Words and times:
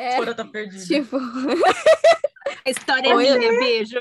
É, 0.00 0.16
Fora 0.16 0.34
tá 0.34 0.46
perdida. 0.46 0.82
tipo, 0.82 1.18
A 2.64 2.70
história 2.70 3.14
Oi. 3.14 3.26
é 3.26 3.38
minha, 3.38 3.52
beijo. 3.58 4.00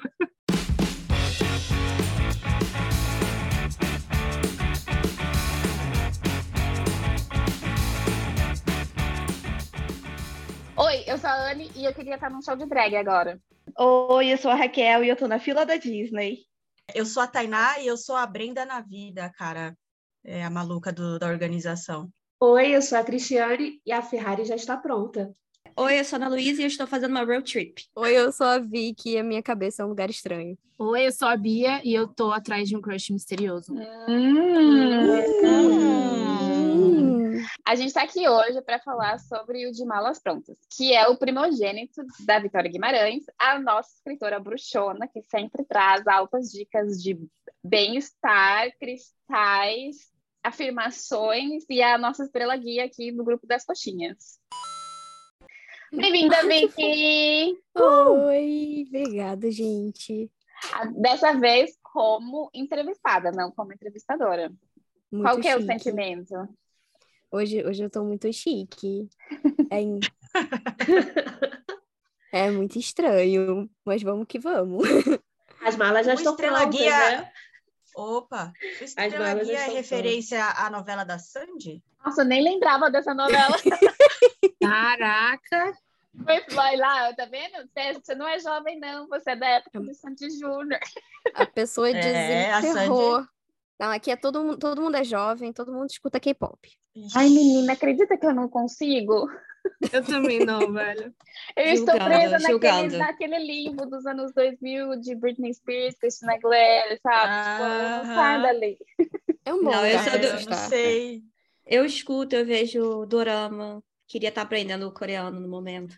Oi, 10.78 11.04
eu 11.06 11.18
sou 11.18 11.30
a 11.30 11.52
Anne 11.52 11.70
e 11.76 11.84
eu 11.86 11.94
queria 11.94 12.16
estar 12.16 12.30
num 12.30 12.42
show 12.42 12.56
de 12.56 12.66
drag 12.66 12.96
agora. 12.96 13.40
Oi, 13.78 14.28
eu 14.32 14.38
sou 14.38 14.50
a 14.52 14.56
Raquel 14.56 15.04
e 15.04 15.10
eu 15.10 15.16
tô 15.16 15.28
na 15.28 15.40
fila 15.40 15.66
da 15.66 15.76
Disney. 15.76 16.40
Eu 16.96 17.06
sou 17.06 17.22
a 17.22 17.28
Tainá 17.28 17.80
e 17.80 17.88
eu 17.88 17.98
sou 17.98 18.16
a 18.16 18.26
Brenda 18.26 18.66
na 18.66 18.82
vida, 18.82 19.30
cara. 19.38 19.76
É 20.24 20.44
a 20.44 20.50
maluca 20.50 20.92
do- 20.92 21.20
da 21.20 21.28
organização. 21.28 22.10
Oi, 22.42 22.76
eu 22.76 22.82
sou 22.82 22.98
a 22.98 23.04
Cristiane 23.04 23.82
e 23.86 23.92
a 23.92 24.02
Ferrari 24.02 24.46
já 24.46 24.56
está 24.56 24.78
pronta. 24.78 25.32
Oi, 25.82 25.98
eu 25.98 26.04
sou 26.04 26.18
a 26.18 26.20
Ana 26.20 26.28
Luísa 26.28 26.60
e 26.60 26.66
eu 26.66 26.68
estou 26.68 26.86
fazendo 26.86 27.12
uma 27.12 27.24
road 27.24 27.50
trip. 27.50 27.86
oi, 27.96 28.12
eu 28.12 28.34
sou 28.34 28.46
a 28.46 28.60
Vicky 28.60 29.12
e 29.12 29.18
a 29.18 29.24
minha 29.24 29.42
cabeça 29.42 29.82
é 29.82 29.86
um 29.86 29.88
lugar 29.88 30.10
estranho. 30.10 30.58
Oi, 30.78 31.08
eu 31.08 31.12
sou 31.14 31.26
a 31.26 31.38
Bia 31.38 31.80
e 31.86 31.94
eu 31.94 32.06
tô 32.06 32.34
atrás 32.34 32.68
de 32.68 32.76
um 32.76 32.82
crush 32.82 33.14
misterioso. 33.14 33.74
Hum. 33.74 33.80
A 37.66 37.76
gente 37.76 37.88
está 37.88 38.04
aqui 38.04 38.28
hoje 38.28 38.62
para 38.62 38.80
falar 38.80 39.20
sobre 39.20 39.68
o 39.68 39.72
De 39.72 39.86
Malas 39.86 40.20
Prontas, 40.20 40.58
que 40.76 40.92
é 40.94 41.08
o 41.08 41.16
primogênito 41.16 42.02
da 42.26 42.40
Vitória 42.40 42.70
Guimarães, 42.70 43.24
a 43.40 43.58
nossa 43.58 43.90
escritora 43.96 44.38
bruxona, 44.38 45.08
que 45.08 45.22
sempre 45.32 45.64
traz 45.64 46.06
altas 46.06 46.52
dicas 46.52 47.02
de 47.02 47.18
bem-estar, 47.64 48.68
cristais, 48.78 49.96
afirmações 50.44 51.64
e 51.70 51.82
a 51.82 51.98
nossa 51.98 52.26
estrela 52.26 52.58
guia 52.58 52.84
aqui 52.84 53.14
do 53.14 53.24
grupo 53.24 53.48
das 53.48 53.64
coxinhas. 53.64 54.38
Bem-vinda, 55.92 56.36
Vicky! 56.48 57.58
Oi, 57.76 58.86
obrigada, 58.88 59.52
gente. 59.52 60.30
Ah, 60.74 60.86
Dessa 60.86 61.34
vez 61.34 61.78
como 61.82 62.50
entrevistada, 62.54 63.32
não 63.32 63.52
como 63.52 63.74
entrevistadora. 63.74 64.52
Muito 65.12 65.24
Qual 65.26 65.40
que 65.40 65.48
é 65.48 65.56
o 65.58 65.66
sentimento? 65.66 66.34
Hoje, 67.32 67.66
hoje 67.66 67.84
eu 67.84 67.90
tô 67.90 68.04
muito 68.04 68.32
chique. 68.32 69.08
É, 69.72 69.82
in- 69.82 70.00
é 72.32 72.50
muito 72.52 72.80
estranho, 72.80 73.70
mas 73.86 74.02
vamos 74.02 74.26
que 74.28 74.40
vamos. 74.40 74.84
As 75.62 75.76
malas 75.76 76.06
já 76.08 76.14
estão 76.16 76.34
Estrela 76.34 76.60
prontas, 76.62 76.80
Guia- 76.80 77.22
né? 77.22 77.32
Opa! 77.96 78.54
Estrela 78.82 79.34
Guia 79.36 79.60
é 79.60 79.70
referência 79.70 80.44
à 80.44 80.70
novela 80.70 81.04
da 81.04 81.20
Sandy? 81.20 81.84
Nossa, 82.04 82.22
eu 82.22 82.26
nem 82.26 82.44
lembrava 82.44 82.90
dessa 82.90 83.14
novela. 83.14 83.56
Caraca! 84.62 85.78
Vai 86.54 86.76
lá, 86.76 87.14
tá 87.14 87.26
vendo? 87.26 87.70
Você, 88.02 88.16
não 88.16 88.28
é 88.28 88.40
jovem, 88.40 88.80
não. 88.80 89.08
Você 89.08 89.32
é 89.32 89.36
da 89.36 89.48
época 89.48 89.80
do 89.80 89.94
Sandy 89.94 90.30
Júnior. 90.32 90.80
A 91.34 91.46
pessoa 91.46 91.90
É, 91.90 92.52
a 92.52 92.62
desenterrou. 92.62 93.26
Não, 93.80 93.92
aqui 93.92 94.12
é 94.12 94.16
todo 94.18 94.44
mundo, 94.44 94.58
todo 94.58 94.82
mundo 94.82 94.98
é 94.98 95.04
jovem, 95.04 95.54
todo 95.54 95.72
mundo 95.72 95.90
escuta 95.90 96.20
K-pop. 96.20 96.70
Ai, 97.16 97.30
menina, 97.30 97.74
acredita 97.74 98.18
que 98.18 98.26
eu 98.26 98.34
não 98.34 98.50
consigo? 98.50 99.30
Eu 99.94 100.04
também 100.04 100.40
não, 100.46 100.72
velho. 100.72 101.14
Eu 101.56 101.66
estou 101.74 101.96
presa 101.96 102.38
naquele, 102.40 102.98
naquele 102.98 103.40
limbo 103.40 103.86
dos 103.86 104.06
anos 104.06 104.34
2000 104.34 104.96
de 105.00 105.16
Britney 105.16 105.54
Spears, 105.54 105.96
Christina 105.98 106.34
Aguilera, 106.34 106.98
sabe? 107.02 107.34
Tipo, 107.44 107.64
eu 107.64 107.90
não 107.90 108.04
saio 108.06 108.36
Aham. 108.38 108.42
dali. 108.42 108.78
É 109.46 109.54
um 109.54 109.64
bom 109.64 109.72
Não, 109.72 109.86
eu 109.86 110.00
sou 110.00 110.12
do- 110.20 110.26
eu 110.26 110.46
não 110.50 110.58
sei. 110.70 111.22
Eu 111.66 111.86
escuto, 111.86 112.36
eu 112.36 112.46
vejo 112.46 113.06
dorama. 113.06 113.84
Queria 114.08 114.30
estar 114.30 114.42
aprendendo 114.42 114.92
coreano 114.92 115.40
no 115.40 115.48
momento. 115.48 115.96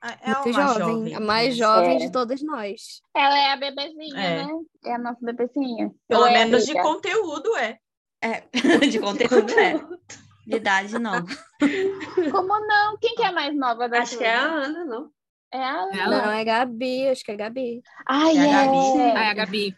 Ah, 0.00 0.18
É 0.20 0.34
Muito 0.34 0.50
uma 0.50 0.78
jovem, 0.78 1.14
a 1.14 1.20
mais 1.20 1.56
jovem 1.56 1.96
É. 1.96 1.98
de 1.98 2.12
todas 2.12 2.42
nós. 2.42 3.00
Ela 3.14 3.38
é 3.38 3.52
a 3.52 3.56
bebezinha, 3.56 4.20
É. 4.20 4.44
né? 4.44 4.48
É 4.84 4.92
a 4.94 4.98
nossa 4.98 5.18
bebezinha. 5.22 5.90
Pelo 6.06 6.20
Ou 6.22 6.26
é 6.26 6.32
menos 6.32 6.64
de 6.66 6.72
amiga? 6.72 6.82
conteúdo, 6.86 7.56
é. 7.56 7.78
É, 8.20 8.42
de 8.90 8.98
conteúdo 9.00 9.50
é. 9.58 9.74
De 10.46 10.56
idade, 10.56 10.98
não. 10.98 11.24
Como 12.30 12.66
não? 12.66 12.96
Quem 12.98 13.14
que 13.14 13.22
é 13.22 13.26
a 13.26 13.32
mais 13.32 13.56
nova 13.56 13.88
da 13.88 14.00
Acho 14.02 14.18
que 14.18 14.24
é 14.24 14.34
a? 14.34 14.42
Ana, 14.44 14.84
não? 14.84 15.10
É 15.52 15.58
a 15.62 15.70
Ana. 15.82 15.96
Ela? 16.02 16.22
Não, 16.26 16.30
é 16.32 16.44
Gabi, 16.44 17.08
acho 17.08 17.24
que 17.24 17.32
é 17.32 17.36
Gabi. 17.36 17.82
Ai, 18.06 18.36
É 18.36 18.40
a 18.40 18.44
é. 18.44 18.66
Gabi. 18.66 19.00
Ai, 19.16 19.26
a 19.28 19.34
Gabi. 19.34 19.76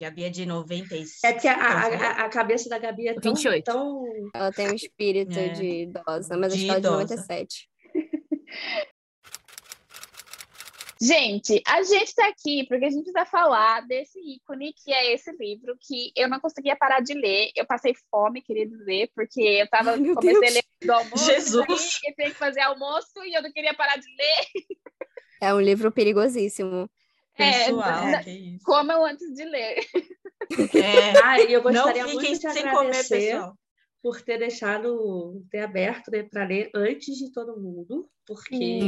E 0.00 0.04
a 0.04 0.10
Bia 0.10 0.30
de 0.30 0.44
95. 0.44 1.26
É 1.26 1.32
porque 1.32 1.46
a, 1.48 1.54
a, 1.54 1.86
a- 1.86 2.24
a 2.24 2.28
cabeça 2.28 2.68
da 2.68 2.78
Gabi 2.78 3.08
é 3.08 3.14
tão, 3.14 3.32
28. 3.34 3.64
tão... 3.64 4.04
Ela 4.34 4.52
tem 4.52 4.68
um 4.70 4.74
espírito 4.74 5.38
É. 5.38 5.48
de 5.50 5.64
idosa, 5.84 6.36
mas 6.36 6.52
De 6.52 6.58
acho 6.58 6.64
que 6.64 6.70
ela 6.70 6.78
é 6.78 6.80
de 6.80 6.86
idosa. 6.86 7.14
97. 7.16 7.68
Gente, 11.04 11.62
a 11.66 11.82
gente 11.82 12.14
tá 12.14 12.26
aqui 12.28 12.64
porque 12.66 12.86
a 12.86 12.90
gente 12.90 13.02
precisa 13.02 13.26
falar 13.26 13.86
desse 13.86 14.18
ícone 14.18 14.72
que 14.72 14.90
é 14.90 15.12
esse 15.12 15.30
livro 15.32 15.76
que 15.78 16.10
eu 16.16 16.30
não 16.30 16.40
conseguia 16.40 16.74
parar 16.74 17.00
de 17.00 17.12
ler. 17.12 17.50
Eu 17.54 17.66
passei 17.66 17.94
fome, 18.10 18.40
queria 18.40 18.66
dizer, 18.66 19.10
porque 19.14 19.42
eu 19.42 19.68
tava 19.68 19.90
Ai, 19.90 19.98
comecei 19.98 20.40
Deus. 20.40 20.50
a 20.50 20.54
ler 20.54 20.64
do 20.82 20.92
almoço, 20.92 21.26
Jesus. 21.26 22.00
eu 22.06 22.14
tenho 22.14 22.30
que 22.30 22.38
fazer 22.38 22.60
almoço 22.60 23.22
e 23.22 23.34
eu 23.36 23.42
não 23.42 23.52
queria 23.52 23.74
parar 23.74 23.96
de 23.98 24.06
ler. 24.16 24.64
É 25.42 25.52
um 25.52 25.60
livro 25.60 25.92
perigosíssimo. 25.92 26.88
É, 27.36 27.64
Pessoal, 27.64 28.22
que 28.22 28.30
isso. 28.30 28.64
Como 28.64 28.92
antes 29.04 29.34
de 29.34 29.44
ler. 29.44 29.80
É, 30.72 31.18
Ah, 31.24 31.40
e 31.40 31.52
eu 31.52 31.64
não 31.64 31.72
gostaria 31.72 32.04
fiquem 32.04 32.30
muito 32.30 32.40
de 32.40 32.52
sem 32.52 32.62
comer, 32.62 32.68
agradecer 32.70 33.32
pessoal. 33.32 33.58
por 34.00 34.22
ter 34.22 34.38
deixado, 34.38 35.42
ter 35.50 35.58
aberto 35.64 36.12
né, 36.12 36.22
para 36.22 36.46
ler 36.46 36.70
antes 36.72 37.16
de 37.16 37.32
todo 37.32 37.60
mundo, 37.60 38.08
porque 38.24 38.78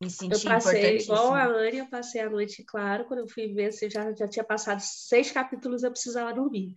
Me 0.00 0.08
eu 0.08 0.10
senti 0.10 0.44
passei, 0.44 0.98
igual 0.98 1.32
a. 1.32 1.44
Anne, 1.44 1.78
eu 1.78 1.86
passei 1.86 2.20
a 2.20 2.28
noite, 2.28 2.62
claro, 2.64 3.06
quando 3.06 3.20
eu 3.20 3.28
fui 3.28 3.48
ver, 3.54 3.72
se 3.72 3.88
já, 3.88 4.12
já 4.12 4.28
tinha 4.28 4.44
passado 4.44 4.80
seis 4.80 5.30
capítulos, 5.30 5.82
eu 5.82 5.90
precisava 5.90 6.34
dormir. 6.34 6.76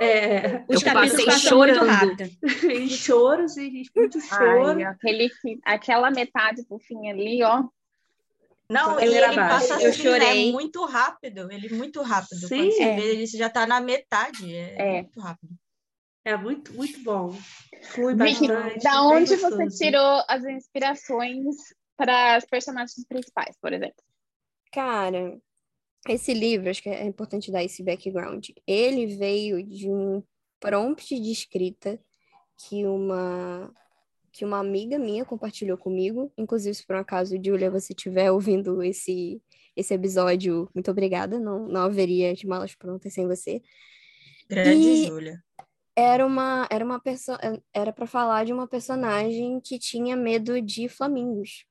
É, 0.00 0.64
Os 0.68 0.82
eu 0.82 0.84
capítulos 0.92 1.24
passei 1.24 1.48
chorando. 1.48 1.86
rápido. 1.86 2.30
em 2.70 2.88
choros 2.88 3.56
e 3.56 3.82
muito 3.96 4.18
Ai, 4.18 4.28
choro. 4.28 4.86
aquele, 4.88 5.28
fi- 5.30 5.58
aquela 5.64 6.10
metade 6.10 6.64
pro 6.66 6.78
fim 6.78 7.08
ali, 7.08 7.42
ó. 7.42 7.64
Não, 8.70 9.00
ele 9.00 9.18
base. 9.18 9.36
passa 9.36 9.82
Eu 9.82 9.88
assim, 9.88 10.02
né? 10.04 10.18
chorei. 10.18 10.52
Muito 10.52 10.84
rápido. 10.84 11.50
Ele 11.50 11.74
muito 11.74 12.02
rápido. 12.02 12.46
Sim. 12.46 12.48
Quando 12.58 12.72
você 12.72 12.82
É. 12.82 12.96
vê, 12.96 13.02
ele 13.12 13.26
já 13.26 13.48
tá 13.48 13.66
na 13.66 13.80
metade. 13.80 14.54
É, 14.54 14.76
É. 14.98 15.02
muito 15.02 15.18
rápido. 15.18 15.50
É 16.28 16.36
muito, 16.36 16.74
muito 16.74 17.02
bom. 17.02 17.34
Flui 17.84 18.14
Vicky, 18.14 18.48
bastante. 18.48 18.84
da 18.84 19.02
onde 19.02 19.34
você 19.34 19.66
tirou 19.68 20.22
as 20.28 20.44
inspirações 20.44 21.56
para 21.96 22.36
os 22.36 22.44
personagens 22.44 23.02
principais, 23.08 23.56
por 23.58 23.72
exemplo? 23.72 24.04
Cara, 24.70 25.38
esse 26.06 26.34
livro, 26.34 26.68
acho 26.68 26.82
que 26.82 26.90
é 26.90 27.06
importante 27.06 27.50
dar 27.50 27.64
esse 27.64 27.82
background. 27.82 28.50
Ele 28.66 29.06
veio 29.16 29.64
de 29.66 29.88
um 29.88 30.22
prompt 30.60 31.18
de 31.18 31.32
escrita 31.32 31.98
que 32.58 32.84
uma 32.84 33.72
que 34.30 34.44
uma 34.44 34.58
amiga 34.58 34.98
minha 34.98 35.24
compartilhou 35.24 35.78
comigo. 35.78 36.30
Inclusive, 36.36 36.74
se 36.74 36.86
por 36.86 36.94
um 36.94 36.98
acaso, 37.00 37.40
Julia, 37.42 37.70
você 37.70 37.94
estiver 37.94 38.30
ouvindo 38.30 38.82
esse 38.82 39.40
esse 39.74 39.94
episódio, 39.94 40.68
muito 40.74 40.90
obrigada. 40.90 41.40
Não, 41.40 41.66
não 41.66 41.80
haveria 41.80 42.34
de 42.34 42.46
malas 42.46 42.74
prontas 42.74 43.14
sem 43.14 43.26
você. 43.26 43.62
Grande 44.46 44.86
E- 44.86 45.06
Júlia. 45.06 45.42
Era 46.00 46.24
uma 46.26 46.66
era 46.70 46.84
uma 46.84 47.00
pessoa 47.00 47.38
era 47.74 47.92
para 47.92 48.06
falar 48.06 48.44
de 48.46 48.52
uma 48.52 48.68
personagem 48.68 49.60
que 49.60 49.78
tinha 49.78 50.16
medo 50.16 50.60
de 50.62 50.88
flamingos. 50.88 51.64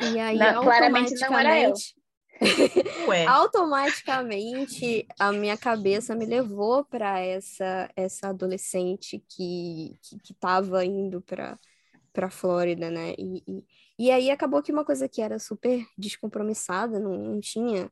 E 0.00 0.18
aí 0.18 0.52
Não, 0.52 0.68
claramente 0.68 1.14
não 1.18 1.36
era 1.38 1.58
eu. 1.60 1.82
automaticamente 1.82 1.94
automaticamente 3.24 5.06
a 5.18 5.32
minha 5.32 5.56
cabeça 5.56 6.14
me 6.14 6.24
levou 6.26 6.84
para 6.84 7.18
essa 7.20 7.90
essa 7.96 8.28
adolescente 8.30 9.22
que 9.28 9.98
que, 10.02 10.18
que 10.20 10.34
tava 10.34 10.84
indo 10.84 11.20
para 11.22 11.58
para 12.12 12.30
Flórida, 12.30 12.90
né? 12.90 13.14
E, 13.18 13.42
e, 13.48 13.66
e 14.06 14.10
aí 14.12 14.30
acabou 14.30 14.62
que 14.62 14.72
uma 14.72 14.84
coisa 14.84 15.08
que 15.08 15.22
era 15.22 15.38
super 15.38 15.86
descompromissada, 15.98 17.00
não, 17.00 17.16
não 17.16 17.40
tinha 17.40 17.90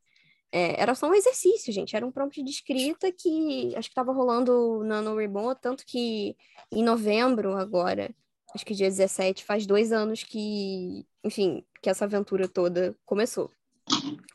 é, 0.53 0.81
era 0.81 0.95
só 0.95 1.09
um 1.09 1.15
exercício, 1.15 1.73
gente. 1.73 1.95
Era 1.97 2.07
um 2.07 2.13
prompt 2.13 2.43
de 2.43 2.51
escrita 2.51 3.11
que 3.13 3.75
acho 3.77 3.89
que 3.89 3.93
estava 3.93 4.13
rolando 4.13 4.83
na 4.85 5.03
no 5.03 5.17
Remote, 5.17 5.61
tanto 5.61 5.85
que 5.87 6.37
em 6.73 6.83
novembro 6.83 7.57
agora, 7.57 8.15
acho 8.55 8.65
que 8.65 8.75
dia 8.75 8.89
17, 8.89 9.45
faz 9.45 9.67
dois 9.67 9.93
anos 9.93 10.23
que, 10.23 11.07
enfim, 11.25 11.65
que 11.83 11.91
essa 11.91 12.05
aventura 12.05 12.49
toda 12.49 12.97
começou. 13.05 13.51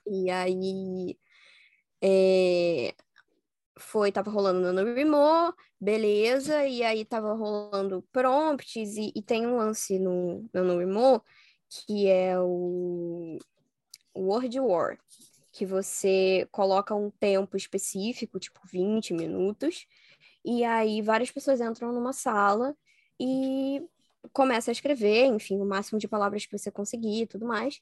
E 0.07 0.29
aí 0.29 1.17
é, 2.03 2.93
foi, 3.77 4.11
tava 4.11 4.29
rolando 4.31 4.59
no 4.59 4.73
NaNoWriMo, 4.73 5.53
beleza, 5.79 6.65
e 6.65 6.83
aí 6.83 7.05
tava 7.05 7.33
rolando 7.33 8.05
prompts, 8.11 8.97
e, 8.97 9.11
e 9.15 9.21
tem 9.21 9.45
um 9.47 9.57
lance 9.57 9.99
no 9.99 10.47
NaNoWriMo 10.53 11.21
que 11.69 12.07
é 12.07 12.37
o 12.39 13.37
Word 14.15 14.59
War, 14.59 14.97
que 15.61 15.65
você 15.67 16.47
coloca 16.51 16.95
um 16.95 17.11
tempo 17.11 17.55
específico, 17.55 18.39
tipo 18.39 18.59
20 18.65 19.13
minutos, 19.13 19.85
e 20.43 20.63
aí 20.63 21.03
várias 21.03 21.29
pessoas 21.29 21.61
entram 21.61 21.93
numa 21.93 22.13
sala 22.13 22.75
e 23.19 23.79
começa 24.33 24.71
a 24.71 24.73
escrever, 24.73 25.25
enfim, 25.25 25.61
o 25.61 25.65
máximo 25.65 25.99
de 25.99 26.07
palavras 26.07 26.47
que 26.47 26.57
você 26.57 26.71
conseguir 26.71 27.21
e 27.21 27.27
tudo 27.27 27.45
mais. 27.45 27.79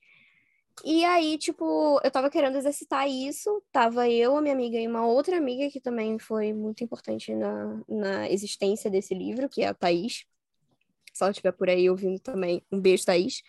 E 0.83 1.05
aí, 1.05 1.37
tipo, 1.37 2.01
eu 2.03 2.11
tava 2.11 2.29
querendo 2.29 2.57
exercitar 2.57 3.07
isso, 3.07 3.63
tava 3.71 4.09
eu, 4.09 4.35
a 4.35 4.41
minha 4.41 4.53
amiga 4.53 4.77
e 4.77 4.85
uma 4.85 5.07
outra 5.07 5.37
amiga 5.37 5.71
que 5.71 5.79
também 5.79 6.19
foi 6.19 6.51
muito 6.51 6.83
importante 6.83 7.33
na, 7.33 7.81
na 7.87 8.29
existência 8.29 8.91
desse 8.91 9.13
livro, 9.13 9.47
que 9.47 9.61
é 9.61 9.67
a 9.67 9.73
Thaís. 9.73 10.25
Se 11.13 11.23
ela 11.23 11.31
estiver 11.31 11.53
por 11.53 11.69
aí 11.69 11.89
ouvindo 11.89 12.19
também, 12.19 12.61
um 12.69 12.81
beijo, 12.81 13.05
Thaís. 13.05 13.41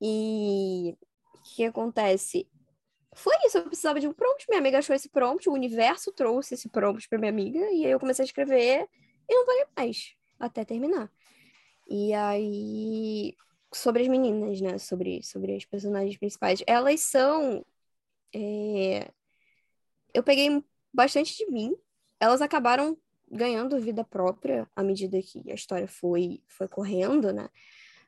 E 0.00 0.96
o 1.34 1.42
que 1.42 1.64
acontece? 1.66 2.48
Foi 3.14 3.34
isso, 3.44 3.58
eu 3.58 3.64
precisava 3.64 4.00
de 4.00 4.08
um 4.08 4.12
prompt, 4.12 4.46
minha 4.48 4.60
amiga 4.60 4.78
achou 4.78 4.94
esse 4.94 5.08
prompt, 5.08 5.48
o 5.48 5.52
universo 5.52 6.12
trouxe 6.12 6.54
esse 6.54 6.68
prompt 6.68 7.08
pra 7.08 7.18
minha 7.18 7.30
amiga, 7.30 7.58
e 7.58 7.86
aí 7.86 7.90
eu 7.90 8.00
comecei 8.00 8.24
a 8.24 8.26
escrever 8.26 8.88
e 9.28 9.34
não 9.34 9.46
parei 9.46 9.64
mais, 9.76 10.14
até 10.38 10.64
terminar. 10.64 11.10
E 11.88 12.12
aí, 12.12 13.36
sobre 13.72 14.02
as 14.02 14.08
meninas, 14.08 14.60
né? 14.60 14.78
Sobre, 14.78 15.22
sobre 15.22 15.56
as 15.56 15.64
personagens 15.64 16.16
principais. 16.16 16.62
Elas 16.66 17.00
são. 17.00 17.64
É... 18.34 19.10
Eu 20.12 20.22
peguei 20.22 20.62
bastante 20.92 21.36
de 21.36 21.50
mim. 21.50 21.74
Elas 22.20 22.40
acabaram 22.40 22.96
ganhando 23.30 23.80
vida 23.80 24.04
própria 24.04 24.68
à 24.76 24.82
medida 24.82 25.20
que 25.20 25.50
a 25.50 25.54
história 25.54 25.88
foi, 25.88 26.42
foi 26.48 26.68
correndo, 26.68 27.32
né? 27.32 27.48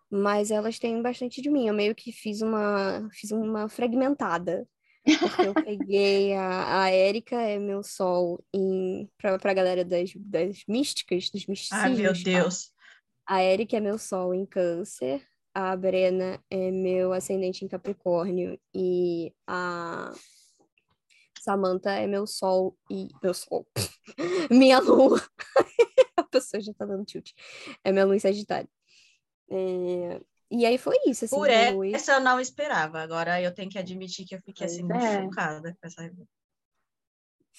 Mas 0.08 0.50
elas 0.50 0.78
têm 0.78 1.02
bastante 1.02 1.42
de 1.42 1.50
mim. 1.50 1.66
Eu 1.66 1.74
meio 1.74 1.94
que 1.94 2.12
fiz 2.12 2.40
uma, 2.42 3.08
fiz 3.12 3.32
uma 3.32 3.68
fragmentada. 3.68 4.66
Porque 5.18 5.42
eu 5.42 5.54
peguei 5.54 6.34
a, 6.34 6.82
a 6.82 6.90
Érica, 6.90 7.36
é 7.36 7.58
meu 7.58 7.82
sol, 7.82 8.44
em, 8.52 9.08
pra, 9.16 9.38
pra 9.38 9.54
galera 9.54 9.84
das, 9.84 10.12
das 10.16 10.62
místicas, 10.66 11.30
dos 11.30 11.46
misticismos. 11.46 11.84
Ai, 11.84 11.94
meu 11.94 12.12
Deus. 12.12 12.72
A 13.26 13.40
Érica 13.40 13.76
é 13.76 13.80
meu 13.80 13.98
sol 13.98 14.34
em 14.34 14.44
câncer 14.44 15.22
a 15.56 15.74
Brena 15.74 16.38
é 16.50 16.70
meu 16.70 17.14
ascendente 17.14 17.64
em 17.64 17.68
Capricórnio 17.68 18.60
e 18.74 19.32
a 19.46 20.12
Samantha 21.40 21.92
é 21.92 22.06
meu 22.06 22.26
sol 22.26 22.76
e 22.90 23.08
meu 23.22 23.32
sol. 23.32 23.66
minha 24.50 24.78
lua. 24.80 25.18
a 26.14 26.22
pessoa 26.24 26.60
já 26.60 26.74
tá 26.74 26.84
dando 26.84 27.06
tilt. 27.06 27.32
É 27.82 27.90
minha 27.90 28.04
lua 28.04 28.14
em 28.14 28.18
Sagitário. 28.18 28.68
É... 29.50 30.20
E 30.50 30.64
aí 30.64 30.78
foi 30.78 30.96
isso, 31.06 31.24
assim. 31.24 31.36
Por 31.36 31.50
essa 31.50 32.12
eu 32.12 32.20
não 32.20 32.40
esperava. 32.40 33.00
Agora 33.00 33.40
eu 33.40 33.52
tenho 33.52 33.70
que 33.70 33.78
admitir 33.78 34.24
que 34.24 34.34
eu 34.34 34.40
fiquei 34.40 34.66
assim, 34.66 34.82
muito 34.82 35.04
é. 35.04 35.22
chocada 35.22 35.72
com 35.72 35.86
essa 35.86 36.04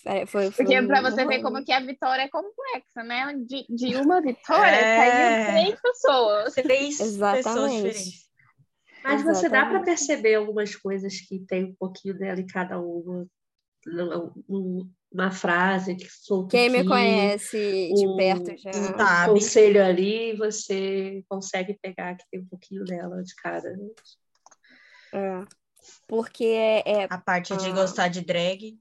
é, 0.06 0.26
foi, 0.26 0.52
foi 0.52 0.66
Porque 0.66 0.82
para 0.84 1.02
você 1.02 1.26
ver 1.26 1.42
como 1.42 1.64
que 1.64 1.72
a 1.72 1.80
vitória 1.80 2.24
é 2.24 2.30
complexa, 2.30 3.04
né? 3.04 3.34
De, 3.46 3.66
de 3.68 3.96
uma 3.96 4.22
vitória 4.22 4.76
é... 4.76 5.46
saiu 5.46 5.54
três 5.54 5.82
pessoas. 5.82 6.54
Três 6.54 7.00
Exatamente. 7.00 7.44
pessoas 7.44 7.72
diferentes. 7.72 8.28
Mas 9.04 9.22
Exatamente. 9.22 9.40
você 9.40 9.50
dá 9.50 9.66
para 9.66 9.84
perceber 9.84 10.36
algumas 10.36 10.76
coisas 10.76 11.20
que 11.22 11.40
tem 11.40 11.66
um 11.66 11.76
pouquinho 11.76 12.18
dela 12.18 12.40
em 12.40 12.46
cada 12.46 12.80
uma. 12.80 13.28
Uma 15.12 15.32
frase 15.32 15.96
que 15.96 16.08
solta 16.10 16.50
Quem 16.50 16.68
aqui, 16.68 16.78
me 16.80 16.86
conhece 16.86 17.94
de 17.94 18.08
um, 18.08 18.18
perto 18.18 18.58
já 18.58 18.72
um 19.26 19.34
conselho 19.34 19.84
ali, 19.84 20.36
você 20.36 21.24
consegue 21.30 21.78
pegar 21.82 22.16
que 22.16 22.26
tem 22.30 22.42
um 22.42 22.46
pouquinho 22.46 22.84
dela 22.84 23.24
de 23.24 23.34
cada. 23.36 23.70
É. 25.14 25.46
Porque 26.06 26.44
é, 26.44 26.84
é 26.86 27.08
a 27.10 27.18
parte 27.18 27.56
de 27.56 27.72
gostar 27.72 28.10
de 28.10 28.22
drag. 28.22 28.78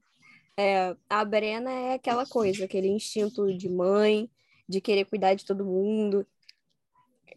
É, 0.57 0.95
a 1.09 1.23
Brena 1.23 1.71
é 1.71 1.93
aquela 1.93 2.25
coisa, 2.25 2.65
aquele 2.65 2.87
instinto 2.87 3.55
de 3.55 3.69
mãe, 3.69 4.29
de 4.67 4.81
querer 4.81 5.05
cuidar 5.05 5.33
de 5.33 5.45
todo 5.45 5.65
mundo, 5.65 6.27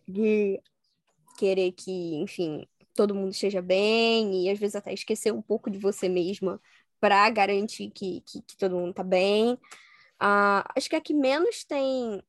de 0.09 0.61
querer 1.39 1.73
que, 1.73 2.17
enfim, 2.17 2.67
todo 2.95 3.15
mundo 3.15 3.31
esteja 3.31 3.63
bem, 3.63 4.45
e 4.45 4.51
às 4.51 4.59
vezes 4.59 4.75
até 4.75 4.93
esquecer 4.93 5.33
um 5.33 5.43
pouco 5.43 5.71
de 5.71 5.79
você 5.79 6.09
mesma 6.09 6.61
para 7.01 7.29
garantir 7.31 7.91
que, 7.91 8.21
que, 8.23 8.43
que, 8.43 8.57
todo 8.57 8.77
mundo 8.77 8.95
tá 8.95 9.03
bem. 9.03 9.55
Uh, 10.23 10.63
acho 10.77 10.89
que 10.89 10.97
a 10.97 11.01
que 11.01 11.15
menos 11.15 11.65
tem 11.65 12.23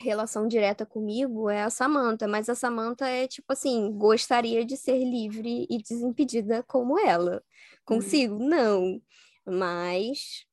relação 0.00 0.48
direta 0.48 0.84
comigo 0.84 1.48
é 1.48 1.62
a 1.62 1.70
Samantha, 1.70 2.26
mas 2.26 2.48
a 2.48 2.54
Samantha 2.54 3.06
é 3.06 3.28
tipo 3.28 3.52
assim, 3.52 3.92
gostaria 3.92 4.64
de 4.64 4.76
ser 4.76 4.98
livre 4.98 5.66
e 5.70 5.78
desimpedida 5.78 6.62
como 6.64 6.98
ela. 6.98 7.42
Consigo? 7.84 8.34
Uhum. 8.34 8.48
Não 8.48 9.02
mas 9.44 10.46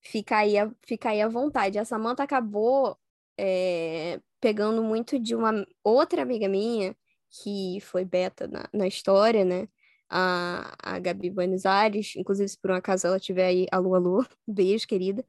fica 0.00 0.38
aí, 0.38 0.56
a, 0.58 0.70
fica 0.86 1.10
aí 1.10 1.20
à 1.20 1.28
vontade. 1.28 1.78
A 1.78 1.84
Samantha 1.84 2.22
acabou 2.22 2.96
é, 3.36 4.20
pegando 4.40 4.82
muito 4.82 5.18
de 5.18 5.34
uma 5.34 5.66
outra 5.82 6.22
amiga 6.22 6.48
minha, 6.48 6.96
que 7.30 7.80
foi 7.82 8.04
beta 8.04 8.46
na, 8.48 8.68
na 8.72 8.86
história, 8.86 9.44
né? 9.44 9.68
A, 10.10 10.74
a 10.82 10.98
Gabi 10.98 11.30
Buenos 11.30 11.66
Aires, 11.66 12.14
inclusive 12.16 12.48
se 12.48 12.58
por 12.58 12.70
um 12.70 12.74
acaso 12.74 13.06
ela 13.06 13.20
tiver 13.20 13.46
aí, 13.46 13.66
alô, 13.70 13.94
alô, 13.94 14.24
beijo, 14.46 14.86
querida. 14.86 15.24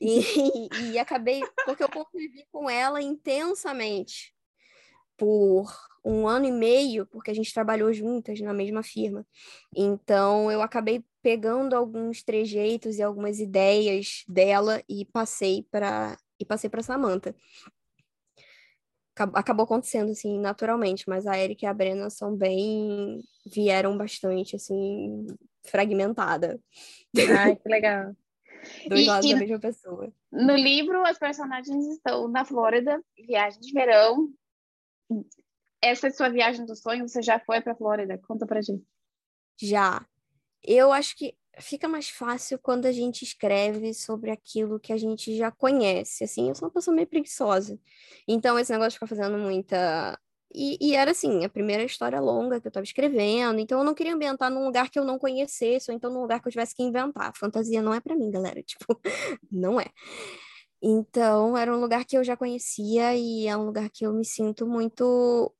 E, 0.00 0.20
e, 0.20 0.68
e 0.92 0.98
acabei, 0.98 1.42
porque 1.64 1.82
eu 1.82 1.88
convivi 1.88 2.44
com 2.50 2.68
ela 2.68 3.00
intensamente 3.02 4.34
por 5.16 5.70
um 6.04 6.26
ano 6.26 6.46
e 6.46 6.50
meio, 6.50 7.06
porque 7.06 7.30
a 7.30 7.34
gente 7.34 7.54
trabalhou 7.54 7.92
juntas 7.92 8.40
na 8.40 8.52
mesma 8.52 8.82
firma. 8.82 9.26
Então, 9.74 10.50
eu 10.50 10.60
acabei 10.62 11.04
pegando 11.22 11.76
alguns 11.76 12.22
trejeitos 12.22 12.96
e 12.96 13.02
algumas 13.02 13.38
ideias 13.38 14.24
dela 14.28 14.82
e 14.88 15.04
passei 15.04 15.64
para 15.70 16.18
e 16.40 16.44
passei 16.44 16.68
para 16.68 16.82
Samantha. 16.82 17.36
Acabou 19.14 19.64
acontecendo 19.64 20.10
assim 20.10 20.38
naturalmente, 20.38 21.08
mas 21.08 21.26
a 21.26 21.38
Erika 21.38 21.66
e 21.66 21.68
a 21.68 21.74
Brena 21.74 22.08
são 22.08 22.34
bem 22.34 23.20
vieram 23.46 23.96
bastante 23.96 24.56
assim 24.56 25.26
fragmentada. 25.64 26.60
Ai, 27.38 27.56
que 27.56 27.68
legal. 27.68 28.16
Dois 28.88 29.02
e, 29.02 29.06
lados 29.06 29.30
e 29.30 29.34
da 29.34 29.40
mesma 29.40 29.58
pessoa. 29.58 30.12
No 30.30 30.54
livro, 30.54 31.04
as 31.04 31.18
personagens 31.18 31.86
estão 31.88 32.28
na 32.28 32.44
Flórida, 32.44 33.02
viagem 33.18 33.60
de 33.60 33.72
verão. 33.72 34.32
Essa 35.80 36.06
é 36.06 36.10
sua 36.10 36.28
viagem 36.28 36.64
dos 36.64 36.80
sonhos? 36.80 37.10
Você 37.10 37.22
já 37.22 37.40
foi 37.40 37.60
para 37.60 37.74
Flórida? 37.74 38.18
Conta 38.18 38.46
pra 38.46 38.62
gente. 38.62 38.86
Já 39.60 40.06
eu 40.64 40.92
acho 40.92 41.16
que 41.16 41.34
fica 41.58 41.88
mais 41.88 42.08
fácil 42.08 42.58
quando 42.58 42.86
a 42.86 42.92
gente 42.92 43.22
escreve 43.22 43.92
sobre 43.94 44.30
aquilo 44.30 44.80
que 44.80 44.92
a 44.92 44.96
gente 44.96 45.36
já 45.36 45.50
conhece. 45.50 46.24
Assim, 46.24 46.48
eu 46.48 46.54
sou 46.54 46.68
uma 46.68 46.74
pessoa 46.74 46.94
meio 46.94 47.06
preguiçosa. 47.06 47.78
Então, 48.26 48.58
esse 48.58 48.72
negócio 48.72 48.90
de 48.90 48.96
ficar 48.96 49.06
fazendo 49.06 49.38
muita. 49.38 50.18
E, 50.54 50.76
e, 50.80 50.94
era 50.94 51.12
assim, 51.12 51.44
a 51.44 51.48
primeira 51.48 51.82
história 51.82 52.20
longa 52.20 52.60
que 52.60 52.66
eu 52.66 52.70
estava 52.70 52.84
escrevendo, 52.84 53.58
então 53.58 53.78
eu 53.78 53.84
não 53.84 53.94
queria 53.94 54.14
ambientar 54.14 54.50
num 54.50 54.64
lugar 54.66 54.90
que 54.90 54.98
eu 54.98 55.04
não 55.04 55.18
conhecesse, 55.18 55.90
ou 55.90 55.96
então 55.96 56.12
num 56.12 56.20
lugar 56.20 56.40
que 56.42 56.48
eu 56.48 56.52
tivesse 56.52 56.74
que 56.74 56.82
inventar. 56.82 57.32
Fantasia 57.36 57.80
não 57.80 57.94
é 57.94 58.00
para 58.00 58.14
mim, 58.14 58.30
galera, 58.30 58.62
tipo, 58.64 59.00
não 59.50 59.80
é. 59.80 59.86
Então, 60.82 61.56
era 61.56 61.74
um 61.74 61.80
lugar 61.80 62.04
que 62.04 62.16
eu 62.18 62.24
já 62.24 62.36
conhecia 62.36 63.14
e 63.14 63.46
é 63.46 63.56
um 63.56 63.64
lugar 63.64 63.88
que 63.90 64.04
eu 64.04 64.12
me 64.12 64.24
sinto 64.24 64.66
muito 64.66 65.54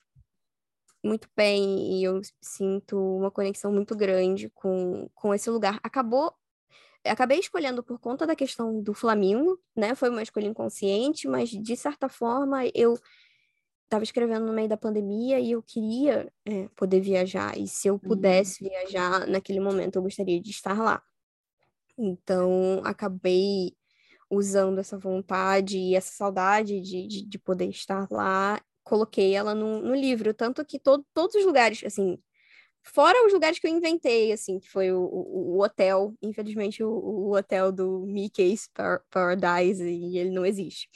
muito 1.03 1.29
bem 1.37 1.99
e 1.99 2.05
eu 2.05 2.21
sinto 2.41 2.97
uma 2.99 3.31
conexão 3.31 3.73
muito 3.73 3.97
grande 3.97 4.49
com, 4.51 5.09
com 5.15 5.35
esse 5.35 5.51
lugar. 5.51 5.79
Acabou 5.83 6.35
acabei 7.05 7.39
escolhendo 7.41 7.83
por 7.83 7.99
conta 7.99 8.27
da 8.27 8.37
questão 8.37 8.81
do 8.81 8.95
Flamengo, 8.95 9.59
né? 9.75 9.95
Foi 9.95 10.09
uma 10.09 10.23
escolha 10.23 10.47
inconsciente, 10.47 11.27
mas 11.27 11.51
de 11.51 11.77
certa 11.77 12.09
forma 12.09 12.65
eu 12.75 12.97
estava 13.85 14.05
escrevendo 14.05 14.47
no 14.47 14.53
meio 14.53 14.69
da 14.69 14.77
pandemia 14.77 15.39
e 15.39 15.51
eu 15.51 15.63
queria 15.63 16.33
é, 16.47 16.69
poder 16.77 17.01
viajar. 17.01 17.59
E 17.59 17.67
se 17.69 17.89
eu 17.89 17.95
uhum. 17.95 18.01
pudesse 18.01 18.65
viajar 18.65 19.27
naquele 19.27 19.61
momento, 19.61 19.97
eu 19.97 20.03
gostaria 20.03 20.41
de 20.41 20.51
estar 20.51 20.79
lá. 20.81 21.03
Então, 21.99 22.81
acabei 22.85 23.77
usando 24.31 24.79
essa 24.79 24.97
vontade 24.97 25.77
e 25.77 25.95
essa 25.95 26.13
saudade 26.13 26.81
de, 26.81 27.07
de, 27.07 27.27
de 27.27 27.39
poder 27.39 27.69
estar 27.69 28.09
lá 28.11 28.59
coloquei 28.83 29.35
ela 29.35 29.55
no, 29.55 29.81
no 29.81 29.95
livro, 29.95 30.35
tanto 30.35 30.65
que 30.65 30.79
todo, 30.79 31.05
todos 31.15 31.35
os 31.35 31.45
lugares, 31.45 31.83
assim, 31.85 32.19
fora 32.83 33.27
os 33.27 33.33
lugares 33.33 33.59
que 33.59 33.67
eu 33.67 33.71
inventei, 33.71 34.33
assim, 34.33 34.59
que 34.59 34.69
foi 34.69 34.93
o, 34.93 35.01
o, 35.01 35.57
o 35.57 35.63
hotel, 35.63 36.15
infelizmente 36.21 36.83
o, 36.83 36.91
o, 36.91 37.37
hotel 37.37 37.71
do 37.71 38.05
Mickey's 38.07 38.69
Paradise, 39.11 39.83
e 39.83 40.19
ele 40.19 40.31
não 40.31 40.45
existe, 40.45 40.89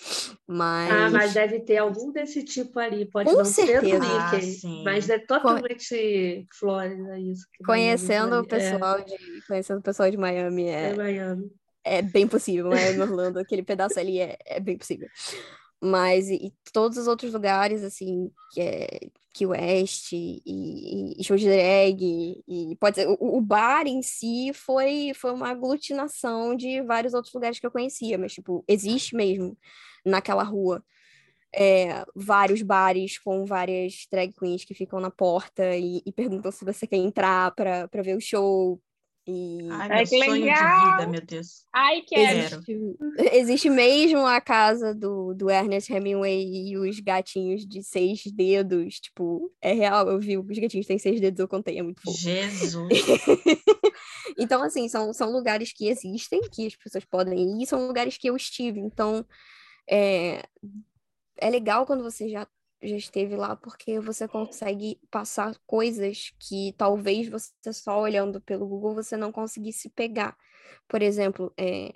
mas... 0.47 0.91
Ah, 0.91 1.11
mas 1.11 1.33
deve 1.33 1.61
ter 1.61 1.79
algum 1.79 2.11
desse 2.11 2.43
tipo 2.43 2.79
ali, 2.79 3.07
pode 3.07 3.31
Com 3.31 3.37
não 3.37 3.45
certeza. 3.45 3.81
ser 3.81 4.01
do 4.01 4.07
Mickey, 4.07 4.61
ah, 4.65 4.83
mas 4.85 5.09
é 5.09 5.19
totalmente 5.19 6.47
Com... 6.51 6.59
Flórida 6.59 7.19
isso. 7.19 7.47
Conhecendo 7.65 8.41
o 8.41 8.47
pessoal 8.47 8.99
é. 8.99 9.05
de, 9.05 9.17
conhecendo 9.47 9.79
o 9.79 9.83
pessoal 9.83 10.11
de 10.11 10.17
Miami, 10.17 10.67
é, 10.67 10.91
é 10.91 10.95
Miami. 10.95 11.51
É 11.85 12.03
bem 12.03 12.27
possível, 12.27 12.69
Miami, 12.69 13.01
Orlando, 13.01 13.39
aquele 13.39 13.63
pedaço 13.63 14.01
ali 14.01 14.19
é, 14.19 14.37
é 14.45 14.59
bem 14.59 14.77
possível 14.77 15.09
mas 15.83 16.29
e, 16.29 16.35
e, 16.37 16.53
todos 16.73 16.99
os 16.99 17.07
outros 17.07 17.33
lugares, 17.33 17.83
assim, 17.85 18.31
que 18.53 18.61
é 18.61 18.87
Key 19.35 19.47
West 19.47 20.13
e, 20.13 20.43
e, 20.47 21.21
e 21.21 21.25
show 21.25 21.37
de 21.37 21.47
drag, 21.47 22.43
e 22.49 22.77
pode 22.81 22.97
ser, 22.97 23.09
o, 23.09 23.17
o, 23.21 23.41
bar 23.41 23.87
em 23.87 24.03
si 24.03 24.53
foi, 24.55 25.13
foi 25.15 25.33
uma 25.33 25.51
aglutinação 25.51 26.57
de 26.57 26.83
vários 26.83 27.15
outros 27.15 27.35
lugares 27.35 27.59
que 27.59 27.67
eu 27.67 27.71
conhecia, 27.71 28.19
mas, 28.19 28.33
tipo, 28.33 28.65
existe 28.69 29.15
mesmo 29.15 29.57
naquela 30.05 30.43
rua. 30.43 30.83
é, 31.55 32.05
vários 32.15 32.63
bares 32.63 33.19
com 33.19 33.45
várias 33.47 34.07
drag 34.11 34.33
queens 34.33 34.65
que 34.65 34.75
ficam 34.75 35.01
na 35.01 35.11
porta 35.11 35.77
e, 35.77 36.03
e 36.07 36.13
perguntam 36.13 36.53
se 36.53 36.65
você 36.65 36.87
quer 36.87 36.97
entrar 36.99 37.53
para 37.55 38.03
ver 38.03 38.17
o 38.17 38.21
show. 38.21 38.81
E... 39.29 39.69
Ai, 39.71 39.89
Ai, 39.91 39.97
meu 39.99 40.07
que 40.07 40.25
sonho 40.25 40.45
legal! 40.45 40.85
de 40.85 40.91
vida, 40.91 41.07
meu 41.11 41.21
Deus. 41.21 41.67
Ai, 41.73 42.03
quero. 42.03 42.39
Existe, 42.39 42.97
existe 43.33 43.71
mesmo 43.71 44.25
a 44.25 44.41
casa 44.41 44.95
do, 44.95 45.35
do 45.35 45.51
Ernest 45.51 45.93
Hemingway 45.93 46.69
e 46.69 46.79
os 46.79 47.01
gatinhos 47.01 47.67
de 47.67 47.83
seis 47.83 48.23
dedos. 48.25 49.01
Tipo, 49.01 49.53
é 49.61 49.73
real, 49.73 50.09
eu 50.09 50.21
vi 50.21 50.39
os 50.39 50.59
gatinhos 50.59 50.87
têm 50.87 50.99
seis 50.99 51.21
dedos, 51.21 51.41
eu 51.41 51.49
contei, 51.49 51.79
é 51.79 51.83
muito 51.83 52.01
fofo. 52.01 52.17
Jesus. 52.17 52.89
então, 54.39 54.63
assim, 54.63 54.89
são, 54.89 55.13
são 55.13 55.33
lugares 55.33 55.73
que 55.73 55.89
existem, 55.89 56.41
que 56.43 56.67
as 56.67 56.77
pessoas 56.77 57.05
podem 57.05 57.61
ir, 57.61 57.67
são 57.67 57.85
lugares 57.85 58.17
que 58.17 58.29
eu 58.29 58.37
estive. 58.37 58.79
Então, 58.79 59.27
é, 59.91 60.45
é 61.37 61.51
legal 61.51 61.85
quando 61.85 62.05
você 62.05 62.29
já, 62.29 62.47
já 62.83 62.97
esteve 62.97 63.37
lá, 63.37 63.57
porque 63.57 64.01
você 64.01 64.29
consegue 64.29 65.01
passar 65.11 65.57
coisas 65.67 66.33
que 66.39 66.75
talvez 66.77 67.29
você 67.29 67.73
só 67.73 68.01
olhando 68.01 68.41
pelo 68.41 68.67
Google 68.67 68.95
você 68.95 69.17
não 69.17 69.33
conseguisse 69.33 69.89
pegar. 69.91 70.37
Por 70.89 71.03
exemplo, 71.03 71.53
é, 71.57 71.93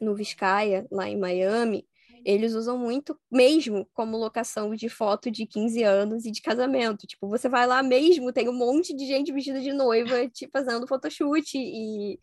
no 0.00 0.14
Vizcaya, 0.14 0.86
lá 0.90 1.08
em 1.08 1.18
Miami, 1.18 1.86
eles 2.24 2.54
usam 2.54 2.76
muito 2.76 3.18
mesmo 3.30 3.86
como 3.94 4.16
locação 4.16 4.74
de 4.74 4.88
foto 4.88 5.30
de 5.30 5.46
15 5.46 5.82
anos 5.82 6.24
e 6.26 6.32
de 6.32 6.42
casamento. 6.42 7.06
Tipo, 7.06 7.28
você 7.28 7.48
vai 7.48 7.66
lá 7.66 7.82
mesmo, 7.82 8.32
tem 8.32 8.48
um 8.48 8.52
monte 8.52 8.94
de 8.94 9.06
gente 9.06 9.32
vestida 9.32 9.60
de 9.60 9.72
noiva, 9.72 10.28
te 10.28 10.48
fazendo 10.48 10.86
photoshoot 10.88 11.56
e, 11.56 12.18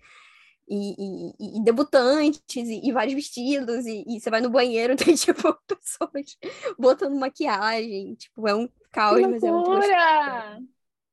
e, 0.68 1.34
e, 1.40 1.58
e 1.58 1.64
debutantes 1.64 2.42
e, 2.56 2.88
e, 2.88 2.92
vários 2.92 3.14
vestidos 3.14 3.86
e, 3.86 4.04
e, 4.08 4.20
você 4.20 4.30
vai 4.30 4.42
no 4.42 4.50
banheiro, 4.50 4.96
tem, 4.98 5.16
tipo, 5.16 5.54
pessoas 5.68 6.38
botando 6.78 7.16
maquiagem. 7.16 8.16
Tipo, 8.16 8.48
é 8.48 8.56
um 8.56 8.70
caos, 8.92 9.22
mas 9.22 9.44
é 9.44 9.52
muito 9.52 9.70
gostoso. 9.70 10.68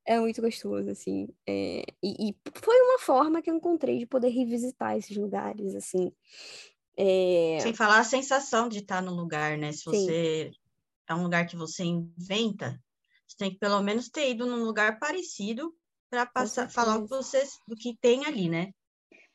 É 0.06 0.18
muito 0.18 0.40
gostoso, 0.40 0.90
assim. 0.90 1.28
É, 1.46 1.84
e, 2.02 2.34
foi 2.54 2.80
uma 2.80 2.98
forma 2.98 3.42
que 3.42 3.50
eu 3.50 3.54
encontrei 3.54 3.98
de 3.98 4.06
poder 4.06 4.28
revisitar 4.28 4.96
esses 4.96 5.16
lugares, 5.16 5.74
assim. 5.74 6.12
É... 6.96 7.58
Sem 7.60 7.74
falar 7.74 8.00
a 8.00 8.04
sensação 8.04 8.68
de 8.68 8.78
estar 8.78 9.00
no 9.00 9.14
lugar, 9.14 9.56
né? 9.56 9.72
Se 9.72 9.84
você 9.84 10.50
Sim. 10.52 10.58
é 11.08 11.14
um 11.14 11.22
lugar 11.22 11.46
que 11.46 11.56
você 11.56 11.84
inventa, 11.84 12.80
você 13.26 13.36
tem 13.36 13.50
que 13.50 13.58
pelo 13.58 13.80
menos 13.82 14.08
ter 14.08 14.30
ido 14.30 14.46
num 14.46 14.64
lugar 14.64 14.98
parecido 14.98 15.74
para 16.10 16.26
passar, 16.26 16.68
falar 16.68 16.98
o 16.98 17.04
que 17.04 17.08
você, 17.08 17.42
do 17.66 17.76
que 17.76 17.96
tem 18.00 18.26
ali, 18.26 18.48
né? 18.48 18.72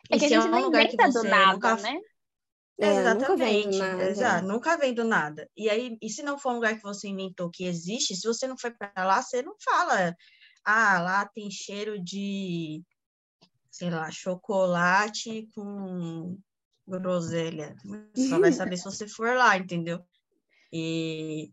É 0.10 0.18
que 0.18 0.26
a 0.26 0.30
gente 0.30 0.46
é 0.46 0.48
um 0.48 0.52
não 0.52 0.68
inventa 0.68 1.10
do 1.10 1.24
nada, 1.24 1.54
nunca... 1.54 1.76
né? 1.78 2.00
É, 2.78 3.00
Exatamente, 3.00 3.78
nunca 3.78 3.96
vem, 3.98 4.08
exato, 4.10 4.48
nunca 4.48 4.78
vem 4.78 4.94
do 4.94 5.04
nada. 5.06 5.50
E 5.56 5.70
aí, 5.70 5.98
e 6.02 6.10
se 6.10 6.22
não 6.22 6.38
for 6.38 6.52
um 6.52 6.56
lugar 6.56 6.76
que 6.76 6.84
você 6.84 7.08
inventou 7.08 7.50
que 7.50 7.66
existe, 7.66 8.16
se 8.16 8.28
você 8.28 8.48
não 8.48 8.58
foi 8.58 8.72
para 8.72 8.92
lá, 9.06 9.22
você 9.22 9.42
não 9.42 9.56
fala, 9.64 10.14
ah, 10.66 11.00
lá 11.00 11.26
tem 11.26 11.50
cheiro 11.50 11.98
de, 12.04 12.84
sei 13.72 13.90
lá, 13.90 14.12
chocolate 14.12 15.48
com 15.56 16.38
groselha. 16.86 17.76
Só 18.30 18.40
vai 18.40 18.52
saber 18.52 18.76
se 18.76 18.84
você 18.84 19.08
for 19.08 19.36
lá, 19.36 19.58
entendeu? 19.58 20.04
E 20.72 21.50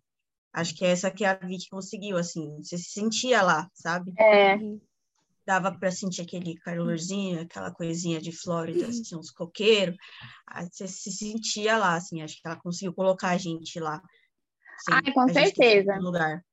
acho 0.52 0.74
que 0.74 0.84
essa 0.84 1.10
que 1.10 1.24
a 1.24 1.34
Vicky 1.34 1.68
conseguiu, 1.70 2.16
assim, 2.16 2.56
você 2.62 2.76
se 2.76 2.90
sentia 2.90 3.42
lá, 3.42 3.68
sabe? 3.74 4.12
É. 4.18 4.56
Dava 5.44 5.76
para 5.76 5.90
sentir 5.90 6.22
aquele 6.22 6.54
calorzinho, 6.56 7.40
aquela 7.40 7.72
coisinha 7.72 8.20
de 8.20 8.30
Flórida, 8.30 8.86
assim, 8.86 9.16
uns 9.16 9.30
coqueiros. 9.30 9.96
Aí 10.46 10.68
você 10.70 10.86
se 10.86 11.10
sentia 11.10 11.76
lá, 11.76 11.96
assim, 11.96 12.22
acho 12.22 12.36
que 12.40 12.46
ela 12.46 12.60
conseguiu 12.60 12.94
colocar 12.94 13.30
a 13.30 13.38
gente 13.38 13.80
lá. 13.80 13.96
Assim, 13.96 15.02
Ai, 15.04 15.12
com 15.12 15.28
certeza. 15.28 15.96
lugar. 15.98 16.44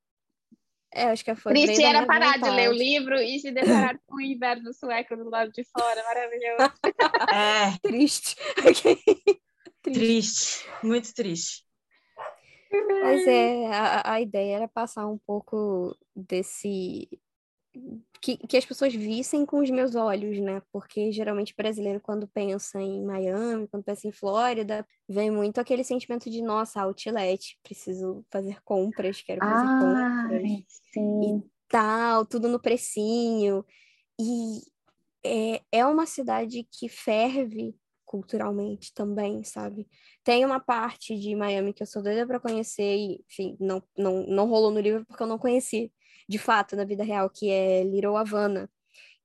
É, 0.92 1.04
acho 1.04 1.24
que 1.24 1.36
foi. 1.36 1.54
Triste 1.54 1.84
era 1.84 2.06
parar 2.06 2.34
vontade. 2.34 2.50
de 2.50 2.62
ler 2.62 2.70
o 2.70 2.74
livro 2.74 3.16
e 3.16 3.40
se 3.40 3.52
deparar 3.52 4.00
com 4.08 4.16
o 4.16 4.22
inverno 4.22 4.74
sueco 4.74 5.16
do 5.16 5.30
lado 5.30 5.52
de 5.52 5.64
fora. 5.66 6.04
Maravilhoso. 6.04 6.74
É. 7.32 7.78
Triste. 7.84 8.36
triste. 9.84 10.68
Muito 10.84 11.14
triste. 11.14 11.64
Mas 12.72 13.28
é, 13.28 13.68
a, 13.68 14.14
a 14.14 14.22
ideia 14.22 14.56
era 14.58 14.68
passar 14.68 15.08
um 15.08 15.18
pouco 15.18 15.96
desse 16.16 17.08
que, 18.22 18.38
que 18.38 18.58
as 18.58 18.66
pessoas 18.66 18.94
vissem 18.94 19.46
com 19.46 19.60
os 19.60 19.70
meus 19.70 19.96
olhos, 19.96 20.40
né? 20.40 20.62
Porque 20.72 21.12
geralmente 21.12 21.54
brasileiro, 21.56 22.00
quando 22.02 22.28
pensa 22.28 22.82
em 22.82 23.04
Miami, 23.04 23.68
quando 23.68 23.84
pensa 23.84 24.08
em 24.08 24.12
Flórida, 24.12 24.86
vem 25.08 25.32
muito 25.32 25.60
aquele 25.60 25.84
sentimento 25.84 26.30
de, 26.30 26.42
nossa, 26.42 26.82
outlet, 26.82 27.58
preciso 27.64 28.26
fazer 28.30 28.62
compras, 28.64 29.22
quero 29.22 29.40
fazer 29.40 29.68
ah, 29.68 30.24
compras. 30.28 30.64
Sim. 30.94 31.38
E 31.38 31.44
tal, 31.68 32.26
tudo 32.26 32.50
no 32.50 32.60
precinho. 32.60 33.66
E 34.20 34.62
é, 35.24 35.62
é 35.72 35.86
uma 35.86 36.06
cidade 36.06 36.68
que 36.72 36.90
ferve 36.90 37.76
culturalmente 38.06 38.92
também, 38.94 39.44
sabe? 39.44 39.88
Tem 40.24 40.44
uma 40.44 40.60
parte 40.60 41.16
de 41.16 41.36
Miami 41.36 41.72
que 41.74 41.84
eu 41.84 41.88
sou 41.88 42.02
doida 42.02 42.26
para 42.26 42.40
conhecer 42.40 42.98
e, 42.98 43.24
enfim, 43.30 43.56
não, 43.60 43.84
não, 43.96 44.26
não 44.26 44.50
rolou 44.50 44.72
no 44.72 44.80
livro 44.80 45.06
porque 45.06 45.22
eu 45.22 45.28
não 45.28 45.38
conheci 45.38 45.94
de 46.30 46.38
fato 46.38 46.76
na 46.76 46.86
vida 46.86 47.04
real, 47.04 47.28
que 47.28 47.50
é 47.50 47.84
Little 47.84 48.16
Havana, 48.16 48.70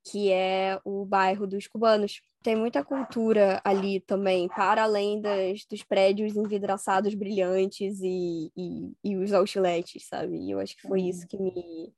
que 0.03 0.31
é 0.31 0.79
o 0.83 1.05
bairro 1.05 1.45
dos 1.45 1.67
cubanos. 1.67 2.19
Tem 2.41 2.55
muita 2.55 2.83
cultura 2.83 3.61
ali 3.63 3.99
também, 3.99 4.47
para 4.47 4.83
além 4.83 5.21
das, 5.21 5.65
dos 5.65 5.83
prédios 5.83 6.35
envidraçados 6.35 7.13
brilhantes 7.13 7.99
e, 8.01 8.51
e, 8.57 8.91
e 9.03 9.15
os 9.17 9.31
outlets, 9.33 10.07
sabe? 10.07 10.37
E 10.37 10.51
eu 10.51 10.59
acho 10.59 10.75
que 10.75 10.81
foi 10.81 11.01
uhum. 11.01 11.07
isso 11.07 11.27
que 11.27 11.37
me, 11.37 11.93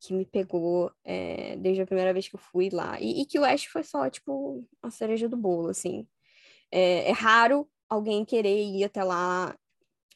que 0.00 0.14
me 0.14 0.24
pegou 0.24 0.92
é, 1.04 1.56
desde 1.56 1.82
a 1.82 1.86
primeira 1.86 2.12
vez 2.12 2.28
que 2.28 2.36
eu 2.36 2.40
fui 2.40 2.70
lá. 2.70 3.00
E, 3.00 3.22
e, 3.22 3.26
que 3.26 3.40
o 3.40 3.42
West 3.42 3.68
foi 3.68 3.82
só, 3.82 4.08
tipo, 4.08 4.64
a 4.80 4.90
cereja 4.90 5.28
do 5.28 5.36
bolo, 5.36 5.68
assim. 5.68 6.06
É, 6.70 7.08
é 7.08 7.12
raro 7.12 7.68
alguém 7.88 8.24
querer 8.24 8.62
ir 8.64 8.84
até 8.84 9.02
lá. 9.02 9.56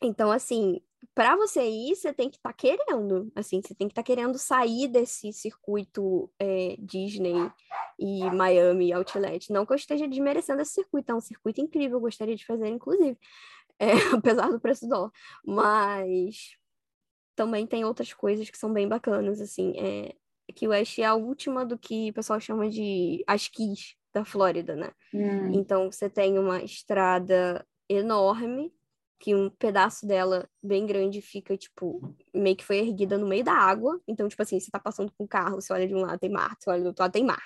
Então, 0.01 0.31
assim, 0.31 0.81
para 1.15 1.37
você 1.37 1.63
ir, 1.69 1.97
você 1.97 2.13
tem 2.13 2.31
que 2.31 2.37
estar 2.37 2.51
tá 2.51 2.55
querendo, 2.55 3.31
assim, 3.35 3.61
você 3.61 3.75
tem 3.75 3.89
que 3.89 3.93
estar 3.93 4.03
tá 4.03 4.07
querendo 4.07 4.39
sair 4.39 4.89
desse 4.89 5.33
circuito 5.33 6.31
é, 6.39 6.77
Disney 6.79 7.51
e 7.99 8.31
Miami 8.31 8.93
Outlet. 8.93 9.53
Não 9.53 9.67
que 9.67 9.73
eu 9.73 9.77
esteja 9.77 10.07
desmerecendo 10.09 10.63
esse 10.63 10.73
circuito, 10.73 11.13
é 11.13 11.15
um 11.15 11.21
circuito 11.21 11.61
incrível, 11.61 11.97
eu 11.97 12.01
gostaria 12.01 12.37
de 12.37 12.47
fazer, 12.47 12.69
inclusive, 12.69 13.19
é, 13.79 13.93
apesar 14.15 14.49
do 14.51 14.61
preço 14.61 14.87
do 14.87 14.91
dólar. 14.91 15.13
Mas 15.45 16.57
também 17.35 17.67
tem 17.67 17.85
outras 17.85 18.13
coisas 18.13 18.49
que 18.49 18.59
são 18.59 18.73
bem 18.73 18.89
bacanas, 18.89 19.41
assim, 19.41 19.75
é, 19.77 20.15
que 20.55 20.67
o 20.67 20.71
West 20.71 20.99
é 20.99 21.05
a 21.05 21.15
última 21.15 21.65
do 21.65 21.77
que 21.77 22.11
o 22.11 22.15
pessoal 22.15 22.39
chama 22.41 22.69
de 22.69 23.25
as 23.27 23.49
Keys 23.49 23.97
da 24.13 24.25
Flórida, 24.25 24.77
né? 24.77 24.93
Hum. 25.13 25.53
Então, 25.55 25.91
você 25.91 26.09
tem 26.09 26.39
uma 26.39 26.63
estrada 26.63 27.67
enorme 27.89 28.73
que 29.23 29.37
um 29.37 29.49
pedaço 29.49 30.05
dela 30.05 30.51
bem 30.61 30.85
grande 30.85 31.23
fica, 31.23 31.57
tipo, 31.57 32.13
meio 32.35 32.57
que 32.57 32.65
foi 32.65 32.79
erguida 32.79 33.17
no 33.17 33.29
meio 33.29 33.45
da 33.45 33.53
água. 33.53 34.01
Então, 34.09 34.29
tipo 34.29 34.43
assim, 34.43 34.59
você 34.59 34.69
tá 34.69 34.81
passando 34.81 35.13
com 35.13 35.23
o 35.23 35.29
carro, 35.29 35.61
você 35.61 35.73
olha 35.73 35.87
de 35.87 35.95
um 35.95 36.01
lado 36.01 36.19
tem 36.19 36.29
mar, 36.29 36.57
você 36.59 36.69
olha 36.69 36.83
do 36.83 36.87
outro 36.89 37.05
lado 37.05 37.13
tem 37.13 37.25
mar. 37.25 37.41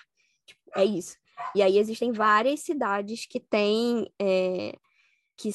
Tipo, 0.47 0.63
é 0.75 0.87
isso. 0.87 1.19
E 1.55 1.61
aí 1.61 1.77
existem 1.77 2.13
várias 2.13 2.61
cidades 2.61 3.27
que 3.27 3.39
têm 3.39 4.11
é, 4.19 4.75
que, 5.37 5.51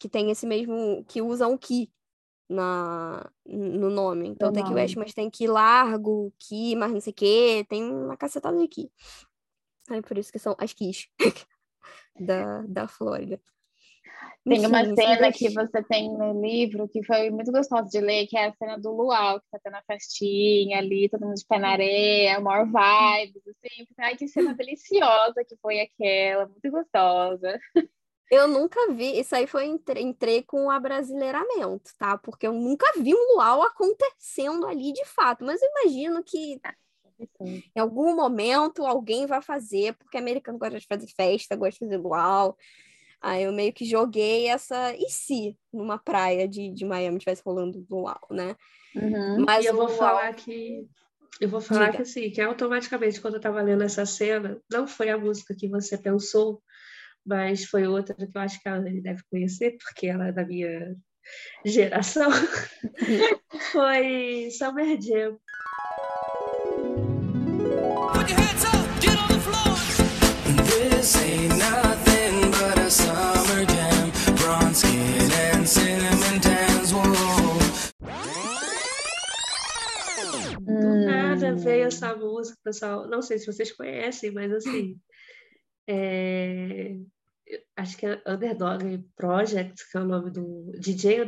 que 0.00 0.08
tem 0.08 0.30
esse 0.30 0.46
mesmo, 0.46 1.04
que 1.06 1.20
usam 1.20 1.52
o 1.52 1.58
que 1.58 1.92
na, 2.48 3.30
no 3.44 3.90
nome. 3.90 4.28
Então 4.28 4.50
tem 4.50 4.64
que 4.64 4.72
West, 4.72 4.96
mas 4.96 5.12
tem 5.12 5.28
que 5.28 5.46
largo, 5.46 6.32
que, 6.38 6.74
mas 6.74 6.90
não 6.90 7.00
sei 7.02 7.10
o 7.10 7.14
quê, 7.16 7.66
tem 7.68 7.84
uma 7.84 8.16
cacetada 8.16 8.58
de 8.58 8.66
que. 8.66 8.90
Aí 9.90 10.00
por 10.00 10.16
isso 10.16 10.32
que 10.32 10.38
são 10.38 10.56
as 10.58 10.72
Keys 10.72 11.06
da, 12.18 12.62
da 12.62 12.88
Flórida. 12.88 13.38
Tem 14.48 14.64
uma 14.64 14.84
cena 14.94 15.32
que 15.32 15.48
você 15.50 15.82
tem 15.82 16.08
no 16.08 16.40
livro 16.40 16.88
que 16.88 17.02
foi 17.02 17.30
muito 17.30 17.50
gostoso 17.50 17.88
de 17.90 18.00
ler, 18.00 18.28
que 18.28 18.38
é 18.38 18.46
a 18.46 18.52
cena 18.54 18.78
do 18.78 18.92
luau, 18.92 19.40
que 19.40 19.46
tá 19.50 19.58
tendo 19.62 19.74
a 19.74 19.82
festinha 19.82 20.78
ali, 20.78 21.08
todo 21.08 21.26
mundo 21.26 21.34
de 21.34 21.44
pé 21.44 21.58
na 21.58 21.70
areia, 21.70 22.38
maior 22.38 22.64
vibes, 22.64 23.42
assim. 23.48 23.86
Ai, 23.98 24.16
que 24.16 24.28
cena 24.28 24.54
deliciosa 24.54 25.44
que 25.44 25.56
foi 25.56 25.80
aquela, 25.80 26.46
muito 26.46 26.70
gostosa. 26.70 27.58
Eu 28.30 28.46
nunca 28.46 28.92
vi, 28.92 29.18
isso 29.18 29.34
aí 29.34 29.46
foi, 29.46 29.66
entre, 29.66 30.00
entrei 30.00 30.42
com 30.42 30.66
o 30.66 30.70
abrasileiramento, 30.70 31.92
tá? 31.98 32.16
Porque 32.18 32.46
eu 32.46 32.52
nunca 32.52 32.86
vi 33.00 33.14
um 33.14 33.34
luau 33.34 33.62
acontecendo 33.62 34.66
ali 34.66 34.92
de 34.92 35.04
fato, 35.04 35.44
mas 35.44 35.60
eu 35.60 35.68
imagino 35.70 36.22
que 36.24 36.60
em 37.74 37.80
algum 37.80 38.14
momento 38.14 38.84
alguém 38.84 39.26
vai 39.26 39.40
fazer, 39.40 39.94
porque 39.94 40.18
americano 40.18 40.58
gosta 40.58 40.78
de 40.78 40.86
fazer 40.86 41.06
festa, 41.08 41.56
gosta 41.56 41.84
de 41.84 41.90
fazer 41.90 41.96
luau. 41.96 42.56
Aí 43.20 43.44
eu 43.44 43.52
meio 43.52 43.72
que 43.72 43.84
joguei 43.84 44.46
essa. 44.48 44.94
E 44.94 45.08
se 45.08 45.56
numa 45.72 45.98
praia 45.98 46.46
de, 46.46 46.70
de 46.70 46.84
Miami 46.84 47.18
tivesse 47.18 47.42
rolando 47.44 47.86
luau, 47.90 48.20
né? 48.30 48.56
Uhum. 48.94 49.44
Mas 49.44 49.64
e 49.64 49.68
eu 49.68 49.74
vou 49.74 49.86
luau... 49.86 49.98
falar 49.98 50.34
que. 50.34 50.86
Eu 51.38 51.50
vou 51.50 51.60
falar 51.60 51.86
Diga. 51.86 51.96
que 51.96 52.02
assim, 52.02 52.30
que 52.30 52.40
automaticamente, 52.40 53.20
quando 53.20 53.34
eu 53.34 53.38
estava 53.38 53.60
lendo 53.60 53.82
essa 53.82 54.06
cena, 54.06 54.58
não 54.72 54.86
foi 54.86 55.10
a 55.10 55.18
música 55.18 55.54
que 55.54 55.68
você 55.68 55.98
pensou, 55.98 56.62
mas 57.26 57.64
foi 57.64 57.86
outra 57.86 58.14
que 58.14 58.30
eu 58.34 58.40
acho 58.40 58.58
que 58.58 58.66
ela 58.66 58.80
deve 58.80 59.22
conhecer, 59.30 59.76
porque 59.76 60.06
ela 60.06 60.28
é 60.28 60.32
da 60.32 60.46
minha 60.46 60.96
geração, 61.64 62.30
foi 63.72 64.48
Summer 64.50 64.98
Jam. 64.98 65.38
Nada 81.50 81.62
veio 81.62 81.84
essa 81.86 82.14
música, 82.14 82.58
pessoal. 82.62 83.08
Não 83.08 83.22
sei 83.22 83.38
se 83.38 83.46
vocês 83.46 83.72
conhecem, 83.72 84.30
mas 84.30 84.52
assim. 84.52 84.98
É, 85.88 86.96
acho 87.76 87.96
que 87.96 88.06
é 88.06 88.22
Underdog 88.26 89.04
Project, 89.16 89.90
que 89.90 89.96
é 89.96 90.00
o 90.00 90.04
nome 90.04 90.30
do 90.30 90.72
DJ 90.78 91.20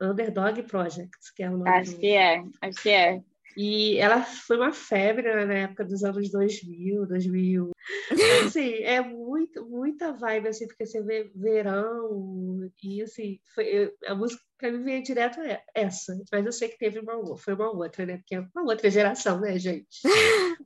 Underdog 0.00 0.62
Project, 0.64 1.18
que 1.36 1.42
é 1.42 1.48
o 1.48 1.56
nome 1.56 1.70
Acho 1.70 1.92
do... 1.92 1.98
que 1.98 2.08
é, 2.08 2.42
acho 2.60 2.82
que 2.82 2.90
é. 2.90 3.20
E 3.56 3.98
ela 3.98 4.22
foi 4.22 4.56
uma 4.56 4.72
febre 4.72 5.32
né, 5.32 5.44
na 5.44 5.54
época 5.54 5.84
dos 5.84 6.02
anos 6.02 6.30
2000, 6.30 7.06
2000. 7.06 7.70
Assim, 8.46 8.74
é 8.82 9.00
muito, 9.44 9.66
muita 9.66 10.12
vibe, 10.12 10.48
assim, 10.48 10.66
porque 10.66 10.86
você 10.86 11.02
vê 11.02 11.30
verão 11.34 12.70
e, 12.82 13.02
assim, 13.02 13.38
foi, 13.54 13.92
a 14.06 14.14
música 14.14 14.42
para 14.56 14.70
mim 14.70 14.82
veio 14.82 15.02
direto 15.02 15.40
é 15.40 15.62
essa. 15.74 16.16
Mas 16.32 16.46
eu 16.46 16.52
sei 16.52 16.68
que 16.68 16.78
teve 16.78 16.98
uma, 17.00 17.36
foi 17.36 17.54
uma 17.54 17.70
outra, 17.70 18.06
né? 18.06 18.16
Porque 18.18 18.36
é 18.36 18.40
uma 18.40 18.64
outra 18.64 18.88
geração, 18.88 19.40
né, 19.40 19.58
gente? 19.58 20.00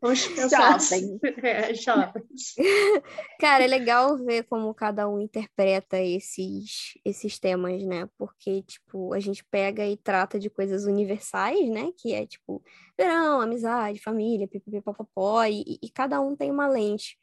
Vamos 0.00 0.26
pensar 0.28 0.76
assim. 0.76 1.18
É, 1.42 1.72
jovens. 1.72 2.54
Cara, 3.40 3.64
é 3.64 3.66
legal 3.66 4.16
ver 4.18 4.44
como 4.44 4.74
cada 4.74 5.08
um 5.08 5.20
interpreta 5.20 5.98
esses, 5.98 6.94
esses 7.04 7.38
temas, 7.38 7.82
né? 7.84 8.08
Porque, 8.18 8.62
tipo, 8.62 9.14
a 9.14 9.20
gente 9.20 9.44
pega 9.44 9.86
e 9.86 9.96
trata 9.96 10.38
de 10.38 10.50
coisas 10.50 10.84
universais, 10.84 11.68
né? 11.70 11.90
Que 11.96 12.12
é, 12.12 12.26
tipo, 12.26 12.62
verão, 12.96 13.40
amizade, 13.40 14.02
família, 14.02 14.48
pipipipopopó, 14.48 15.44
e, 15.44 15.78
e 15.82 15.90
cada 15.90 16.20
um 16.20 16.36
tem 16.36 16.50
uma 16.50 16.68
lente 16.68 17.16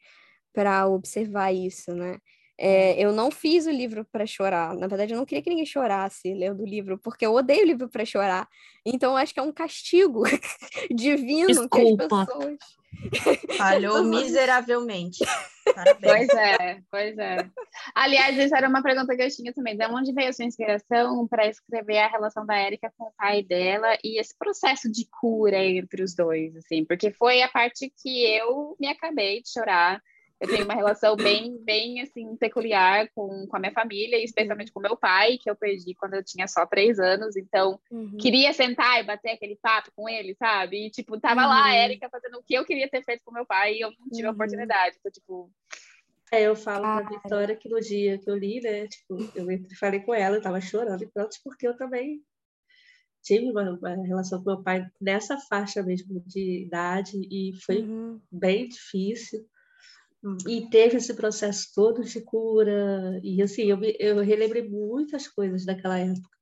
para 0.56 0.86
observar 0.88 1.52
isso, 1.52 1.94
né? 1.94 2.16
É, 2.58 2.98
eu 2.98 3.12
não 3.12 3.30
fiz 3.30 3.66
o 3.66 3.70
livro 3.70 4.06
para 4.10 4.26
chorar. 4.26 4.74
Na 4.74 4.86
verdade, 4.86 5.12
eu 5.12 5.18
não 5.18 5.26
queria 5.26 5.42
que 5.42 5.50
ninguém 5.50 5.66
chorasse 5.66 6.32
lendo 6.32 6.62
o 6.62 6.66
livro, 6.66 6.96
porque 6.96 7.26
eu 7.26 7.34
odeio 7.34 7.66
livro 7.66 7.90
para 7.90 8.06
chorar. 8.06 8.48
Então, 8.86 9.14
acho 9.14 9.34
que 9.34 9.40
é 9.40 9.42
um 9.42 9.52
castigo 9.52 10.22
divino 10.90 11.48
Desculpa. 11.48 11.68
que 12.08 12.14
as 12.14 12.26
pessoas. 12.26 12.58
Falhou 13.58 14.02
miseravelmente. 14.04 15.22
Parabéns. 15.74 16.28
Pois 16.28 16.28
é, 16.30 16.80
pois 16.90 17.18
é. 17.18 17.50
Aliás, 17.94 18.38
essa 18.38 18.56
era 18.56 18.68
uma 18.70 18.82
pergunta 18.82 19.14
que 19.14 19.22
eu 19.22 19.28
tinha 19.28 19.52
também. 19.52 19.76
De 19.76 19.84
onde 19.88 20.14
veio 20.14 20.30
a 20.30 20.32
sua 20.32 20.46
inspiração 20.46 21.28
para 21.28 21.46
escrever 21.46 21.98
a 21.98 22.08
relação 22.08 22.46
da 22.46 22.56
Érica 22.56 22.90
com 22.96 23.08
o 23.08 23.12
pai 23.18 23.42
dela 23.42 23.98
e 24.02 24.18
esse 24.18 24.34
processo 24.38 24.90
de 24.90 25.06
cura 25.20 25.62
entre 25.62 26.02
os 26.02 26.14
dois, 26.14 26.56
assim? 26.56 26.86
Porque 26.86 27.10
foi 27.10 27.42
a 27.42 27.48
parte 27.48 27.92
que 28.02 28.24
eu 28.24 28.74
me 28.80 28.88
acabei 28.88 29.42
de 29.42 29.52
chorar 29.52 30.00
eu 30.40 30.48
tenho 30.48 30.64
uma 30.64 30.74
relação 30.74 31.16
bem, 31.16 31.56
bem 31.64 32.00
assim, 32.02 32.36
peculiar 32.36 33.08
com, 33.14 33.46
com 33.46 33.56
a 33.56 33.58
minha 33.58 33.72
família, 33.72 34.22
especialmente 34.22 34.70
com 34.70 34.80
meu 34.80 34.96
pai, 34.96 35.38
que 35.38 35.48
eu 35.48 35.56
perdi 35.56 35.94
quando 35.94 36.14
eu 36.14 36.22
tinha 36.22 36.46
só 36.46 36.66
três 36.66 36.98
anos. 36.98 37.36
Então, 37.36 37.80
uhum. 37.90 38.16
queria 38.18 38.52
sentar 38.52 39.00
e 39.00 39.06
bater 39.06 39.30
aquele 39.30 39.56
papo 39.56 39.90
com 39.96 40.08
ele, 40.08 40.34
sabe? 40.34 40.86
E, 40.86 40.90
tipo, 40.90 41.18
tava 41.18 41.42
uhum. 41.42 41.48
lá 41.48 41.64
a 41.64 41.68
uhum. 41.68 41.74
Érica 41.74 42.10
fazendo 42.10 42.38
o 42.38 42.42
que 42.42 42.54
eu 42.54 42.66
queria 42.66 42.88
ter 42.88 43.02
feito 43.02 43.22
com 43.24 43.32
meu 43.32 43.46
pai 43.46 43.74
e 43.74 43.80
eu 43.80 43.90
não 43.90 44.08
tive 44.10 44.24
uhum. 44.24 44.30
a 44.30 44.34
oportunidade. 44.34 44.96
Então, 44.98 45.10
tipo. 45.10 45.50
É, 46.30 46.42
eu 46.42 46.54
falo 46.56 46.84
ah, 46.84 47.02
pra 47.02 47.08
Vitória 47.08 47.56
que 47.56 47.68
no 47.68 47.80
dia 47.80 48.18
que 48.18 48.28
eu 48.28 48.36
li, 48.36 48.60
né, 48.60 48.88
tipo, 48.88 49.16
eu 49.34 49.46
falei 49.78 50.00
com 50.00 50.12
ela, 50.12 50.36
eu 50.36 50.42
tava 50.42 50.60
chorando 50.60 51.02
e 51.02 51.06
pronto, 51.06 51.36
porque 51.44 51.66
eu 51.66 51.76
também 51.76 52.20
tive 53.22 53.50
uma, 53.50 53.70
uma, 53.70 54.06
relação 54.06 54.42
com 54.42 54.50
meu 54.50 54.62
pai 54.62 54.86
nessa 55.00 55.38
faixa 55.38 55.82
mesmo 55.82 56.20
de 56.26 56.64
idade 56.64 57.16
e 57.30 57.52
foi 57.64 57.78
uhum. 57.78 58.20
bem 58.30 58.68
difícil. 58.68 59.46
E 60.48 60.68
teve 60.68 60.96
esse 60.96 61.14
processo 61.14 61.68
todo 61.74 62.02
de 62.02 62.20
cura. 62.20 63.20
E 63.22 63.42
assim, 63.42 63.64
eu, 63.64 63.78
eu 63.98 64.18
relembrei 64.22 64.68
muitas 64.68 65.28
coisas 65.28 65.64
daquela 65.64 65.98
época. 65.98 66.36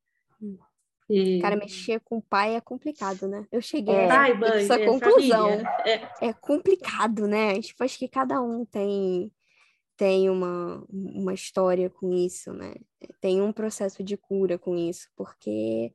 E... 1.08 1.40
Cara, 1.40 1.56
mexer 1.56 2.00
com 2.00 2.18
o 2.18 2.22
pai 2.22 2.56
é 2.56 2.60
complicado, 2.60 3.28
né? 3.28 3.46
Eu 3.52 3.60
cheguei 3.60 3.94
é. 3.94 4.10
a 4.10 4.28
essa 4.56 4.74
é, 4.74 4.86
conclusão. 4.86 5.50
É. 5.84 6.28
é. 6.28 6.32
complicado, 6.32 7.26
né? 7.26 7.60
Tipo, 7.60 7.84
acho 7.84 7.98
que 7.98 8.08
cada 8.08 8.40
um 8.40 8.64
tem, 8.64 9.30
tem 9.96 10.30
uma, 10.30 10.82
uma 10.88 11.34
história 11.34 11.90
com 11.90 12.12
isso, 12.12 12.52
né? 12.52 12.74
Tem 13.20 13.42
um 13.42 13.52
processo 13.52 14.02
de 14.02 14.16
cura 14.16 14.58
com 14.58 14.74
isso, 14.76 15.08
porque 15.14 15.92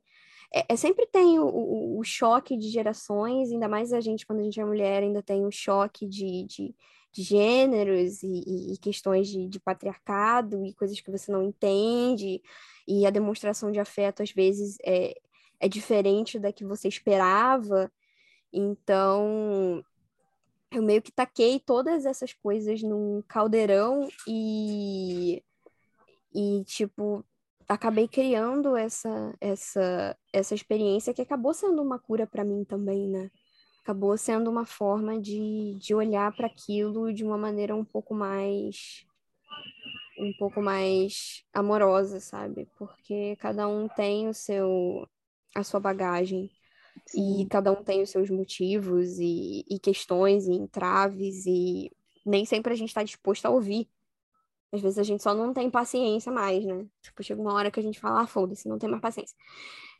é, 0.54 0.64
é 0.68 0.76
sempre 0.76 1.06
tem 1.06 1.40
o, 1.40 1.46
o, 1.46 1.98
o, 1.98 2.04
choque 2.04 2.56
de 2.56 2.68
gerações, 2.68 3.50
ainda 3.50 3.68
mais 3.68 3.92
a 3.92 4.00
gente, 4.00 4.24
quando 4.24 4.40
a 4.40 4.42
gente 4.44 4.60
é 4.60 4.64
mulher, 4.64 5.02
ainda 5.02 5.22
tem 5.22 5.44
o 5.44 5.50
choque 5.50 6.06
de, 6.06 6.44
de 6.44 6.74
de 7.12 7.22
gêneros 7.22 8.22
e, 8.22 8.72
e 8.74 8.78
questões 8.78 9.28
de, 9.28 9.48
de, 9.48 9.60
patriarcado 9.60 10.64
e 10.64 10.74
coisas 10.74 11.00
que 11.00 11.10
você 11.10 11.32
não 11.32 11.42
entende, 11.42 12.40
e 12.86 13.06
a 13.06 13.10
demonstração 13.10 13.72
de 13.72 13.80
afeto 13.80 14.22
às 14.22 14.30
vezes 14.32 14.76
é, 14.84 15.14
é 15.58 15.68
diferente 15.68 16.38
da 16.38 16.52
que 16.52 16.64
você 16.64 16.88
esperava. 16.88 17.90
Então, 18.52 19.84
eu 20.70 20.82
meio 20.82 21.02
que 21.02 21.12
taquei 21.12 21.60
todas 21.60 22.06
essas 22.06 22.32
coisas 22.32 22.82
num 22.82 23.22
caldeirão 23.26 24.08
e, 24.26 25.42
e 26.34 26.64
tipo, 26.64 27.24
acabei 27.68 28.08
criando 28.08 28.76
essa, 28.76 29.34
essa, 29.40 30.16
essa 30.32 30.54
experiência 30.54 31.14
que 31.14 31.22
acabou 31.22 31.54
sendo 31.54 31.82
uma 31.82 31.98
cura 31.98 32.26
para 32.26 32.44
mim 32.44 32.64
também, 32.64 33.08
né? 33.08 33.30
Acabou 33.82 34.16
sendo 34.16 34.50
uma 34.50 34.64
forma 34.64 35.20
de, 35.20 35.74
de 35.78 35.94
olhar 35.94 36.34
para 36.34 36.46
aquilo 36.46 37.12
de 37.12 37.24
uma 37.24 37.38
maneira 37.38 37.74
um 37.74 37.84
pouco 37.84 38.14
mais 38.14 39.06
um 40.18 40.32
pouco 40.38 40.60
mais 40.60 41.44
amorosa, 41.52 42.20
sabe? 42.20 42.68
Porque 42.78 43.36
cada 43.36 43.66
um 43.66 43.88
tem 43.88 44.28
o 44.28 44.34
seu 44.34 45.08
a 45.54 45.64
sua 45.64 45.80
bagagem 45.80 46.50
Sim. 47.06 47.40
e 47.42 47.46
cada 47.46 47.72
um 47.72 47.82
tem 47.82 48.02
os 48.02 48.10
seus 48.10 48.30
motivos 48.30 49.18
e, 49.18 49.64
e 49.68 49.78
questões 49.78 50.46
e 50.46 50.52
entraves 50.52 51.46
e 51.46 51.90
nem 52.24 52.44
sempre 52.44 52.72
a 52.72 52.76
gente 52.76 52.90
está 52.90 53.02
disposto 53.02 53.46
a 53.46 53.50
ouvir. 53.50 53.88
Às 54.72 54.80
vezes 54.80 54.98
a 54.98 55.02
gente 55.02 55.22
só 55.22 55.34
não 55.34 55.52
tem 55.52 55.68
paciência 55.70 56.30
mais, 56.30 56.64
né? 56.64 56.86
Tipo, 57.02 57.22
chega 57.22 57.40
uma 57.40 57.54
hora 57.54 57.70
que 57.70 57.80
a 57.80 57.82
gente 57.82 57.98
fala, 57.98 58.22
ah, 58.22 58.26
foda-se, 58.26 58.68
não 58.68 58.78
tem 58.78 58.88
mais 58.88 59.02
paciência. 59.02 59.36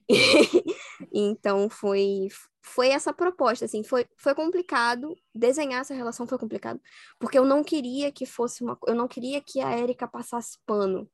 então 1.13 1.69
foi 1.69 2.29
foi 2.63 2.89
essa 2.89 3.13
proposta, 3.13 3.65
assim, 3.65 3.83
foi, 3.83 4.07
foi 4.17 4.35
complicado, 4.35 5.17
desenhar 5.35 5.81
essa 5.81 5.95
relação 5.95 6.27
foi 6.27 6.39
complicado, 6.39 6.81
porque 7.19 7.39
eu 7.39 7.45
não 7.45 7.65
queria 7.65 8.13
que 8.13 8.27
fosse 8.27 8.63
uma, 8.63 8.79
eu 8.87 8.95
não 8.95 9.09
queria 9.09 9.41
que 9.41 9.61
a 9.61 9.71
Érica 9.71 10.07
passasse 10.07 10.59
pano 10.67 11.11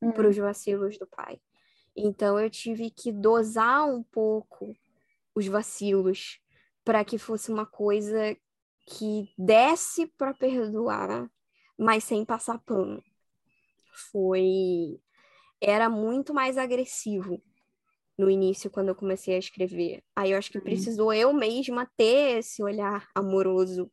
uhum. 0.00 0.12
para 0.12 0.28
os 0.28 0.36
vacilos 0.36 0.98
do 0.98 1.06
pai. 1.06 1.40
Então 1.96 2.38
eu 2.38 2.48
tive 2.48 2.90
que 2.90 3.10
dosar 3.10 3.88
um 3.88 4.02
pouco 4.02 4.74
os 5.34 5.46
vacilos 5.46 6.40
para 6.84 7.04
que 7.04 7.18
fosse 7.18 7.50
uma 7.50 7.66
coisa 7.66 8.36
que 8.86 9.28
desse 9.36 10.06
para 10.06 10.32
perdoar, 10.32 11.28
mas 11.76 12.04
sem 12.04 12.24
passar 12.24 12.58
pano. 12.60 13.02
Foi 14.10 15.00
era 15.60 15.90
muito 15.90 16.32
mais 16.32 16.56
agressivo 16.56 17.42
no 18.18 18.28
início, 18.30 18.70
quando 18.70 18.88
eu 18.88 18.94
comecei 18.94 19.34
a 19.34 19.38
escrever. 19.38 20.02
Aí 20.16 20.32
eu 20.32 20.38
acho 20.38 20.50
que 20.50 20.58
uhum. 20.58 20.64
precisou 20.64 21.12
eu 21.12 21.32
mesma 21.32 21.88
ter 21.96 22.38
esse 22.38 22.62
olhar 22.62 23.06
amoroso 23.14 23.90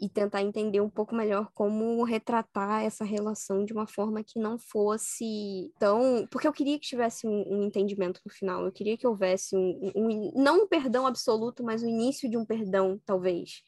e 0.00 0.08
tentar 0.08 0.42
entender 0.42 0.80
um 0.80 0.88
pouco 0.88 1.14
melhor 1.14 1.50
como 1.52 2.04
retratar 2.04 2.84
essa 2.84 3.04
relação 3.04 3.64
de 3.64 3.72
uma 3.72 3.86
forma 3.86 4.22
que 4.22 4.38
não 4.38 4.56
fosse 4.56 5.72
tão. 5.78 6.26
Porque 6.30 6.46
eu 6.46 6.52
queria 6.52 6.78
que 6.78 6.86
tivesse 6.86 7.26
um, 7.26 7.44
um 7.52 7.62
entendimento 7.64 8.20
no 8.24 8.32
final, 8.32 8.64
eu 8.64 8.72
queria 8.72 8.96
que 8.96 9.06
houvesse 9.06 9.56
um, 9.56 9.92
um, 9.94 10.32
Não 10.36 10.62
um 10.62 10.68
perdão 10.68 11.06
absoluto, 11.06 11.64
mas 11.64 11.82
o 11.82 11.88
início 11.88 12.30
de 12.30 12.36
um 12.36 12.44
perdão, 12.44 13.00
talvez. 13.04 13.62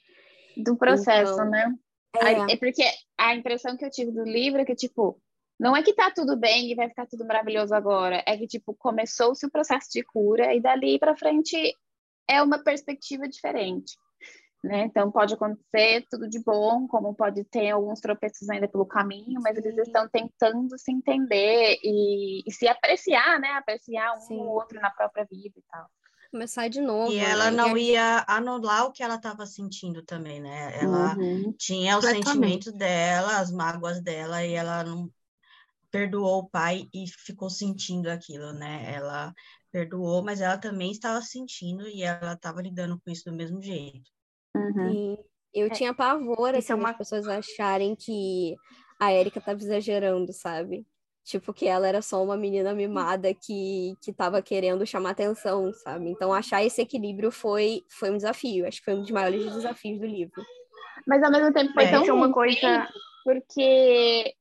Do 0.56 0.76
processo, 0.76 1.32
então, 1.32 1.50
né? 1.50 1.74
É. 2.16 2.52
é 2.52 2.56
porque 2.56 2.82
a 3.18 3.34
impressão 3.34 3.76
que 3.76 3.84
eu 3.84 3.90
tive 3.90 4.12
do 4.12 4.24
livro 4.24 4.60
é 4.60 4.64
que, 4.64 4.74
tipo, 4.74 5.20
não 5.60 5.76
é 5.76 5.82
que 5.82 5.92
tá 5.92 6.10
tudo 6.10 6.38
bem 6.38 6.72
e 6.72 6.74
vai 6.74 6.88
ficar 6.88 7.06
tudo 7.06 7.26
maravilhoso 7.26 7.74
agora, 7.74 8.24
é 8.26 8.34
que 8.34 8.46
tipo 8.46 8.74
começou-se 8.74 9.44
o 9.44 9.50
processo 9.50 9.88
de 9.92 10.02
cura 10.02 10.54
e 10.54 10.60
dali 10.60 10.98
para 10.98 11.14
frente 11.14 11.76
é 12.26 12.42
uma 12.42 12.58
perspectiva 12.58 13.28
diferente, 13.28 13.94
né? 14.64 14.84
Então 14.84 15.12
pode 15.12 15.34
acontecer 15.34 16.06
tudo 16.10 16.30
de 16.30 16.42
bom, 16.42 16.88
como 16.88 17.14
pode 17.14 17.44
ter 17.44 17.72
alguns 17.72 18.00
tropeços 18.00 18.48
ainda 18.48 18.66
pelo 18.66 18.86
caminho, 18.86 19.38
mas 19.42 19.58
eles 19.58 19.76
estão 19.76 20.08
tentando 20.08 20.78
se 20.78 20.90
entender 20.90 21.78
e, 21.82 22.42
e 22.46 22.50
se 22.50 22.66
apreciar, 22.66 23.38
né? 23.38 23.50
Apreciar 23.50 24.14
um 24.30 24.38
ou 24.38 24.48
outro 24.54 24.80
na 24.80 24.90
própria 24.90 25.26
vida 25.30 25.58
e 25.58 25.62
tal 25.70 25.86
começar 26.30 26.68
de 26.68 26.80
novo. 26.80 27.12
E 27.12 27.16
né? 27.16 27.28
ela 27.28 27.50
não 27.50 27.76
ia 27.76 28.24
anular 28.28 28.86
o 28.86 28.92
que 28.92 29.02
ela 29.02 29.16
estava 29.16 29.44
sentindo 29.46 30.00
também, 30.00 30.40
né? 30.40 30.78
Ela 30.80 31.16
uhum. 31.16 31.52
tinha 31.58 31.98
os 31.98 32.04
sentimentos 32.04 32.72
dela, 32.72 33.40
as 33.40 33.50
mágoas 33.50 34.00
dela, 34.00 34.44
e 34.44 34.52
ela 34.52 34.84
não 34.84 35.10
perdoou 35.90 36.40
o 36.40 36.48
pai 36.48 36.86
e 36.94 37.06
ficou 37.06 37.50
sentindo 37.50 38.08
aquilo, 38.08 38.52
né? 38.52 38.92
Ela 38.94 39.34
perdoou, 39.70 40.22
mas 40.22 40.40
ela 40.40 40.58
também 40.58 40.90
estava 40.90 41.20
sentindo 41.22 41.86
e 41.88 42.02
ela 42.02 42.32
estava 42.32 42.62
lidando 42.62 43.00
com 43.00 43.10
isso 43.10 43.24
do 43.24 43.36
mesmo 43.36 43.62
jeito. 43.62 44.10
Uhum. 44.56 45.16
eu 45.54 45.68
é, 45.68 45.70
tinha 45.70 45.94
pavor 45.94 46.56
assim, 46.56 46.72
é 46.72 46.74
uma... 46.74 46.90
as 46.90 46.96
pessoas 46.96 47.28
acharem 47.28 47.94
que 47.94 48.56
a 48.98 49.12
Erika 49.12 49.38
estava 49.38 49.60
exagerando, 49.60 50.32
sabe? 50.32 50.86
Tipo, 51.24 51.52
que 51.52 51.66
ela 51.66 51.86
era 51.86 52.02
só 52.02 52.22
uma 52.22 52.36
menina 52.36 52.74
mimada 52.74 53.32
que, 53.32 53.94
que 54.02 54.12
tava 54.12 54.42
querendo 54.42 54.86
chamar 54.86 55.10
atenção, 55.10 55.72
sabe? 55.72 56.10
Então, 56.10 56.32
achar 56.32 56.64
esse 56.64 56.82
equilíbrio 56.82 57.30
foi, 57.30 57.84
foi 57.88 58.10
um 58.10 58.16
desafio. 58.16 58.66
Acho 58.66 58.78
que 58.78 58.84
foi 58.84 58.94
um 58.94 59.02
dos 59.02 59.10
maiores 59.10 59.44
desafios 59.54 60.00
do 60.00 60.06
livro. 60.06 60.42
Mas, 61.06 61.22
ao 61.22 61.30
mesmo 61.30 61.52
tempo, 61.52 61.72
foi 61.72 61.84
é, 61.84 61.90
tão 61.90 62.16
uma 62.16 62.32
coisa... 62.32 62.88
Porque 63.22 64.34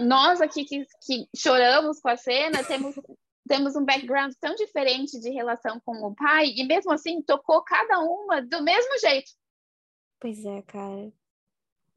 nós 0.00 0.40
aqui 0.40 0.64
que, 0.64 0.84
que 1.04 1.28
choramos 1.36 2.00
com 2.00 2.08
a 2.08 2.16
cena, 2.16 2.64
temos 2.64 2.94
temos 3.48 3.74
um 3.74 3.84
background 3.84 4.32
tão 4.40 4.54
diferente 4.54 5.20
de 5.20 5.30
relação 5.30 5.80
com 5.84 5.96
o 6.06 6.14
pai, 6.14 6.52
e 6.56 6.64
mesmo 6.64 6.92
assim 6.92 7.20
tocou 7.22 7.62
cada 7.62 7.98
uma 7.98 8.40
do 8.40 8.62
mesmo 8.62 8.98
jeito. 8.98 9.32
Pois 10.20 10.44
é, 10.44 10.62
cara. 10.62 11.12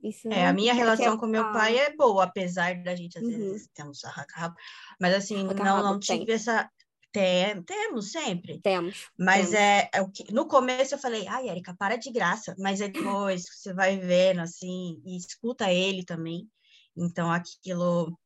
Isso 0.03 0.27
é, 0.27 0.45
a 0.45 0.53
minha 0.53 0.73
relação 0.73 1.17
com 1.17 1.25
meu 1.25 1.51
pai 1.51 1.77
é 1.77 1.95
boa, 1.95 2.25
apesar 2.25 2.75
da 2.83 2.95
gente 2.95 3.17
às 3.17 3.23
uhum. 3.23 3.31
vezes 3.31 3.69
temos 3.73 4.03
arranca 4.03 4.53
mas 4.99 5.13
assim, 5.13 5.43
não, 5.43 5.81
não 5.81 5.99
tive 5.99 6.25
tem. 6.25 6.35
essa 6.35 6.69
tem, 7.11 7.63
temos 7.63 8.11
sempre. 8.11 8.59
Temos. 8.59 9.09
Mas 9.17 9.51
temos. 9.51 9.53
É, 9.53 9.89
é 9.93 10.01
o 10.01 10.09
que 10.09 10.33
no 10.33 10.45
começo 10.47 10.93
eu 10.93 10.99
falei, 10.99 11.25
ai, 11.27 11.49
Erika, 11.49 11.73
para 11.73 11.95
de 11.95 12.11
graça, 12.11 12.53
mas 12.59 12.81
é 12.81 12.89
depois 12.89 13.45
você 13.45 13.73
vai 13.73 13.97
vendo 13.97 14.41
assim 14.41 15.01
e 15.05 15.15
escuta 15.15 15.71
ele 15.71 16.03
também. 16.03 16.47
Então 16.95 17.31
aquilo 17.31 18.17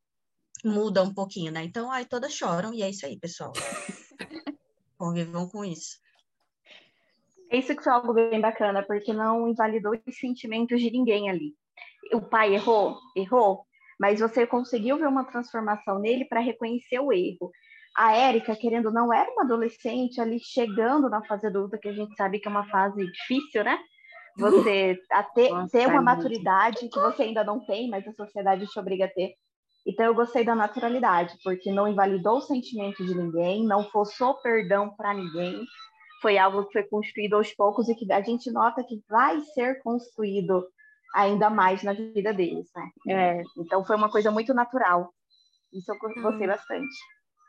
muda 0.64 1.02
um 1.02 1.12
pouquinho, 1.12 1.52
né? 1.52 1.64
Então 1.64 1.90
aí 1.90 2.04
todas 2.04 2.32
choram 2.32 2.72
e 2.72 2.82
é 2.82 2.90
isso 2.90 3.06
aí, 3.06 3.18
pessoal. 3.18 3.52
Convivam 4.96 5.48
com 5.48 5.64
isso. 5.64 5.98
Isso 7.50 7.74
que 7.74 7.82
foi 7.82 7.92
algo 7.92 8.12
bem 8.14 8.40
bacana, 8.40 8.84
porque 8.86 9.12
não 9.12 9.48
invalidou 9.48 9.92
os 10.06 10.16
sentimentos 10.18 10.80
de 10.80 10.90
ninguém 10.90 11.28
ali. 11.28 11.54
O 12.14 12.20
pai 12.20 12.54
errou, 12.54 12.96
errou, 13.16 13.64
mas 13.98 14.20
você 14.20 14.46
conseguiu 14.46 14.98
ver 14.98 15.08
uma 15.08 15.24
transformação 15.24 15.98
nele 15.98 16.24
para 16.26 16.40
reconhecer 16.40 17.00
o 17.00 17.12
erro. 17.12 17.50
A 17.96 18.12
Érica, 18.12 18.54
querendo 18.54 18.92
não, 18.92 19.12
era 19.12 19.28
uma 19.32 19.42
adolescente 19.42 20.20
ali 20.20 20.38
chegando 20.38 21.10
na 21.10 21.24
fase 21.24 21.48
adulta, 21.48 21.76
que 21.76 21.88
a 21.88 21.92
gente 21.92 22.14
sabe 22.14 22.38
que 22.38 22.46
é 22.46 22.50
uma 22.50 22.68
fase 22.68 23.04
difícil, 23.04 23.64
né? 23.64 23.78
Você 24.40 24.98
a 25.10 25.22
ter, 25.22 25.50
Nossa, 25.50 25.70
ter 25.70 25.86
uma 25.86 26.00
é 26.00 26.02
maturidade 26.02 26.88
que 26.88 27.00
você 27.00 27.24
ainda 27.24 27.44
não 27.44 27.60
tem, 27.60 27.88
mas 27.88 28.06
a 28.06 28.12
sociedade 28.12 28.66
te 28.66 28.78
obriga 28.78 29.04
a 29.04 29.08
ter. 29.08 29.34
Então 29.86 30.04
eu 30.04 30.14
gostei 30.14 30.44
da 30.44 30.54
naturalidade, 30.54 31.36
porque 31.42 31.72
não 31.72 31.88
invalidou 31.88 32.38
o 32.38 32.42
sentimento 32.42 33.04
de 33.04 33.14
ninguém, 33.14 33.64
não 33.64 33.84
forçou 33.84 34.34
perdão 34.42 34.94
para 34.94 35.14
ninguém, 35.14 35.64
foi 36.20 36.36
algo 36.36 36.64
que 36.66 36.72
foi 36.72 36.82
construído 36.84 37.34
aos 37.34 37.52
poucos 37.54 37.88
e 37.88 37.94
que 37.94 38.10
a 38.12 38.20
gente 38.20 38.50
nota 38.50 38.84
que 38.84 39.02
vai 39.08 39.40
ser 39.40 39.82
construído 39.82 40.66
ainda 41.14 41.48
mais 41.48 41.82
na 41.82 41.92
vida 41.92 42.32
deles, 42.32 42.68
né? 42.74 42.90
É, 43.08 43.42
então 43.56 43.84
foi 43.84 43.96
uma 43.96 44.10
coisa 44.10 44.30
muito 44.30 44.52
natural. 44.52 45.12
Isso 45.72 45.90
eu 45.90 45.98
gostei 45.98 46.46
hum. 46.46 46.50
bastante. 46.50 46.96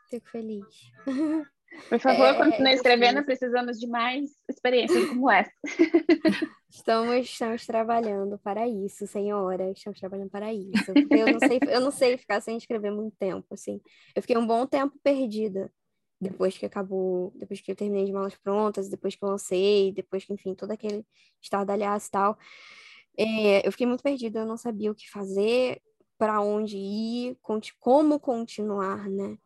Fico 0.08 0.28
feliz. 0.30 0.66
Por 1.88 1.98
favor, 1.98 2.26
é, 2.26 2.34
continue 2.34 2.74
escrevendo, 2.74 3.24
precisamos 3.24 3.78
de 3.78 3.86
mais 3.86 4.30
experiências 4.48 5.08
como 5.08 5.30
essa. 5.30 5.52
Estamos, 6.74 7.26
estamos 7.26 7.66
trabalhando 7.66 8.38
para 8.38 8.66
isso, 8.66 9.06
senhora. 9.06 9.70
Estamos 9.70 10.00
trabalhando 10.00 10.30
para 10.30 10.54
isso. 10.54 10.90
eu 11.10 11.26
não 11.26 11.38
sei, 11.38 11.60
eu 11.68 11.80
não 11.82 11.90
sei 11.90 12.16
ficar 12.16 12.40
sem 12.40 12.56
escrever 12.56 12.90
muito 12.90 13.14
tempo, 13.18 13.46
assim. 13.52 13.78
Eu 14.16 14.22
fiquei 14.22 14.38
um 14.38 14.46
bom 14.46 14.66
tempo 14.66 14.98
perdida 15.02 15.70
depois 16.18 16.56
que 16.56 16.64
acabou, 16.64 17.30
depois 17.36 17.60
que 17.60 17.70
eu 17.70 17.76
terminei 17.76 18.06
de 18.06 18.12
malas 18.12 18.36
prontas, 18.36 18.88
depois 18.88 19.14
que 19.14 19.22
eu 19.22 19.28
lancei, 19.28 19.92
depois 19.92 20.24
que, 20.24 20.32
enfim, 20.32 20.54
todo 20.54 20.70
aquele 20.70 21.04
estardalhaço 21.42 22.08
e 22.08 22.10
tal. 22.10 22.38
É, 23.18 23.66
eu 23.66 23.72
fiquei 23.72 23.86
muito 23.86 24.02
perdida, 24.02 24.38
eu 24.38 24.46
não 24.46 24.56
sabia 24.56 24.90
o 24.90 24.94
que 24.94 25.10
fazer, 25.10 25.82
para 26.16 26.40
onde 26.40 26.76
ir, 26.78 27.36
como 27.78 28.20
continuar, 28.20 29.10
né? 29.10 29.36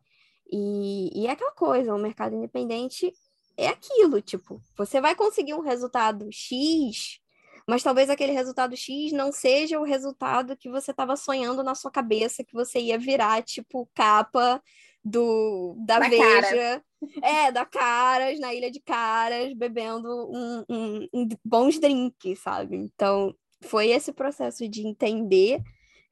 E, 0.51 1.11
e 1.13 1.27
é 1.27 1.31
aquela 1.31 1.51
coisa, 1.51 1.93
o 1.93 1.99
mercado 1.99 2.35
independente 2.35 3.13
é 3.57 3.67
aquilo, 3.67 4.21
tipo, 4.21 4.61
você 4.77 5.01
vai 5.01 5.15
conseguir 5.15 5.55
um 5.55 5.61
resultado 5.61 6.27
X, 6.31 7.19
mas 7.67 7.83
talvez 7.83 8.09
aquele 8.09 8.31
resultado 8.31 8.77
X 8.77 9.11
não 9.11 9.31
seja 9.31 9.79
o 9.79 9.83
resultado 9.83 10.55
que 10.55 10.69
você 10.69 10.91
estava 10.91 11.15
sonhando 11.17 11.63
na 11.63 11.75
sua 11.75 11.91
cabeça, 11.91 12.43
que 12.43 12.53
você 12.53 12.79
ia 12.79 12.99
virar, 12.99 13.41
tipo, 13.41 13.89
capa 13.93 14.61
do 15.03 15.75
da, 15.85 15.99
da 15.99 16.07
Veja, 16.09 16.21
cara. 16.21 16.83
é, 17.21 17.51
da 17.51 17.65
Caras, 17.65 18.39
na 18.39 18.53
Ilha 18.53 18.69
de 18.69 18.79
Caras, 18.79 19.53
bebendo 19.53 20.07
um, 20.31 20.63
um, 20.69 21.07
um 21.13 21.27
bons 21.43 21.79
drinks, 21.79 22.39
sabe? 22.39 22.77
Então, 22.77 23.33
foi 23.61 23.89
esse 23.89 24.13
processo 24.13 24.67
de 24.67 24.85
entender 24.85 25.61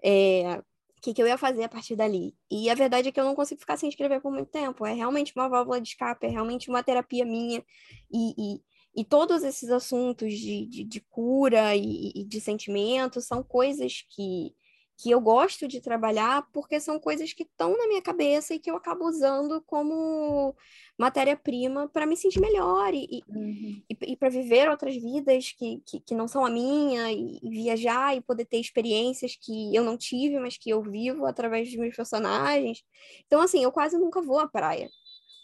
é, 0.04 0.62
que, 1.06 1.14
que 1.14 1.22
eu 1.22 1.28
ia 1.28 1.38
fazer 1.38 1.64
a 1.64 1.70
partir 1.70 1.96
dali. 1.96 2.36
E 2.50 2.68
a 2.68 2.74
verdade 2.74 3.10
é 3.10 3.12
que 3.12 3.20
eu 3.20 3.24
não 3.24 3.36
consigo 3.36 3.62
ficar 3.62 3.78
sem 3.78 3.88
escrever 3.88 4.20
por 4.22 4.32
muito 4.32 4.50
tempo. 4.50 4.88
É 4.88 4.94
realmente 4.94 5.34
uma 5.36 5.48
válvula 5.48 5.80
de 5.80 5.90
escape, 5.90 6.26
é 6.26 6.30
realmente 6.30 6.68
uma 6.68 6.82
terapia 6.82 7.24
minha. 7.24 7.64
E, 8.12 8.34
e, 8.36 9.02
e 9.02 9.06
todos 9.06 9.44
esses 9.44 9.70
assuntos 9.70 10.34
de, 10.34 10.66
de, 10.66 10.84
de 10.84 11.02
cura 11.02 11.76
e, 11.76 12.12
e, 12.16 12.24
de 12.24 12.42
sentimento 12.42 13.22
são 13.22 13.44
coisas 13.44 14.04
que, 14.10 14.52
que 14.98 15.12
eu 15.12 15.20
gosto 15.20 15.68
de 15.68 15.82
trabalhar 15.82 16.48
porque 16.54 16.80
são 16.80 17.00
coisas 17.00 17.34
que 17.34 17.44
estão 17.44 17.78
na 17.78 17.88
minha 17.88 18.02
cabeça 18.02 18.54
e 18.54 18.60
que 18.60 18.72
eu 18.72 18.78
acabo 18.78 19.06
usando 19.06 19.62
como 19.68 20.56
matéria-prima 20.98 21.90
para 21.90 22.06
me 22.06 22.16
sentir 22.16 22.40
melhor 22.40 22.94
e, 22.94 23.22
uhum. 23.28 23.82
e, 23.90 23.98
e 24.14 24.16
para 24.16 24.30
viver 24.30 24.70
outras 24.70 24.96
vidas 24.96 25.52
que, 25.52 25.82
que, 25.86 26.00
que, 26.00 26.16
não 26.16 26.28
são 26.28 26.46
a 26.46 26.50
minha 26.50 27.12
e, 27.12 27.40
e, 27.44 27.50
viajar 27.50 28.16
e 28.16 28.22
poder 28.22 28.46
ter 28.46 28.60
experiências 28.60 29.36
que 29.36 29.76
eu 29.76 29.84
não 29.84 29.98
tive, 29.98 30.40
mas 30.40 30.58
que 30.58 30.70
eu 30.70 30.82
vivo 30.82 31.26
através 31.26 31.68
dos 31.68 31.78
meus 31.78 31.96
personagens. 31.96 32.84
Então, 33.26 33.42
assim, 33.42 33.62
eu 33.64 33.72
quase 33.72 33.98
nunca 33.98 34.22
vou 34.22 34.40
à 34.40 34.48
praia 34.48 34.90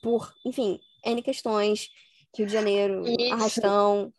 por, 0.02 0.34
enfim, 0.46 0.80
N 1.06 1.22
questões, 1.22 1.90
Rio 2.36 2.48
de 2.48 2.54
Janeiro, 2.54 3.04
Isso. 3.06 3.34
arrastão, 3.34 4.14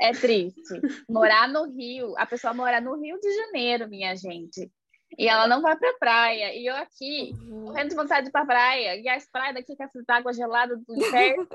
é 0.00 0.12
triste. 0.12 0.80
Morar 1.08 1.48
no 1.48 1.64
Rio, 1.72 2.14
a 2.18 2.26
pessoa 2.26 2.54
mora 2.54 2.80
no 2.80 3.00
Rio 3.00 3.18
de 3.20 3.34
Janeiro, 3.34 3.88
minha 3.88 4.14
gente. 4.16 4.70
E 5.18 5.28
ela 5.28 5.46
não 5.46 5.62
vai 5.62 5.76
pra 5.76 5.94
praia. 5.94 6.54
E 6.54 6.66
eu 6.66 6.76
aqui, 6.76 7.34
uhum. 7.42 7.64
morrendo 7.66 7.90
de 7.90 7.96
vontade 7.96 8.22
de 8.22 8.28
ir 8.28 8.32
pra 8.32 8.44
praia. 8.44 8.96
E 8.96 9.08
as 9.08 9.28
praias 9.30 9.54
daqui 9.54 9.76
com 9.76 9.84
essa 9.84 10.02
água 10.08 10.32
gelada 10.32 10.76
do 10.76 10.96
inferno. 10.96 11.46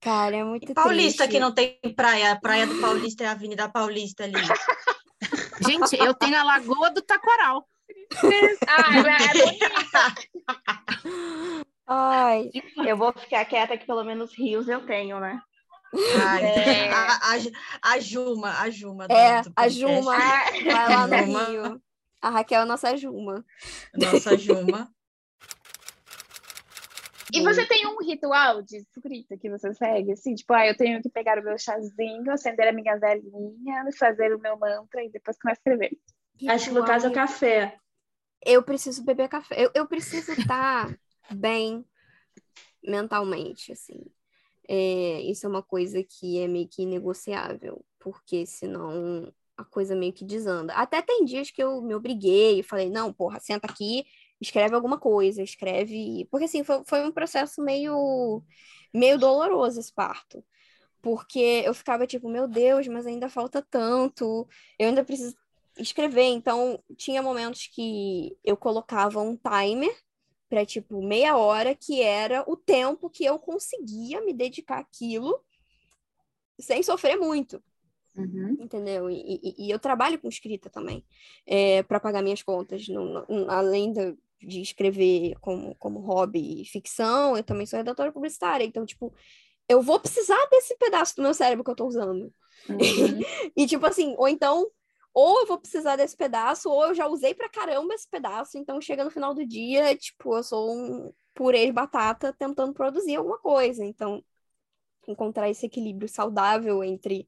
Cara, 0.00 0.36
é 0.36 0.44
muito 0.44 0.70
e 0.70 0.74
Paulista 0.74 1.24
triste. 1.24 1.32
que 1.32 1.40
não 1.40 1.52
tem 1.52 1.78
praia. 1.96 2.32
A 2.32 2.40
praia 2.40 2.66
do 2.66 2.80
Paulista 2.80 3.24
é 3.24 3.26
a 3.26 3.32
Avenida 3.32 3.68
Paulista 3.68 4.24
ali. 4.24 4.34
Gente, 5.66 5.96
eu 5.98 6.14
tenho 6.14 6.36
a 6.38 6.44
Lagoa 6.44 6.90
do 6.90 7.02
Taquaral. 7.02 7.66
ah, 8.68 8.98
é 8.98 9.02
bonita. 9.32 10.14
Ai, 11.88 12.50
eu 12.86 12.96
vou 12.96 13.12
ficar 13.12 13.44
quieta 13.46 13.76
que 13.76 13.86
pelo 13.86 14.04
menos 14.04 14.36
rios 14.36 14.68
eu 14.68 14.84
tenho, 14.86 15.18
né? 15.18 15.40
Ai, 16.20 16.44
é... 16.44 16.90
a, 16.90 17.16
a, 17.16 17.92
a, 17.94 18.00
Juma, 18.00 18.60
a 18.60 18.70
Juma. 18.70 19.06
É, 19.10 19.42
a 19.54 19.68
Juma. 19.68 20.16
Vai 20.16 20.88
lá 20.88 21.06
no 21.06 21.16
Juma. 21.16 21.44
Rio. 21.44 21.82
A 22.20 22.30
Raquel 22.30 22.60
é 22.60 22.62
a 22.62 22.66
nossa 22.66 22.96
Juma. 22.96 23.44
Nossa 23.94 24.36
Juma. 24.36 24.90
E 27.32 27.42
você 27.42 27.66
tem 27.66 27.86
um 27.86 27.98
ritual 27.98 28.62
de 28.62 28.78
escrita 28.78 29.36
que 29.36 29.50
você 29.50 29.72
segue? 29.74 30.12
Assim, 30.12 30.34
tipo, 30.34 30.52
ah, 30.52 30.66
eu 30.66 30.76
tenho 30.76 31.02
que 31.02 31.08
pegar 31.08 31.38
o 31.38 31.42
meu 31.42 31.58
chazinho, 31.58 32.30
acender 32.30 32.68
a 32.68 32.72
minha 32.72 32.96
velhinha, 32.96 33.84
fazer 33.98 34.34
o 34.34 34.38
meu 34.38 34.56
mantra 34.58 35.02
e 35.02 35.10
depois 35.10 35.38
começar 35.38 35.58
a 35.58 35.74
escrever. 35.74 35.98
Ritual. 36.34 36.54
Acho 36.54 36.68
que 36.68 36.74
no 36.74 36.84
caso 36.84 37.06
é 37.06 37.10
o 37.10 37.12
café. 37.12 37.78
Eu 38.44 38.62
preciso 38.62 39.04
beber 39.04 39.28
café. 39.28 39.64
Eu, 39.64 39.70
eu 39.74 39.86
preciso 39.86 40.32
estar 40.32 40.96
bem 41.34 41.84
mentalmente, 42.82 43.72
assim. 43.72 44.00
É, 44.68 45.20
isso 45.22 45.46
é 45.46 45.48
uma 45.48 45.62
coisa 45.62 46.02
que 46.02 46.38
é 46.40 46.48
meio 46.48 46.68
que 46.68 46.82
inegociável, 46.82 47.84
porque 47.98 48.46
senão 48.46 49.32
a 49.56 49.64
coisa 49.64 49.94
meio 49.96 50.12
que 50.12 50.24
desanda. 50.24 50.74
Até 50.74 51.00
tem 51.00 51.24
dias 51.24 51.50
que 51.50 51.62
eu 51.62 51.80
me 51.80 51.94
obriguei 51.94 52.60
e 52.60 52.62
falei, 52.62 52.90
não, 52.90 53.12
porra, 53.12 53.40
senta 53.40 53.66
aqui, 53.66 54.04
escreve 54.40 54.74
alguma 54.74 54.98
coisa, 54.98 55.42
escreve. 55.42 56.26
Porque 56.30 56.44
assim, 56.44 56.62
foi, 56.62 56.82
foi 56.84 57.04
um 57.04 57.12
processo 57.12 57.62
meio, 57.62 58.42
meio 58.92 59.18
doloroso 59.18 59.80
esse 59.80 59.92
parto. 59.92 60.44
Porque 61.00 61.62
eu 61.64 61.72
ficava 61.74 62.06
tipo, 62.06 62.28
meu 62.28 62.48
Deus, 62.48 62.86
mas 62.88 63.06
ainda 63.06 63.28
falta 63.28 63.62
tanto, 63.70 64.46
eu 64.78 64.88
ainda 64.88 65.04
preciso 65.04 65.36
escrever. 65.78 66.24
Então, 66.24 66.82
tinha 66.96 67.22
momentos 67.22 67.68
que 67.68 68.36
eu 68.44 68.56
colocava 68.56 69.20
um 69.20 69.36
timer 69.36 69.94
para 70.48 70.64
tipo 70.64 71.02
meia 71.02 71.36
hora, 71.36 71.74
que 71.74 72.02
era 72.02 72.44
o 72.46 72.56
tempo 72.56 73.10
que 73.10 73.24
eu 73.24 73.38
conseguia 73.38 74.20
me 74.20 74.32
dedicar 74.32 74.78
àquilo 74.78 75.40
sem 76.58 76.82
sofrer 76.82 77.16
muito. 77.16 77.62
Uhum. 78.16 78.56
Entendeu? 78.60 79.10
E, 79.10 79.40
e, 79.42 79.66
e, 79.66 79.70
eu 79.70 79.78
trabalho 79.78 80.18
com 80.18 80.28
escrita 80.28 80.70
também, 80.70 81.04
é, 81.46 81.82
para 81.82 82.00
pagar 82.00 82.22
minhas 82.22 82.42
contas. 82.42 82.86
Além 83.48 83.92
de, 83.92 84.16
de 84.40 84.62
escrever 84.62 85.34
como, 85.40 85.74
como 85.74 86.00
hobby 86.00 86.64
ficção, 86.64 87.36
eu 87.36 87.42
também 87.42 87.66
sou 87.66 87.76
redatora 87.76 88.10
publicitária. 88.10 88.64
Então, 88.64 88.86
tipo, 88.86 89.12
eu 89.68 89.82
vou 89.82 90.00
precisar 90.00 90.38
desse 90.50 90.76
pedaço 90.76 91.16
do 91.16 91.22
meu 91.22 91.34
cérebro 91.34 91.62
que 91.62 91.70
eu 91.70 91.76
tô 91.76 91.86
usando. 91.86 92.32
Uhum. 92.68 92.76
e, 93.54 93.66
tipo 93.66 93.84
assim, 93.84 94.14
ou 94.16 94.28
então, 94.28 94.66
ou 95.18 95.40
eu 95.40 95.46
vou 95.46 95.58
precisar 95.58 95.96
desse 95.96 96.14
pedaço, 96.14 96.68
ou 96.68 96.88
eu 96.88 96.94
já 96.94 97.06
usei 97.06 97.34
pra 97.34 97.48
caramba 97.48 97.94
esse 97.94 98.06
pedaço, 98.06 98.58
então 98.58 98.78
chega 98.82 99.02
no 99.02 99.10
final 99.10 99.32
do 99.32 99.46
dia, 99.46 99.96
tipo, 99.96 100.36
eu 100.36 100.42
sou 100.42 100.70
um 100.70 101.10
purê 101.32 101.64
de 101.64 101.72
batata 101.72 102.34
tentando 102.34 102.74
produzir 102.74 103.16
alguma 103.16 103.38
coisa. 103.38 103.82
Então, 103.82 104.22
encontrar 105.08 105.48
esse 105.48 105.64
equilíbrio 105.64 106.06
saudável 106.06 106.84
entre 106.84 107.26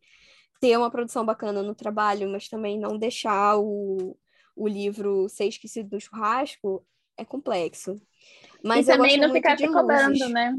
ter 0.61 0.77
uma 0.77 0.91
produção 0.91 1.25
bacana 1.25 1.63
no 1.63 1.75
trabalho, 1.75 2.29
mas 2.29 2.47
também 2.47 2.79
não 2.79 2.99
deixar 2.99 3.57
o, 3.57 4.15
o 4.55 4.69
livro 4.69 5.27
ser 5.31 5.47
esquecido 5.47 5.95
no 5.95 6.01
churrasco, 6.01 6.87
é 7.17 7.25
complexo. 7.25 7.99
Mas 8.63 8.87
e 8.87 8.93
também 8.93 9.17
não 9.17 9.33
ficar 9.33 9.57
se 9.57 9.67
cobrando, 9.67 10.29
né? 10.29 10.55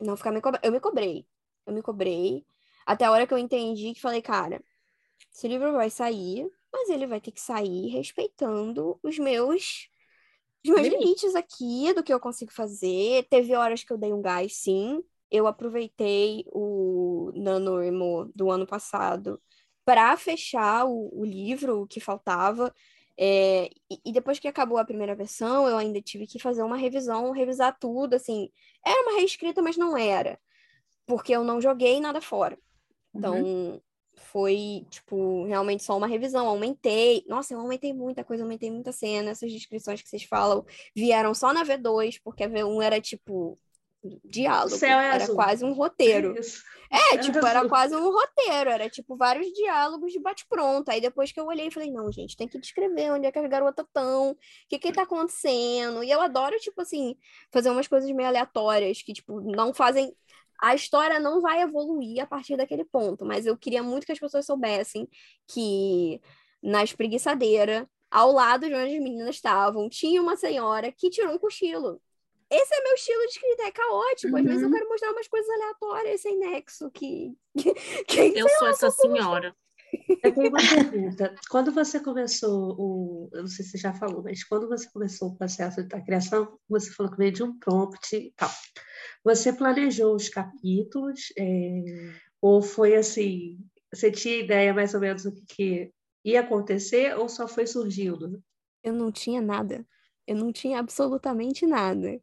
Não 0.00 0.16
ficar 0.16 0.32
me 0.32 0.40
cobrando. 0.40 0.66
Eu 0.66 0.72
me 0.72 0.80
cobrei. 0.80 1.24
Eu 1.64 1.72
me 1.72 1.82
cobrei. 1.82 2.44
Até 2.84 3.04
a 3.04 3.12
hora 3.12 3.28
que 3.28 3.32
eu 3.32 3.38
entendi 3.38 3.94
que 3.94 4.00
falei, 4.00 4.20
cara, 4.20 4.60
esse 5.36 5.48
livro 5.48 5.72
vai 5.72 5.90
sair, 5.90 6.50
mas 6.72 6.88
ele 6.88 7.06
vai 7.06 7.20
ter 7.20 7.32
que 7.32 7.40
sair 7.40 7.88
respeitando 7.88 8.98
os 9.02 9.18
meus 9.18 9.88
os 10.64 10.74
meus 10.74 10.88
limites 10.88 11.36
aqui, 11.36 11.92
do 11.94 12.02
que 12.02 12.12
eu 12.12 12.18
consigo 12.18 12.50
fazer. 12.52 13.24
Teve 13.30 13.54
horas 13.54 13.84
que 13.84 13.92
eu 13.92 13.98
dei 13.98 14.12
um 14.12 14.20
gás, 14.20 14.56
sim 14.56 15.00
eu 15.30 15.46
aproveitei 15.46 16.44
o 16.52 17.32
NaNoWriMo 17.34 18.30
do 18.34 18.50
ano 18.50 18.66
passado 18.66 19.40
para 19.84 20.16
fechar 20.16 20.86
o, 20.86 21.10
o, 21.12 21.24
livro 21.24 21.86
que 21.86 22.00
faltava. 22.00 22.74
É, 23.18 23.70
e, 23.90 24.00
e, 24.06 24.12
depois 24.12 24.38
que 24.38 24.48
acabou 24.48 24.78
a 24.78 24.84
primeira 24.84 25.14
versão, 25.14 25.68
eu 25.68 25.76
ainda 25.76 26.00
tive 26.02 26.26
que 26.26 26.38
fazer 26.38 26.62
uma 26.62 26.76
revisão, 26.76 27.30
revisar 27.30 27.76
tudo, 27.78 28.14
assim. 28.14 28.50
Era 28.84 29.02
uma 29.02 29.18
reescrita, 29.18 29.62
mas 29.62 29.76
não 29.76 29.96
era. 29.96 30.38
Porque 31.06 31.32
eu 31.32 31.44
não 31.44 31.60
joguei 31.60 32.00
nada 32.00 32.20
fora. 32.20 32.58
Então, 33.14 33.42
uhum. 33.42 33.80
Foi, 34.16 34.86
tipo, 34.90 35.44
realmente 35.44 35.82
só 35.82 35.96
uma 35.96 36.06
revisão. 36.06 36.46
Aumentei. 36.46 37.24
Nossa, 37.28 37.54
eu 37.54 37.60
aumentei 37.60 37.92
muita 37.92 38.24
coisa, 38.24 38.42
aumentei 38.42 38.70
muita 38.70 38.92
cena. 38.92 39.30
Essas 39.30 39.52
descrições 39.52 40.02
que 40.02 40.08
vocês 40.08 40.24
falam 40.24 40.64
vieram 40.94 41.34
só 41.34 41.52
na 41.52 41.64
V2, 41.64 42.20
porque 42.22 42.44
a 42.44 42.48
V1 42.48 42.82
era, 42.82 43.00
tipo, 43.00 43.58
diálogo. 44.24 44.84
É 44.84 44.88
era 44.88 45.24
azul. 45.24 45.34
quase 45.34 45.64
um 45.64 45.72
roteiro. 45.72 46.34
É, 46.88 47.16
é 47.16 47.18
tipo, 47.18 47.44
era 47.44 47.68
quase 47.68 47.96
um 47.96 48.12
roteiro, 48.12 48.70
era 48.70 48.88
tipo 48.88 49.16
vários 49.16 49.52
diálogos 49.52 50.12
de 50.12 50.20
bate-pronto. 50.20 50.88
Aí 50.88 51.00
depois 51.00 51.32
que 51.32 51.40
eu 51.40 51.46
olhei, 51.46 51.68
falei, 51.68 51.90
não, 51.90 52.12
gente, 52.12 52.36
tem 52.36 52.46
que 52.46 52.60
descrever 52.60 53.10
onde 53.10 53.26
é 53.26 53.32
que 53.32 53.38
as 53.40 53.48
garotas 53.50 53.84
estão, 53.84 54.30
o 54.30 54.36
que 54.68 54.78
que 54.78 54.92
tá 54.92 55.02
acontecendo. 55.02 56.04
E 56.04 56.10
eu 56.12 56.20
adoro, 56.20 56.56
tipo 56.60 56.80
assim, 56.80 57.16
fazer 57.50 57.70
umas 57.70 57.88
coisas 57.88 58.08
meio 58.12 58.28
aleatórias, 58.28 59.02
que, 59.02 59.12
tipo, 59.12 59.40
não 59.40 59.74
fazem. 59.74 60.14
A 60.60 60.74
história 60.74 61.20
não 61.20 61.40
vai 61.40 61.62
evoluir 61.62 62.22
a 62.22 62.26
partir 62.26 62.56
daquele 62.56 62.84
ponto, 62.84 63.24
mas 63.24 63.46
eu 63.46 63.56
queria 63.56 63.82
muito 63.82 64.06
que 64.06 64.12
as 64.12 64.18
pessoas 64.18 64.46
soubessem 64.46 65.08
que 65.46 66.20
na 66.62 66.82
espreguiçadeira, 66.82 67.88
ao 68.10 68.32
lado 68.32 68.66
de 68.66 68.74
onde 68.74 68.96
as 68.96 69.02
meninas 69.02 69.34
estavam, 69.34 69.88
tinha 69.88 70.20
uma 70.20 70.36
senhora 70.36 70.90
que 70.90 71.10
tirou 71.10 71.34
um 71.34 71.38
cochilo. 71.38 72.00
Esse 72.48 72.74
é 72.74 72.82
meu 72.82 72.94
estilo 72.94 73.20
de 73.22 73.30
escrita, 73.32 73.62
é 73.64 73.72
caótico. 73.72 74.32
Uhum. 74.32 74.38
Às 74.38 74.44
vezes 74.44 74.62
eu 74.62 74.68
uhum. 74.68 74.74
quero 74.74 74.88
mostrar 74.88 75.10
umas 75.10 75.28
coisas 75.28 75.50
aleatórias, 75.50 76.20
sem 76.20 76.38
nexo, 76.38 76.90
que. 76.90 77.36
que 78.06 78.20
eu 78.36 78.48
sou 78.48 78.62
lá, 78.62 78.70
essa 78.70 78.90
senhora. 78.90 79.56
Eu 80.22 80.34
tenho 80.34 80.48
uma 80.48 80.58
pergunta. 80.58 81.34
Quando 81.50 81.72
você 81.72 82.00
começou 82.00 82.74
o. 82.78 83.30
Eu 83.32 83.42
não 83.42 83.48
sei 83.48 83.64
se 83.64 83.72
você 83.72 83.78
já 83.78 83.92
falou, 83.94 84.22
mas 84.22 84.44
quando 84.44 84.68
você 84.68 84.88
começou 84.90 85.28
o 85.28 85.36
processo 85.36 85.82
da 85.84 86.00
criação, 86.00 86.58
você 86.68 86.90
falou 86.90 87.12
que 87.12 87.18
veio 87.18 87.32
de 87.32 87.42
um 87.42 87.58
prompt 87.58 88.16
e 88.16 88.32
tal. 88.36 88.50
Você 89.24 89.52
planejou 89.52 90.14
os 90.14 90.28
capítulos? 90.28 91.32
É... 91.38 91.82
Ou 92.40 92.62
foi 92.62 92.96
assim? 92.96 93.58
Você 93.92 94.10
tinha 94.10 94.38
ideia 94.38 94.74
mais 94.74 94.94
ou 94.94 95.00
menos 95.00 95.24
do 95.24 95.32
que, 95.32 95.44
que 95.46 95.92
ia 96.24 96.40
acontecer 96.40 97.16
ou 97.16 97.28
só 97.28 97.46
foi 97.46 97.66
surgindo? 97.66 98.42
Eu 98.82 98.92
não 98.92 99.10
tinha 99.10 99.40
nada. 99.40 99.86
Eu 100.26 100.36
não 100.36 100.52
tinha 100.52 100.78
absolutamente 100.78 101.66
nada. 101.66 102.20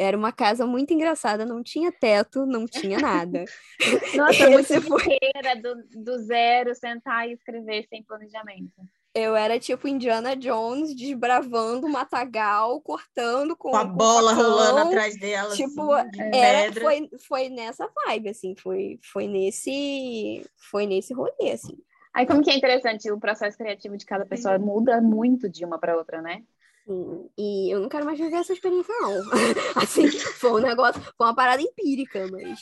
Era 0.00 0.16
uma 0.16 0.32
casa 0.32 0.64
muito 0.64 0.94
engraçada, 0.94 1.44
não 1.44 1.62
tinha 1.62 1.92
teto, 1.92 2.46
não 2.46 2.64
tinha 2.66 2.98
nada. 2.98 3.44
Nossa, 4.16 4.48
muito 4.48 4.80
foi... 4.80 5.18
do, 5.60 6.02
do 6.02 6.18
zero, 6.20 6.74
sentar 6.74 7.28
e 7.28 7.34
escrever 7.34 7.86
sem 7.86 8.02
planejamento. 8.02 8.80
Eu 9.14 9.36
era 9.36 9.58
tipo 9.58 9.86
Indiana 9.86 10.34
Jones 10.34 10.96
desbravando 10.96 11.86
o 11.86 11.90
matagal, 11.90 12.80
cortando 12.80 13.54
com, 13.54 13.72
com 13.72 13.76
a 13.76 13.84
bola 13.84 14.34
facão, 14.34 14.50
rolando 14.50 14.78
atrás 14.88 15.18
dela. 15.18 15.54
Tipo, 15.54 15.92
assim, 15.92 16.30
era, 16.32 16.72
foi, 16.80 17.10
foi 17.28 17.48
nessa 17.50 17.86
vibe, 18.06 18.30
assim, 18.30 18.54
foi, 18.56 18.98
foi 19.02 19.26
nesse 19.26 20.42
foi 20.70 20.86
nesse 20.86 21.12
rolê, 21.12 21.50
assim. 21.52 21.76
Aí 22.14 22.24
como 22.24 22.42
que 22.42 22.50
é 22.50 22.56
interessante, 22.56 23.10
o 23.10 23.20
processo 23.20 23.58
criativo 23.58 23.98
de 23.98 24.06
cada 24.06 24.24
pessoa 24.24 24.58
muda 24.58 24.98
muito 25.02 25.46
de 25.46 25.62
uma 25.62 25.78
para 25.78 25.94
outra, 25.94 26.22
né? 26.22 26.42
Sim, 26.86 27.30
e 27.38 27.74
eu 27.74 27.80
não 27.80 27.88
quero 27.88 28.04
mais 28.04 28.18
viver 28.18 28.36
essa 28.36 28.52
experiência, 28.52 28.94
não. 29.00 29.20
assim, 29.82 30.10
foi 30.10 30.52
um 30.52 30.58
negócio, 30.58 31.00
foi 31.00 31.26
uma 31.26 31.34
parada 31.34 31.62
empírica, 31.62 32.26
mas 32.30 32.60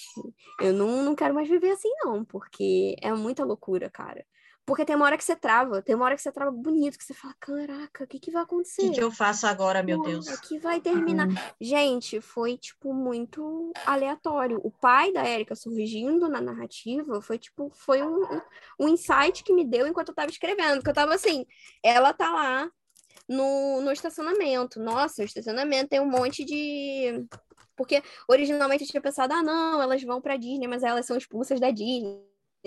eu 0.61 0.73
não, 0.73 1.03
não 1.03 1.15
quero 1.15 1.35
mais 1.35 1.49
viver 1.49 1.71
assim, 1.71 1.91
não, 2.05 2.25
porque 2.25 2.97
é 3.01 3.13
muita 3.13 3.45
loucura, 3.45 3.89
cara. 3.89 4.25
Porque 4.69 4.85
tem 4.85 4.95
uma 4.95 5.07
hora 5.07 5.17
que 5.17 5.25
você 5.25 5.35
trava, 5.35 5.81
tem 5.81 5.95
uma 5.95 6.05
hora 6.05 6.15
que 6.15 6.21
você 6.21 6.31
trava 6.31 6.51
bonito, 6.51 6.99
que 6.99 7.05
você 7.05 7.15
fala, 7.15 7.35
caraca, 7.41 8.05
o 8.05 8.07
que, 8.07 8.19
que 8.19 8.31
vai 8.31 8.43
acontecer? 8.43 8.83
O 8.83 8.91
que, 8.91 8.97
que 8.97 9.03
eu 9.03 9.11
faço 9.11 9.47
agora, 9.47 9.83
meu 9.83 10.03
Deus? 10.03 10.29
O 10.29 10.39
que 10.43 10.59
vai 10.59 10.79
terminar? 10.79 11.27
Uhum. 11.27 11.35
Gente, 11.59 12.21
foi, 12.21 12.59
tipo, 12.59 12.93
muito 12.93 13.73
aleatório. 13.87 14.61
O 14.63 14.71
pai 14.71 15.11
da 15.11 15.27
Érica 15.27 15.55
surgindo 15.55 16.29
na 16.29 16.43
narrativa 16.43 17.23
foi, 17.23 17.39
tipo, 17.39 17.73
foi 17.75 18.03
um, 18.03 18.25
um, 18.25 18.41
um 18.81 18.89
insight 18.91 19.43
que 19.43 19.55
me 19.55 19.65
deu 19.65 19.87
enquanto 19.87 20.11
eu 20.11 20.15
tava 20.15 20.31
escrevendo. 20.31 20.75
Porque 20.75 20.91
eu 20.91 20.95
tava 20.95 21.15
assim, 21.15 21.47
ela 21.83 22.13
tá 22.13 22.31
lá, 22.31 22.71
no, 23.29 23.81
no 23.81 23.93
estacionamento. 23.93 24.81
Nossa, 24.81 25.23
o 25.23 25.25
estacionamento 25.25 25.91
tem 25.91 26.01
um 26.01 26.11
monte 26.11 26.45
de. 26.45 27.27
Porque 27.77 28.03
originalmente 28.29 28.85
eu 28.85 28.89
tinha 28.91 29.01
pensado, 29.01 29.33
ah, 29.35 29.43
não, 29.43 29.81
elas 29.81 30.03
vão 30.03 30.21
para 30.21 30.37
Disney, 30.37 30.67
mas 30.67 30.83
elas 30.83 31.07
são 31.07 31.17
expulsas 31.17 31.61
da 31.61 31.71
Disney. 31.71 32.21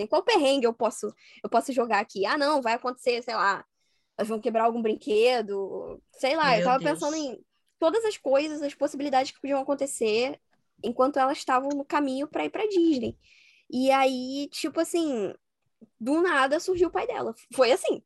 Qual 0.08 0.22
perrengue 0.22 0.66
eu 0.66 0.72
posso, 0.72 1.12
eu 1.44 1.50
posso 1.50 1.72
jogar 1.72 2.00
aqui? 2.00 2.24
Ah, 2.24 2.38
não, 2.38 2.62
vai 2.62 2.74
acontecer, 2.74 3.22
sei 3.22 3.34
lá, 3.34 3.64
elas 4.16 4.28
vão 4.28 4.40
quebrar 4.40 4.64
algum 4.64 4.80
brinquedo, 4.80 6.00
sei 6.12 6.36
lá. 6.36 6.50
Meu 6.50 6.58
eu 6.58 6.64
tava 6.64 6.78
Deus. 6.78 6.90
pensando 6.92 7.16
em 7.16 7.44
todas 7.78 8.04
as 8.04 8.16
coisas, 8.16 8.62
as 8.62 8.74
possibilidades 8.74 9.32
que 9.32 9.40
podiam 9.40 9.60
acontecer 9.60 10.40
enquanto 10.82 11.18
elas 11.18 11.38
estavam 11.38 11.68
no 11.70 11.84
caminho 11.84 12.26
para 12.26 12.44
ir 12.44 12.50
para 12.50 12.66
Disney. 12.68 13.16
E 13.70 13.90
aí, 13.90 14.48
tipo 14.50 14.80
assim, 14.80 15.34
do 16.00 16.22
nada 16.22 16.58
surgiu 16.60 16.88
o 16.88 16.92
pai 16.92 17.06
dela. 17.06 17.34
Foi 17.54 17.72
assim. 17.72 18.02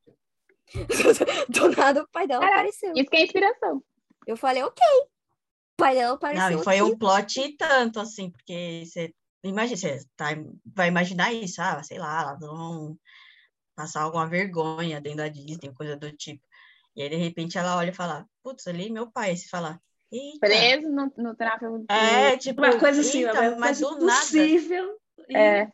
Do 1.49 1.69
nada 1.71 2.03
o 2.03 2.09
pai 2.09 2.27
dela 2.27 2.41
Caraca, 2.41 2.61
apareceu. 2.61 2.93
Isso 2.95 3.11
que 3.11 3.17
é 3.17 3.25
inspiração. 3.25 3.83
Eu 4.27 4.37
falei, 4.37 4.63
ok. 4.63 4.85
O 4.99 5.77
pai 5.77 5.95
dela 5.95 6.15
apareceu. 6.15 6.51
Não, 6.51 6.61
e 6.61 6.65
foi 6.65 6.79
aqui. 6.79 6.83
um 6.83 6.99
plot 6.99 7.41
e 7.41 7.57
tanto, 7.57 8.01
assim, 8.01 8.31
porque 8.31 8.85
você 8.85 9.15
imagina, 9.45 9.77
você 9.77 10.05
tá, 10.17 10.27
vai 10.65 10.89
imaginar 10.89 11.33
isso, 11.33 11.61
ah, 11.61 11.83
sei 11.83 11.99
lá, 11.99 12.23
elas 12.23 12.41
vão 12.41 12.99
passar 13.77 14.03
alguma 14.03 14.27
vergonha 14.27 15.01
dentro 15.01 15.19
da 15.19 15.29
Disney, 15.29 15.73
coisa 15.75 15.97
do 15.97 16.11
tipo. 16.13 16.43
E 16.97 17.03
aí, 17.03 17.09
de 17.09 17.17
repente, 17.17 17.59
ela 17.59 17.77
olha 17.77 17.91
e 17.91 17.95
fala, 17.95 18.27
putz, 18.43 18.67
ali 18.67 18.91
meu 18.91 19.11
pai, 19.11 19.37
se 19.37 19.49
fala, 19.49 19.81
Eita. 20.11 20.39
Preso 20.39 20.89
no, 20.89 21.13
no 21.17 21.35
tráfego. 21.35 21.85
É, 21.89 22.37
tipo, 22.37 22.61
uma 22.61 22.79
coisa 22.79 23.01
assim, 23.01 23.25
mas 23.59 23.81
do 23.81 23.99
nada. 23.99 24.39
É. 25.35 25.73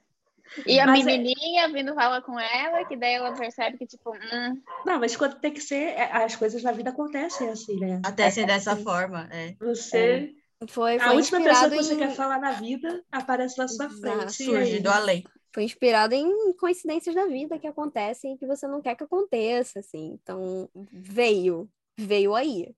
E 0.67 0.79
a 0.79 0.87
mas 0.87 1.01
é 1.01 1.05
menininha 1.05 1.65
é... 1.65 1.69
vindo 1.69 1.95
falar 1.95 2.23
com 2.23 2.39
ela, 2.39 2.85
que 2.85 2.97
daí 2.97 3.15
ela 3.15 3.33
percebe 3.33 3.79
que, 3.79 3.87
tipo, 3.87 4.11
hum... 4.11 4.63
Não, 4.85 5.01
mas 5.01 5.17
quando 5.17 5.41
tem 5.41 5.53
que 5.53 5.61
ser, 5.61 5.95
é, 5.95 6.05
as 6.25 6.37
coisas 6.37 6.63
na 6.63 6.73
vida 6.73 6.91
acontecem 6.91 7.49
assim, 7.49 7.79
né? 7.79 8.01
Até 8.05 8.31
ser 8.31 8.47
dessa 8.47 8.73
assim. 8.73 8.85
forma, 8.85 9.29
é. 9.31 9.55
Você... 9.61 9.99
É. 10.39 10.43
Foi, 10.69 10.97
foi 10.97 11.09
a 11.09 11.13
última 11.13 11.43
pessoa 11.43 11.71
que 11.71 11.77
você 11.77 11.97
quer 11.97 12.15
falar 12.15 12.39
na 12.39 12.53
vida 12.53 13.03
aparece 13.11 13.59
na 13.59 13.67
sua 13.67 13.91
frente. 13.91 14.45
Surge 14.45 14.79
do 14.79 14.91
além. 14.91 15.25
Foi 15.53 15.65
inspirado 15.65 16.15
em 16.15 16.53
coincidências 16.55 17.15
da 17.15 17.27
vida 17.27 17.59
que 17.59 17.67
acontecem 17.67 18.35
e 18.35 18.39
que 18.39 18.47
você 18.47 18.67
não 18.69 18.81
quer 18.81 18.95
que 18.95 19.03
aconteça, 19.03 19.81
assim. 19.81 20.19
Então, 20.23 20.69
veio, 20.93 21.69
veio 21.99 22.35
aí. 22.35 22.75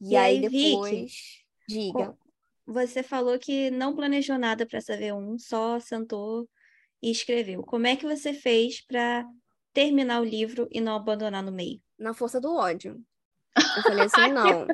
E, 0.00 0.10
e 0.10 0.16
aí, 0.16 0.40
depois, 0.40 0.90
Vicky, 1.68 1.92
diga. 1.92 2.18
Você 2.66 3.02
falou 3.02 3.38
que 3.38 3.70
não 3.70 3.94
planejou 3.94 4.38
nada 4.38 4.66
para 4.66 4.78
essa 4.78 4.96
V1, 4.96 5.38
só 5.38 5.80
sentou 5.80 6.48
e 7.02 7.10
escreveu. 7.10 7.62
Como 7.62 7.86
é 7.86 7.96
que 7.96 8.06
você 8.06 8.32
fez 8.32 8.84
para 8.84 9.24
terminar 9.72 10.20
o 10.20 10.24
livro 10.24 10.68
e 10.70 10.80
não 10.80 10.94
abandonar 10.94 11.42
no 11.42 11.52
meio? 11.52 11.80
Na 11.98 12.14
força 12.14 12.40
do 12.40 12.54
ódio. 12.54 13.00
Eu 13.76 13.82
falei 13.82 14.04
assim, 14.06 14.32
não. 14.32 14.66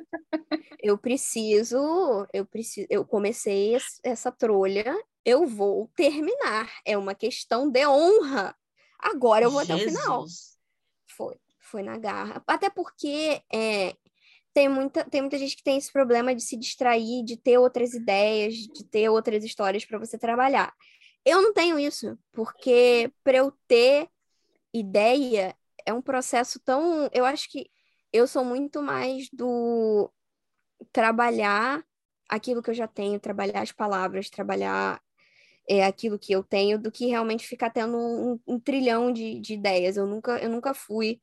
Eu 0.80 0.98
preciso, 0.98 2.26
eu 2.32 2.44
preciso, 2.46 2.86
eu 2.90 3.04
comecei 3.04 3.76
essa 4.02 4.30
trolha, 4.30 4.96
eu 5.24 5.46
vou 5.46 5.90
terminar. 5.96 6.70
É 6.84 6.96
uma 6.96 7.14
questão 7.14 7.70
de 7.70 7.86
honra. 7.86 8.54
agora 8.98 9.44
eu 9.44 9.50
vou 9.50 9.64
Jesus. 9.64 9.82
até 9.82 9.90
o 9.90 10.02
final. 10.02 10.24
Foi, 11.16 11.36
foi 11.60 11.82
na 11.82 11.98
garra. 11.98 12.42
Até 12.46 12.70
porque 12.70 13.42
é, 13.52 13.94
tem, 14.54 14.68
muita, 14.68 15.04
tem 15.04 15.20
muita 15.20 15.36
gente 15.38 15.56
que 15.56 15.62
tem 15.62 15.76
esse 15.76 15.92
problema 15.92 16.34
de 16.34 16.42
se 16.42 16.56
distrair, 16.56 17.24
de 17.24 17.36
ter 17.36 17.58
outras 17.58 17.92
ideias, 17.94 18.54
de 18.54 18.84
ter 18.84 19.08
outras 19.08 19.44
histórias 19.44 19.84
para 19.84 19.98
você 19.98 20.18
trabalhar. 20.18 20.72
Eu 21.26 21.42
não 21.42 21.52
tenho 21.52 21.76
isso, 21.76 22.16
porque 22.32 23.12
para 23.24 23.38
eu 23.38 23.52
ter 23.66 24.08
ideia 24.72 25.56
é 25.84 25.92
um 25.92 26.00
processo 26.00 26.60
tão. 26.60 27.10
Eu 27.12 27.24
acho 27.24 27.50
que 27.50 27.68
eu 28.12 28.28
sou 28.28 28.44
muito 28.44 28.80
mais 28.80 29.28
do 29.32 30.08
trabalhar 30.92 31.84
aquilo 32.28 32.62
que 32.62 32.70
eu 32.70 32.74
já 32.74 32.86
tenho, 32.86 33.18
trabalhar 33.20 33.62
as 33.62 33.72
palavras, 33.72 34.30
trabalhar 34.30 35.02
é, 35.68 35.84
aquilo 35.84 36.18
que 36.18 36.32
eu 36.32 36.44
tenho, 36.44 36.78
do 36.78 36.92
que 36.92 37.06
realmente 37.06 37.46
ficar 37.46 37.70
tendo 37.70 37.96
um, 37.98 38.40
um 38.46 38.60
trilhão 38.60 39.12
de, 39.12 39.40
de, 39.40 39.54
ideias. 39.54 39.96
Eu 39.96 40.06
nunca, 40.06 40.38
eu 40.38 40.48
nunca 40.48 40.74
fui 40.74 41.20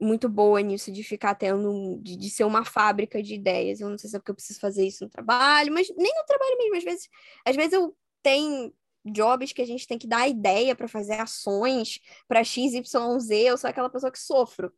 muito 0.00 0.28
boa 0.28 0.60
nisso 0.60 0.90
de 0.90 1.04
ficar 1.04 1.36
tendo, 1.36 2.00
de, 2.02 2.16
de, 2.16 2.30
ser 2.30 2.44
uma 2.44 2.64
fábrica 2.64 3.22
de 3.22 3.34
ideias. 3.34 3.80
Eu 3.80 3.90
não 3.90 3.98
sei 3.98 4.10
se 4.10 4.16
é 4.16 4.18
porque 4.18 4.32
eu 4.32 4.36
preciso 4.36 4.60
fazer 4.60 4.86
isso 4.86 5.04
no 5.04 5.10
trabalho, 5.10 5.72
mas 5.72 5.88
nem 5.96 6.12
no 6.14 6.24
trabalho 6.26 6.58
mesmo. 6.58 6.76
Às 6.78 6.84
vezes, 6.84 7.08
às 7.46 7.56
vezes 7.56 7.72
eu 7.74 7.96
tenho 8.22 8.72
jobs 9.04 9.52
que 9.52 9.62
a 9.62 9.66
gente 9.66 9.86
tem 9.86 9.98
que 9.98 10.06
dar 10.06 10.28
ideia 10.28 10.74
para 10.74 10.88
fazer 10.88 11.14
ações 11.14 12.00
para 12.28 12.44
X, 12.44 12.74
Y, 12.74 13.20
Z. 13.20 13.36
Eu 13.36 13.56
sou 13.56 13.68
aquela 13.70 13.90
pessoa 13.90 14.12
que 14.12 14.18
sofro. 14.18 14.72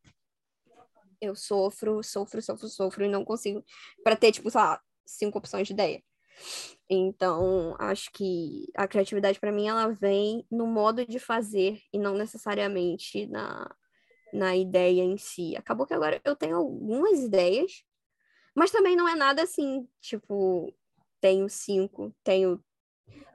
Eu 1.20 1.35
sofro, 1.35 2.02
sofro, 2.02 2.42
sofro, 2.42 2.68
sofro 2.68 3.04
e 3.04 3.08
não 3.08 3.24
consigo 3.24 3.64
para 4.02 4.16
ter, 4.16 4.32
tipo, 4.32 4.50
sei 4.50 4.61
lá, 4.61 4.80
cinco 5.06 5.38
opções 5.38 5.66
de 5.66 5.72
ideia. 5.72 6.02
Então, 6.88 7.76
acho 7.78 8.11
que 8.12 8.66
a 8.76 8.87
criatividade 8.88 9.38
para 9.38 9.52
mim 9.52 9.68
ela 9.68 9.88
vem 9.88 10.44
no 10.50 10.66
modo 10.66 11.06
de 11.06 11.18
fazer 11.18 11.80
e 11.92 11.98
não 11.98 12.14
necessariamente 12.14 13.26
na, 13.26 13.74
na 14.32 14.56
ideia 14.56 15.02
em 15.02 15.16
si. 15.16 15.56
Acabou 15.56 15.87
que 15.87 15.94
agora 15.94 16.20
eu 16.24 16.37
tenho 16.37 16.56
algumas 16.56 17.20
ideias, 17.20 17.85
mas 18.54 18.70
também 18.70 18.96
não 18.96 19.08
é 19.08 19.14
nada 19.14 19.42
assim, 19.42 19.88
tipo, 20.00 20.74
tenho 21.20 21.48
cinco, 21.48 22.14
tenho 22.22 22.62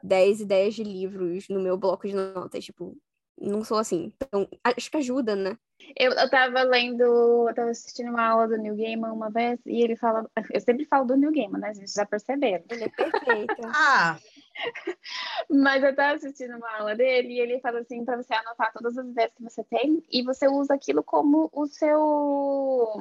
dez 0.04 0.42
ideias 0.42 0.74
de 0.76 0.84
livros 0.84 1.48
no 1.50 1.60
meu 1.60 1.78
bloco 1.78 2.08
de 2.08 2.14
notas, 2.14 2.64
tipo, 2.64 2.98
não 3.40 3.64
sou 3.64 3.78
assim. 3.78 4.12
Então, 4.16 4.48
acho 4.64 4.90
que 4.90 4.98
ajuda, 4.98 5.36
né? 5.36 5.58
Eu, 5.96 6.12
eu 6.12 6.30
tava 6.30 6.64
lendo, 6.64 7.04
eu 7.48 7.54
tava 7.54 7.70
assistindo 7.70 8.10
uma 8.10 8.26
aula 8.26 8.48
do 8.48 8.58
New 8.58 8.76
Gaiman 8.76 9.12
uma 9.12 9.30
vez, 9.30 9.60
e 9.66 9.82
ele 9.84 9.96
fala, 9.96 10.28
eu 10.52 10.60
sempre 10.60 10.86
falo 10.86 11.06
do 11.06 11.16
New 11.16 11.32
Gaiman, 11.32 11.60
né? 11.60 11.74
Vocês 11.74 11.94
já 11.94 12.06
perceberam. 12.06 12.64
Ele 12.70 12.86
é 12.86 12.90
perfeito. 12.90 13.56
ah! 13.76 14.18
Mas 15.50 15.84
eu 15.84 15.96
tava 15.96 16.16
assistindo 16.16 16.58
uma 16.58 16.78
aula 16.78 16.96
dele, 16.96 17.34
e 17.34 17.40
ele 17.40 17.60
fala 17.60 17.80
assim, 17.80 18.04
para 18.04 18.18
você 18.18 18.34
anotar 18.34 18.74
todas 18.74 18.98
as 18.98 19.08
ideias 19.08 19.32
que 19.36 19.44
você 19.44 19.64
tem, 19.64 20.04
e 20.12 20.24
você 20.24 20.48
usa 20.48 20.74
aquilo 20.74 21.04
como 21.04 21.50
o 21.54 21.68
seu... 21.68 22.96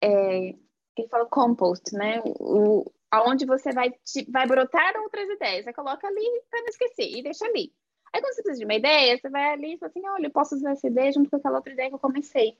É, 0.00 0.54
ele 0.96 1.08
fala 1.08 1.26
compost, 1.26 1.94
né? 1.94 2.20
O, 2.24 2.90
aonde 3.12 3.44
você 3.44 3.72
vai, 3.72 3.90
te, 3.90 4.28
vai 4.30 4.46
brotar 4.46 4.96
outras 4.96 5.28
ideias. 5.28 5.64
Você 5.64 5.72
coloca 5.74 6.06
ali 6.06 6.42
para 6.50 6.60
não 6.60 6.68
esquecer, 6.68 7.10
e 7.10 7.22
deixa 7.22 7.44
ali. 7.44 7.70
Aí 8.12 8.20
quando 8.20 8.34
você 8.34 8.42
precisa 8.42 8.58
de 8.60 8.64
uma 8.64 8.74
ideia, 8.74 9.18
você 9.18 9.28
vai 9.28 9.52
ali 9.52 9.74
e 9.74 9.78
fala 9.78 9.90
assim, 9.90 10.08
olha, 10.08 10.26
eu 10.26 10.30
posso 10.30 10.54
usar 10.54 10.72
essa 10.72 10.86
ideia 10.86 11.12
junto 11.12 11.30
com 11.30 11.36
aquela 11.36 11.56
outra 11.56 11.72
ideia 11.72 11.88
que 11.88 11.94
eu 11.94 12.00
comecei. 12.00 12.56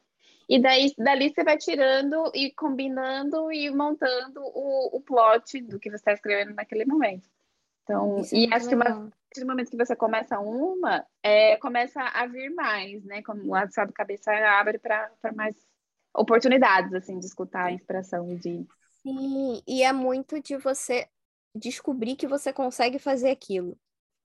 E 0.49 0.61
daí, 0.61 0.93
dali 0.99 1.31
você 1.31 1.43
vai 1.43 1.57
tirando 1.57 2.31
e 2.35 2.53
combinando 2.53 3.51
e 3.53 3.71
montando 3.71 4.41
o, 4.43 4.97
o 4.97 5.01
plot 5.01 5.61
do 5.63 5.79
que 5.79 5.89
você 5.89 5.97
está 5.97 6.13
escrevendo 6.13 6.55
naquele 6.55 6.85
momento. 6.85 7.27
Então, 7.85 8.19
Isso 8.19 8.35
é 8.35 8.39
e 8.39 8.45
é 8.47 8.55
acho 8.55 8.69
legal. 8.69 8.83
que 8.85 8.91
uma, 8.91 9.13
no 9.39 9.47
momento 9.47 9.71
que 9.71 9.77
você 9.77 9.97
começa 9.97 10.39
uma, 10.39 11.07
é, 11.23 11.57
começa 11.57 12.01
a 12.03 12.27
vir 12.27 12.51
mais, 12.51 13.05
né? 13.05 13.23
Como 13.23 13.43
o 13.43 13.49
WhatsApp 13.49 13.89
do 13.89 13.95
cabeça 13.95 14.33
abre 14.33 14.79
para 14.79 15.11
mais 15.35 15.57
oportunidades, 16.15 16.93
assim, 16.93 17.19
de 17.19 17.27
escutar 17.27 17.67
a 17.67 17.73
inspiração 17.73 18.31
e 18.31 18.37
de... 18.37 18.67
Sim, 19.05 19.63
e 19.67 19.83
é 19.83 19.93
muito 19.93 20.41
de 20.41 20.57
você 20.57 21.09
descobrir 21.55 22.17
que 22.17 22.27
você 22.27 22.53
consegue 22.53 22.99
fazer 22.99 23.31
aquilo 23.31 23.79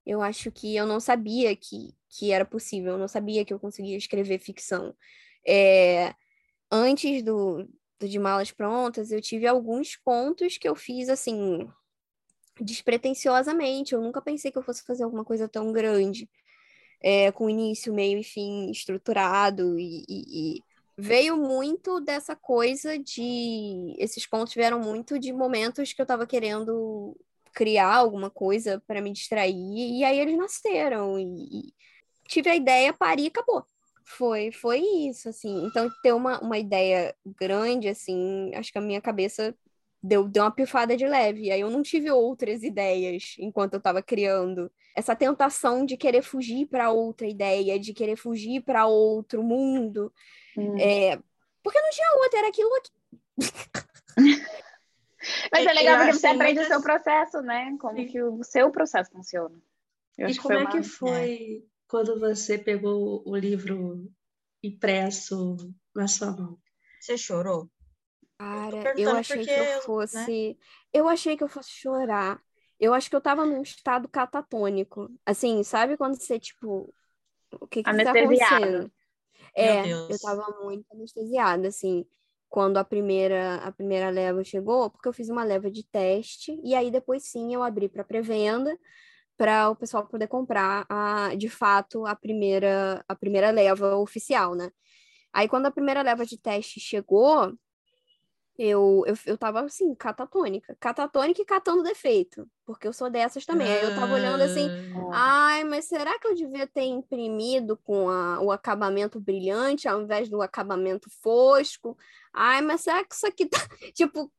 eu 0.07 0.23
acho 0.23 0.51
que 0.51 0.75
eu 0.75 0.87
não 0.87 0.99
sabia 0.99 1.55
que, 1.55 1.95
que 2.09 2.33
era 2.33 2.43
possível, 2.47 2.93
eu 2.93 2.99
não 2.99 3.07
sabia 3.09 3.45
que 3.45 3.53
eu 3.53 3.61
conseguia 3.61 3.95
escrever 3.99 4.39
ficção. 4.39 4.95
É, 5.47 6.15
antes 6.71 7.23
do, 7.23 7.63
do 7.99 8.09
De 8.09 8.19
Malas 8.19 8.51
Prontas, 8.51 9.11
eu 9.11 9.21
tive 9.21 9.47
alguns 9.47 9.95
contos 9.97 10.57
que 10.57 10.67
eu 10.69 10.75
fiz 10.75 11.09
assim, 11.09 11.67
despretensiosamente. 12.61 13.93
Eu 13.93 14.01
nunca 14.01 14.21
pensei 14.21 14.51
que 14.51 14.57
eu 14.57 14.63
fosse 14.63 14.83
fazer 14.83 15.03
alguma 15.03 15.25
coisa 15.25 15.47
tão 15.47 15.71
grande, 15.71 16.29
é, 17.01 17.31
com 17.31 17.49
início, 17.49 17.93
meio 17.93 18.19
e 18.19 18.23
fim 18.23 18.71
estruturado, 18.71 19.79
e, 19.79 20.05
e, 20.09 20.57
e 20.59 20.63
veio 20.97 21.37
muito 21.37 22.01
dessa 22.01 22.35
coisa 22.35 22.97
de. 22.97 23.95
Esses 23.99 24.25
contos 24.25 24.53
vieram 24.53 24.79
muito 24.79 25.19
de 25.19 25.31
momentos 25.31 25.93
que 25.93 26.01
eu 26.01 26.03
estava 26.03 26.25
querendo 26.25 27.15
criar 27.53 27.95
alguma 27.95 28.29
coisa 28.29 28.81
para 28.87 29.01
me 29.01 29.11
distrair, 29.11 29.53
e 29.55 30.03
aí 30.03 30.19
eles 30.19 30.37
nasceram, 30.37 31.17
e, 31.19 31.69
e 31.69 31.73
tive 32.27 32.49
a 32.49 32.55
ideia, 32.55 32.93
pari 32.93 33.23
e 33.23 33.27
acabou. 33.27 33.65
Foi, 34.05 34.51
foi 34.51 34.79
isso, 34.79 35.27
assim. 35.29 35.65
Então, 35.65 35.89
ter 36.03 36.13
uma, 36.13 36.39
uma 36.39 36.57
ideia 36.57 37.15
grande, 37.39 37.89
assim, 37.89 38.51
acho 38.55 38.71
que 38.71 38.77
a 38.77 38.81
minha 38.81 39.01
cabeça 39.01 39.55
deu, 40.01 40.27
deu 40.27 40.43
uma 40.43 40.51
pifada 40.51 40.95
de 40.95 41.05
leve. 41.07 41.51
Aí 41.51 41.61
eu 41.61 41.69
não 41.69 41.81
tive 41.83 42.09
outras 42.11 42.63
ideias 42.63 43.35
enquanto 43.39 43.73
eu 43.73 43.79
estava 43.79 44.01
criando. 44.01 44.71
Essa 44.95 45.15
tentação 45.15 45.85
de 45.85 45.97
querer 45.97 46.21
fugir 46.21 46.67
para 46.67 46.91
outra 46.91 47.27
ideia, 47.27 47.79
de 47.79 47.93
querer 47.93 48.15
fugir 48.15 48.61
para 48.61 48.87
outro 48.87 49.43
mundo. 49.43 50.11
É, 50.79 51.19
porque 51.63 51.81
não 51.81 51.89
tinha 51.89 52.17
outra, 52.23 52.39
era 52.39 52.47
aquilo 52.47 52.73
aqui. 52.75 52.91
Mas 55.51 55.65
é, 55.65 55.69
é 55.69 55.73
legal 55.73 55.97
porque 55.97 56.13
você 56.13 56.27
aprende 56.27 56.59
muitas... 56.59 56.65
o 56.65 56.69
seu 56.69 56.81
processo, 56.81 57.41
né? 57.41 57.77
Como 57.79 57.97
Sim. 57.97 58.05
que 58.05 58.21
o 58.21 58.43
seu 58.43 58.71
processo 58.71 59.11
funciona. 59.11 59.59
Eu 60.17 60.29
e 60.29 60.37
como 60.37 60.57
é 60.57 60.65
que 60.65 60.83
foi 60.83 61.63
é. 61.63 61.67
quando 61.87 62.19
você 62.19 62.57
pegou 62.57 63.21
o 63.25 63.35
livro 63.35 64.11
impresso 64.63 65.57
na 65.95 66.07
sua 66.07 66.31
mão? 66.31 66.57
Você 66.99 67.17
chorou? 67.17 67.69
Cara, 68.39 68.93
eu 68.97 69.11
achei 69.11 69.37
porque, 69.37 69.53
que 69.53 69.59
eu 69.59 69.81
fosse. 69.81 70.49
Né? 70.49 70.55
Eu 70.93 71.07
achei 71.07 71.37
que 71.37 71.43
eu 71.43 71.47
fosse 71.47 71.69
chorar. 71.71 72.41
Eu 72.79 72.93
acho 72.93 73.09
que 73.09 73.15
eu 73.15 73.21
tava 73.21 73.45
num 73.45 73.61
estado 73.61 74.07
catatônico. 74.07 75.11
Assim, 75.25 75.63
sabe 75.63 75.97
quando 75.97 76.15
você, 76.15 76.39
tipo. 76.39 76.93
O 77.59 77.67
que 77.67 77.81
que 77.81 78.03
tá 78.03 78.11
acontecendo? 78.11 78.91
É, 79.57 79.91
eu 80.07 80.19
tava 80.19 80.45
muito 80.63 80.85
anestesiada, 80.93 81.67
assim 81.69 82.05
quando 82.49 82.77
a 82.77 82.83
primeira 82.85 83.55
a 83.57 83.71
primeira 83.73 84.09
leva 84.09 84.43
chegou, 84.43 84.89
porque 84.89 85.07
eu 85.09 85.13
fiz 85.13 85.29
uma 85.29 85.43
leva 85.43 85.69
de 85.71 85.83
teste 85.85 86.59
e 86.63 86.75
aí 86.75 86.89
depois 86.91 87.23
sim 87.29 87.53
eu 87.53 87.61
abri 87.63 87.89
para 87.89 88.03
pré-venda 88.05 88.77
para 89.37 89.69
o 89.69 89.75
pessoal 89.75 90.07
poder 90.07 90.27
comprar 90.27 90.85
a, 90.89 91.35
de 91.35 91.49
fato 91.49 92.05
a 92.05 92.15
primeira 92.15 93.03
a 93.07 93.15
primeira 93.15 93.51
leva 93.51 93.95
oficial, 93.97 94.55
né? 94.55 94.71
Aí 95.33 95.47
quando 95.49 95.67
a 95.67 95.71
primeira 95.71 96.01
leva 96.01 96.25
de 96.25 96.37
teste 96.39 96.79
chegou, 96.79 97.53
eu, 98.57 99.03
eu, 99.05 99.15
eu 99.25 99.37
tava 99.37 99.61
assim, 99.61 99.93
catatônica, 99.93 100.75
catatônica 100.79 101.41
e 101.41 101.45
catando 101.45 101.83
defeito, 101.83 102.49
porque 102.65 102.87
eu 102.87 102.93
sou 102.93 103.09
dessas 103.09 103.45
também. 103.45 103.67
Aí 103.67 103.83
eu 103.83 103.95
tava 103.95 104.13
olhando 104.13 104.41
assim, 104.41 104.67
ah. 105.11 105.51
ai, 105.51 105.63
mas 105.63 105.85
será 105.85 106.17
que 106.17 106.27
eu 106.27 106.33
devia 106.33 106.65
ter 106.65 106.83
imprimido 106.83 107.77
com 107.77 108.09
a, 108.09 108.41
o 108.41 108.51
acabamento 108.51 109.19
brilhante 109.19 109.87
ao 109.87 110.01
invés 110.01 110.27
do 110.27 110.41
acabamento 110.41 111.07
fosco? 111.21 111.95
Ai, 112.33 112.61
mas 112.61 112.81
será 112.81 113.03
que 113.03 113.13
isso 113.13 113.27
aqui 113.27 113.45
tá, 113.45 113.59
tipo, 113.93 114.31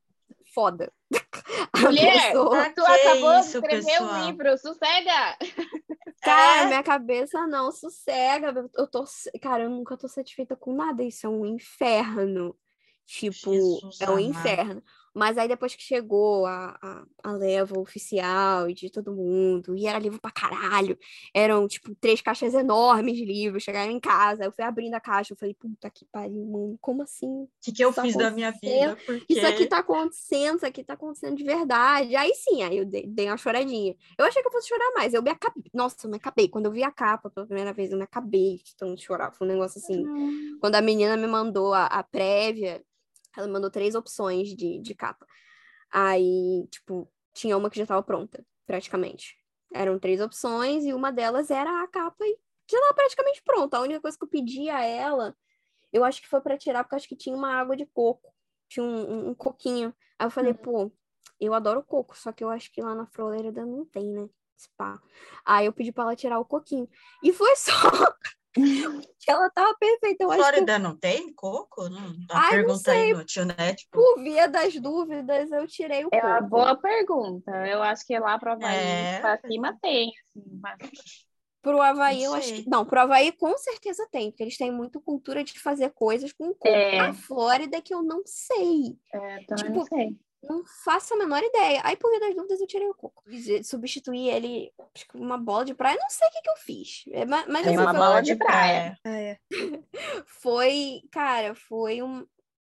foda? 0.53 0.93
Mulher, 1.81 2.33
pessoa... 2.33 2.71
tu 2.71 2.85
acabou 2.85 3.39
isso, 3.39 3.61
de 3.61 3.67
escrever 3.69 4.03
um 4.03 4.27
livro, 4.27 4.59
sossega! 4.59 5.39
Cara, 6.21 6.63
é? 6.63 6.67
minha 6.67 6.83
cabeça 6.83 7.47
não 7.47 7.71
sossega. 7.71 8.69
Eu 8.75 8.87
tô, 8.89 9.05
cara, 9.41 9.63
eu 9.63 9.71
nunca 9.71 9.97
tô 9.97 10.09
satisfeita 10.09 10.57
com 10.57 10.75
nada. 10.75 11.03
Isso 11.03 11.27
é 11.27 11.31
um 11.31 11.47
inferno. 11.47 12.57
Tipo, 13.09 13.55
Jesus 13.55 14.01
é 14.03 14.11
o 14.11 14.17
um 14.17 14.19
inferno. 14.19 14.83
Mas 15.15 15.39
aí 15.39 15.49
depois 15.49 15.75
que 15.75 15.83
chegou 15.83 16.45
a, 16.45 16.79
a, 16.81 17.05
a, 17.25 17.33
leva 17.33 17.77
oficial 17.81 18.71
de 18.71 18.91
todo 18.91 19.15
mundo, 19.15 19.75
e 19.75 19.87
era 19.87 19.99
livro 19.99 20.21
pra 20.21 20.31
caralho, 20.31 20.97
eram, 21.35 21.67
tipo, 21.67 21.95
três 21.95 22.21
caixas 22.21 22.53
enormes 22.53 23.17
de 23.17 23.25
livros, 23.25 23.63
chegaram 23.63 23.91
em 23.91 23.99
casa, 23.99 24.45
eu 24.45 24.53
fui 24.53 24.63
abrindo 24.63 24.95
a 24.95 25.01
caixa, 25.01 25.33
eu 25.33 25.37
falei, 25.37 25.55
puta 25.55 25.89
que 25.91 26.05
pariu, 26.13 26.45
mano, 26.45 26.79
como 26.83 27.03
assim? 27.03 27.27
O 27.27 27.51
que, 27.63 27.73
que 27.73 27.83
eu 27.83 27.93
tá 27.93 28.03
fiz 28.03 28.15
da 28.15 28.31
minha 28.31 28.53
vida? 28.53 28.97
Porque... 29.07 29.25
Isso 29.33 29.47
aqui 29.47 29.67
tá 29.67 29.79
acontecendo, 29.79 30.57
isso 30.57 30.67
aqui 30.67 30.85
tá 30.85 30.93
acontecendo 30.93 31.37
de 31.37 31.45
verdade. 31.45 32.15
Aí 32.15 32.35
sim, 32.35 32.63
aí 32.63 32.77
eu 32.77 32.85
dei, 32.85 33.07
dei 33.07 33.27
uma 33.27 33.39
choradinha. 33.39 33.97
Eu 34.19 34.27
achei 34.27 34.43
que 34.43 34.49
eu 34.49 34.53
fosse 34.53 34.69
chorar 34.69 34.93
mais, 34.95 35.15
eu 35.15 35.23
me 35.23 35.31
acabei, 35.31 35.65
nossa, 35.73 35.97
eu 36.07 36.11
me 36.11 36.17
acabei. 36.19 36.49
Quando 36.49 36.67
eu 36.67 36.73
vi 36.73 36.85
a 36.85 36.93
capa 36.93 37.31
pela 37.31 37.47
primeira 37.47 37.73
vez, 37.73 37.91
eu 37.91 37.97
me 37.97 38.05
acabei 38.05 38.61
de 38.63 38.77
tanto 38.77 39.03
chorar, 39.03 39.33
foi 39.33 39.47
um 39.49 39.51
negócio 39.51 39.81
assim. 39.81 40.05
Quando 40.61 40.75
a 40.75 40.83
menina 40.83 41.17
me 41.17 41.27
mandou 41.27 41.73
a, 41.73 41.87
a 41.87 42.03
prévia, 42.03 42.85
ela 43.37 43.49
mandou 43.49 43.71
três 43.71 43.95
opções 43.95 44.49
de, 44.55 44.81
de 44.81 44.95
capa. 44.95 45.27
Aí, 45.91 46.67
tipo, 46.71 47.11
tinha 47.33 47.57
uma 47.57 47.71
que 47.71 47.77
já 47.77 47.85
estava 47.85 48.03
pronta, 48.03 48.45
praticamente. 48.67 49.37
Eram 49.73 49.99
três 49.99 50.21
opções 50.21 50.85
e 50.85 50.93
uma 50.93 51.13
delas 51.13 51.51
era 51.51 51.83
a 51.83 51.89
capa 51.89 52.25
e 52.25 52.39
já 52.71 52.81
tava 52.81 52.95
praticamente 52.95 53.43
pronta. 53.43 53.77
A 53.77 53.83
única 53.83 54.01
coisa 54.01 54.17
que 54.17 54.25
eu 54.25 54.29
pedi 54.29 54.69
a 54.69 54.85
ela, 54.85 55.37
eu 55.93 56.05
acho 56.05 56.21
que 56.21 56.29
foi 56.29 56.41
para 56.41 56.59
tirar, 56.59 56.85
porque 56.85 56.97
acho 56.97 57.09
que 57.09 57.17
tinha 57.17 57.37
uma 57.37 57.55
água 57.55 57.77
de 57.77 57.87
coco. 57.87 58.35
Tinha 58.69 58.85
um, 58.85 59.11
um, 59.11 59.29
um 59.31 59.35
coquinho. 59.35 59.95
Aí 60.19 60.27
eu 60.27 60.31
falei, 60.31 60.53
uhum. 60.53 60.59
pô, 60.59 60.93
eu 61.41 61.55
adoro 61.55 61.83
coco, 61.83 62.17
só 62.17 62.33
que 62.33 62.43
eu 62.45 62.51
acho 62.51 62.71
que 62.73 62.83
lá 62.83 62.95
na 62.95 63.07
Floreira 63.07 63.53
não 63.65 63.87
tem, 63.87 64.13
né? 64.13 64.29
Spa. 64.59 65.01
Aí 65.45 65.67
eu 65.67 65.73
pedi 65.73 65.93
para 65.93 66.05
ela 66.05 66.17
tirar 66.17 66.41
o 66.41 66.45
coquinho. 66.45 66.89
E 67.23 67.33
foi 67.33 67.55
só. 67.57 67.73
Que 69.19 69.31
ela 69.31 69.51
tava 69.51 69.75
perfeita. 69.79 70.25
Eu 70.25 70.33
Flórida 70.33 70.75
que... 70.75 70.79
não 70.79 70.97
tem 70.97 71.33
coco? 71.35 71.89
Não, 71.89 72.15
a 72.31 72.41
Ai, 72.41 72.51
pergunta 72.51 72.95
não 72.95 73.05
inútil, 73.05 73.45
né? 73.47 73.75
Tipo... 73.75 73.99
Por 73.99 74.23
via 74.23 74.49
das 74.49 74.75
dúvidas, 74.75 75.51
eu 75.51 75.67
tirei 75.67 76.05
o 76.05 76.09
é 76.13 76.21
coco. 76.21 76.27
É 76.27 76.31
uma 76.31 76.41
boa 76.41 76.77
pergunta. 76.77 77.51
Eu 77.67 77.83
acho 77.83 78.07
que 78.07 78.19
lá 78.19 78.39
para 78.39 78.53
Havaí, 78.55 78.77
é... 78.77 79.21
pra 79.21 79.39
cima 79.39 79.77
tem. 79.81 80.09
Assim, 80.09 80.61
mas... 80.61 81.29
Pro 81.61 81.83
Havaí, 81.83 82.23
eu 82.23 82.35
acho 82.35 82.55
que. 82.55 82.69
Não, 82.69 82.85
pro 82.87 83.01
Havaí 83.01 83.33
com 83.33 83.57
certeza 83.59 84.07
tem, 84.11 84.31
porque 84.31 84.45
eles 84.45 84.57
têm 84.57 84.71
muito 84.71 85.01
cultura 85.01 85.43
de 85.43 85.59
fazer 85.59 85.91
coisas 85.91 86.33
com 86.33 86.55
coco. 86.55 86.69
É. 86.69 87.01
A 87.01 87.13
Flórida 87.13 87.77
é 87.77 87.81
que 87.81 87.93
eu 87.93 88.03
não 88.03 88.23
sei. 88.25 88.97
É, 89.13 89.45
também 89.45 89.65
tipo, 89.65 89.79
não 89.79 89.85
sei. 89.85 90.17
Não 90.43 90.65
faço 90.85 91.15
a 91.15 91.17
menor 91.17 91.43
ideia. 91.43 91.81
Aí, 91.85 91.97
por 91.97 92.11
via 92.11 92.21
das 92.21 92.35
dúvidas, 92.35 92.61
eu 92.61 92.67
tirei 92.67 92.89
o 92.89 92.95
coco. 92.95 93.23
Substituí 93.65 94.29
ele, 94.29 94.73
acho 94.95 95.09
que 95.09 95.17
uma 95.17 95.37
bola 95.37 95.65
de 95.65 95.75
praia. 95.75 95.99
Não 96.01 96.11
sei 96.11 96.29
o 96.29 96.31
que, 96.31 96.43
que 96.43 96.51
eu 96.51 96.57
fiz. 96.57 97.05
É, 97.11 97.27
mas, 97.27 97.47
mas 97.49 97.67
é 97.67 97.71
uma 97.71 97.93
bola 97.93 98.21
de 98.21 98.37
praia. 98.37 98.99
praia. 99.03 99.05
Ah, 99.05 99.21
é. 99.21 99.39
foi, 100.27 101.03
cara, 101.11 101.55
foi 101.55 102.03
um, 102.03 102.25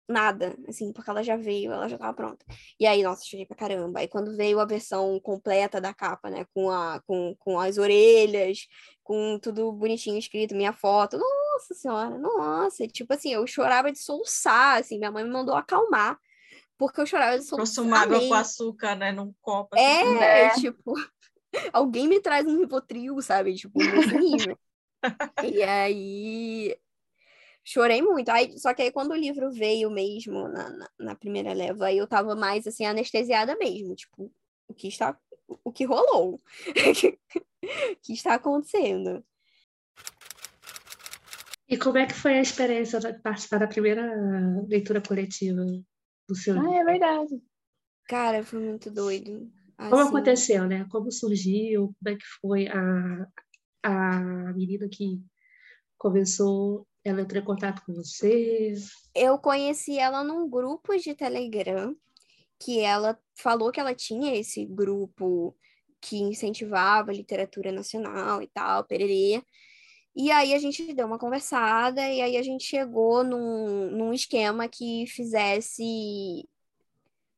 nada, 0.08 0.56
assim, 0.68 0.92
porque 0.92 1.10
ela 1.10 1.22
já 1.22 1.36
veio, 1.36 1.72
ela 1.72 1.88
já 1.88 1.98
tava 1.98 2.14
pronta. 2.14 2.44
E 2.78 2.86
aí, 2.86 3.02
nossa, 3.02 3.24
chorei 3.24 3.44
pra 3.44 3.56
caramba. 3.56 4.00
Aí 4.00 4.08
quando 4.08 4.36
veio 4.36 4.60
a 4.60 4.64
versão 4.64 5.18
completa 5.20 5.80
da 5.80 5.92
capa, 5.92 6.30
né, 6.30 6.46
com, 6.54 6.70
a, 6.70 7.00
com, 7.06 7.34
com 7.38 7.58
as 7.58 7.78
orelhas, 7.78 8.68
com 9.02 9.38
tudo 9.40 9.72
bonitinho 9.72 10.18
escrito, 10.18 10.54
minha 10.54 10.72
foto, 10.72 11.18
nossa 11.18 11.74
senhora, 11.74 12.18
nossa, 12.18 12.86
tipo 12.86 13.12
assim, 13.12 13.32
eu 13.32 13.46
chorava 13.46 13.90
de 13.90 13.98
soluçar, 13.98 14.80
assim, 14.80 14.98
minha 14.98 15.10
mãe 15.10 15.24
me 15.24 15.30
mandou 15.30 15.54
acalmar, 15.56 16.18
porque 16.78 17.00
eu 17.00 17.06
chorava 17.06 17.38
de 17.38 17.44
soluçar. 17.44 17.74
Trouxe 17.74 17.80
uma 17.80 17.98
água 18.00 18.20
com 18.20 18.34
açúcar, 18.34 18.94
né, 18.94 19.12
num 19.12 19.32
copo. 19.40 19.74
Assim, 19.74 19.84
é, 19.84 20.14
né? 20.14 20.50
tipo, 20.54 20.94
alguém 21.72 22.08
me 22.08 22.20
traz 22.20 22.46
um 22.46 22.58
Rivotril, 22.58 23.20
sabe, 23.22 23.54
tipo, 23.54 23.78
nesse 23.78 24.16
nível. 24.16 24.58
e 25.44 25.62
aí, 25.62 26.76
chorei 27.64 28.02
muito. 28.02 28.28
Aí, 28.28 28.58
só 28.58 28.74
que 28.74 28.82
aí 28.82 28.92
quando 28.92 29.12
o 29.12 29.16
livro 29.16 29.50
veio 29.50 29.90
mesmo 29.90 30.48
na, 30.48 30.68
na, 30.70 30.90
na, 30.98 31.14
primeira 31.14 31.52
leva, 31.52 31.86
aí 31.86 31.98
eu 31.98 32.06
tava 32.06 32.34
mais 32.34 32.66
assim 32.66 32.84
anestesiada 32.84 33.56
mesmo, 33.56 33.94
tipo, 33.94 34.30
o 34.68 34.74
que 34.74 34.88
está 34.88 35.18
o 35.64 35.72
que 35.72 35.84
rolou? 35.84 36.34
o 36.34 36.40
que 38.02 38.12
está 38.12 38.34
acontecendo? 38.34 39.24
E 41.68 41.76
como 41.76 41.98
é 41.98 42.06
que 42.06 42.14
foi 42.14 42.38
a 42.38 42.42
experiência 42.42 43.00
de 43.00 43.12
participar 43.14 43.58
da 43.58 43.66
primeira 43.66 44.12
leitura 44.68 45.00
coletiva 45.00 45.62
do 46.28 46.34
seu 46.34 46.54
livro? 46.54 46.70
Ah, 46.70 46.76
é 46.76 46.84
verdade. 46.84 47.42
Cara, 48.08 48.44
foi 48.44 48.60
muito 48.60 48.90
doido. 48.90 49.50
Assim... 49.76 49.90
Como 49.90 50.08
aconteceu, 50.08 50.66
né? 50.66 50.86
Como 50.90 51.10
surgiu? 51.10 51.94
Como 51.98 52.14
é 52.14 52.16
que 52.16 52.26
foi 52.40 52.66
a, 52.68 53.28
a 53.82 54.52
menina 54.54 54.88
que 54.90 55.20
começou 55.98 56.86
ela 57.08 57.20
entrou 57.20 57.40
em 57.40 57.44
contato 57.44 57.82
com 57.86 57.94
você? 57.94 58.74
Eu 59.14 59.38
conheci 59.38 59.96
ela 59.96 60.24
num 60.24 60.48
grupo 60.50 60.96
de 60.96 61.14
Telegram, 61.14 61.94
que 62.58 62.80
ela 62.80 63.16
falou 63.36 63.70
que 63.70 63.78
ela 63.78 63.94
tinha 63.94 64.34
esse 64.34 64.64
grupo 64.64 65.56
que 66.00 66.16
incentivava 66.16 67.12
a 67.12 67.14
literatura 67.14 67.70
nacional 67.70 68.42
e 68.42 68.48
tal, 68.48 68.84
pererê. 68.84 69.40
E 70.16 70.30
aí 70.30 70.54
a 70.54 70.58
gente 70.58 70.94
deu 70.94 71.06
uma 71.06 71.18
conversada 71.18 72.00
e 72.00 72.22
aí 72.22 72.38
a 72.38 72.42
gente 72.42 72.64
chegou 72.64 73.22
num, 73.22 73.90
num 73.90 74.12
esquema 74.14 74.66
que 74.66 75.06
fizesse 75.06 76.48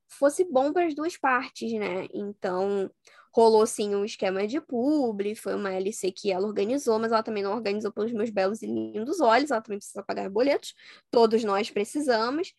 fosse 0.06 0.44
bom 0.44 0.72
para 0.72 0.86
as 0.86 0.94
duas 0.94 1.16
partes, 1.16 1.72
né? 1.72 2.06
Então, 2.14 2.90
rolou 3.32 3.66
sim 3.66 3.94
um 3.94 4.04
esquema 4.04 4.46
de 4.46 4.60
publi, 4.60 5.34
foi 5.34 5.54
uma 5.54 5.72
LC 5.72 6.12
que 6.12 6.30
ela 6.30 6.46
organizou, 6.46 6.98
mas 6.98 7.12
ela 7.12 7.22
também 7.22 7.42
não 7.42 7.52
organizou 7.52 7.92
pelos 7.92 8.12
meus 8.12 8.30
belos 8.30 8.62
e 8.62 8.66
lindos 8.66 9.20
olhos, 9.20 9.50
ela 9.50 9.60
também 9.60 9.78
precisa 9.78 10.02
pagar 10.02 10.30
boletos, 10.30 10.74
todos 11.10 11.44
nós 11.44 11.70
precisamos. 11.70 12.54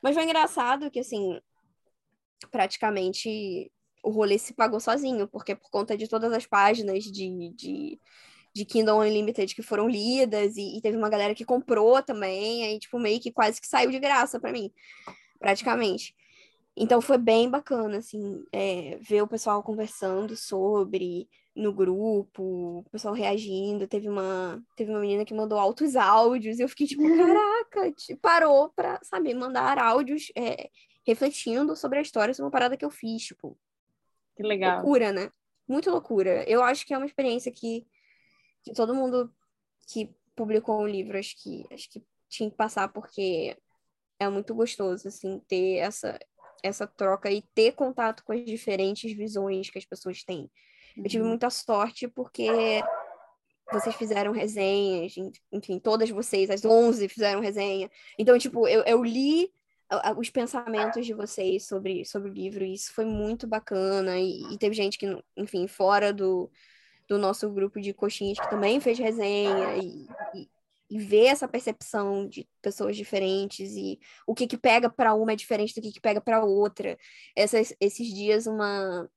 Mas 0.00 0.14
foi 0.14 0.24
engraçado 0.24 0.90
que, 0.90 1.00
assim, 1.00 1.40
praticamente 2.50 3.70
o 4.02 4.10
rolê 4.10 4.38
se 4.38 4.54
pagou 4.54 4.80
sozinho, 4.80 5.26
porque 5.28 5.56
por 5.56 5.70
conta 5.70 5.96
de 5.96 6.08
todas 6.08 6.32
as 6.32 6.46
páginas 6.46 7.04
de, 7.04 7.52
de, 7.54 8.00
de 8.54 8.64
Kingdom 8.64 9.00
Unlimited 9.00 9.54
que 9.54 9.62
foram 9.62 9.88
lidas, 9.88 10.56
e, 10.56 10.78
e 10.78 10.80
teve 10.80 10.96
uma 10.96 11.08
galera 11.08 11.34
que 11.34 11.44
comprou 11.44 12.00
também, 12.02 12.64
aí, 12.64 12.78
tipo, 12.78 12.98
meio 12.98 13.20
que 13.20 13.32
quase 13.32 13.60
que 13.60 13.66
saiu 13.66 13.90
de 13.90 13.98
graça 13.98 14.38
para 14.38 14.52
mim, 14.52 14.70
praticamente. 15.38 16.14
Então 16.76 17.00
foi 17.00 17.18
bem 17.18 17.48
bacana, 17.50 17.98
assim, 17.98 18.44
é, 18.52 18.98
ver 19.00 19.22
o 19.22 19.28
pessoal 19.28 19.62
conversando 19.62 20.36
sobre 20.36 21.28
no 21.54 21.72
grupo, 21.72 22.80
o 22.80 22.90
pessoal 22.90 23.14
reagindo. 23.14 23.86
Teve 23.86 24.08
uma, 24.08 24.62
teve 24.76 24.90
uma 24.90 25.00
menina 25.00 25.24
que 25.24 25.34
mandou 25.34 25.58
altos 25.58 25.94
áudios, 25.94 26.58
e 26.58 26.62
eu 26.62 26.68
fiquei 26.68 26.86
tipo, 26.86 27.02
caraca, 27.16 27.94
parou 28.20 28.70
pra, 28.70 29.00
sabe, 29.02 29.34
mandar 29.34 29.78
áudios 29.78 30.32
é, 30.36 30.68
refletindo 31.06 31.76
sobre 31.76 31.98
a 31.98 32.02
história, 32.02 32.34
sobre 32.34 32.46
uma 32.46 32.52
parada 32.52 32.76
que 32.76 32.84
eu 32.84 32.90
fiz, 32.90 33.22
tipo. 33.22 33.58
Que 34.36 34.42
legal. 34.42 34.76
Loucura, 34.76 35.12
né? 35.12 35.30
Muito 35.66 35.90
loucura. 35.90 36.44
Eu 36.48 36.62
acho 36.62 36.84
que 36.84 36.92
é 36.92 36.96
uma 36.96 37.06
experiência 37.06 37.52
que, 37.52 37.86
que 38.64 38.72
todo 38.72 38.94
mundo 38.94 39.32
que 39.86 40.14
publicou 40.34 40.80
um 40.80 40.88
livro, 40.88 41.18
acho 41.18 41.36
que, 41.42 41.66
acho 41.72 41.88
que 41.90 42.02
tinha 42.28 42.50
que 42.50 42.56
passar, 42.56 42.88
porque 42.88 43.56
é 44.18 44.28
muito 44.28 44.54
gostoso, 44.54 45.08
assim, 45.08 45.40
ter 45.46 45.76
essa, 45.76 46.18
essa 46.62 46.86
troca 46.86 47.30
e 47.30 47.42
ter 47.54 47.72
contato 47.72 48.24
com 48.24 48.32
as 48.32 48.44
diferentes 48.44 49.12
visões 49.12 49.70
que 49.70 49.78
as 49.78 49.84
pessoas 49.84 50.24
têm. 50.24 50.50
Eu 50.96 51.04
tive 51.04 51.22
uhum. 51.22 51.30
muita 51.30 51.50
sorte 51.50 52.08
porque 52.08 52.48
vocês 53.72 53.94
fizeram 53.96 54.32
resenhas, 54.32 55.14
enfim, 55.50 55.78
todas 55.78 56.08
vocês, 56.10 56.50
as 56.50 56.64
11 56.64 57.08
fizeram 57.08 57.40
resenha. 57.40 57.90
Então, 58.18 58.38
tipo, 58.38 58.68
eu, 58.68 58.82
eu 58.84 59.04
li 59.04 59.50
os 60.16 60.30
pensamentos 60.30 61.04
de 61.04 61.12
vocês 61.12 61.66
sobre, 61.66 62.04
sobre 62.04 62.30
o 62.30 62.32
livro, 62.34 62.64
e 62.64 62.74
isso 62.74 62.92
foi 62.92 63.04
muito 63.04 63.46
bacana. 63.46 64.18
E, 64.18 64.42
e 64.52 64.58
teve 64.58 64.74
gente 64.74 64.98
que, 64.98 65.06
enfim, 65.36 65.66
fora 65.66 66.12
do, 66.12 66.50
do 67.08 67.18
nosso 67.18 67.50
grupo 67.50 67.80
de 67.80 67.92
coxinhas 67.92 68.38
que 68.38 68.50
também 68.50 68.80
fez 68.80 68.98
resenha, 68.98 69.76
e, 69.76 70.06
e, 70.34 70.48
e 70.90 70.98
ver 70.98 71.26
essa 71.26 71.48
percepção 71.48 72.26
de 72.28 72.48
pessoas 72.62 72.96
diferentes 72.96 73.72
e 73.72 73.98
o 74.26 74.34
que 74.34 74.46
que 74.46 74.56
pega 74.56 74.88
para 74.88 75.14
uma 75.14 75.32
é 75.32 75.36
diferente 75.36 75.74
do 75.74 75.82
que 75.82 75.92
que 75.92 76.00
pega 76.00 76.20
para 76.20 76.44
outra. 76.44 76.98
Essas, 77.36 77.74
esses 77.80 78.08
dias 78.12 78.46
uma 78.46 79.08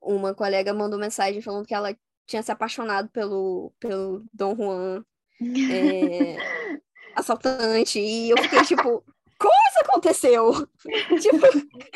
uma 0.00 0.32
colega 0.32 0.72
mandou 0.72 0.98
mensagem 0.98 1.42
falando 1.42 1.66
que 1.66 1.74
ela 1.74 1.96
tinha 2.26 2.42
se 2.42 2.52
apaixonado 2.52 3.08
pelo 3.10 3.72
pelo 3.80 4.24
Dom 4.32 4.54
Juan 4.56 5.04
é, 5.40 6.36
assaltante 7.16 7.98
e 7.98 8.30
eu 8.30 8.36
fiquei 8.38 8.62
tipo 8.64 9.04
como 9.38 9.54
isso 9.70 9.80
aconteceu? 9.80 10.68
tipo... 11.20 11.46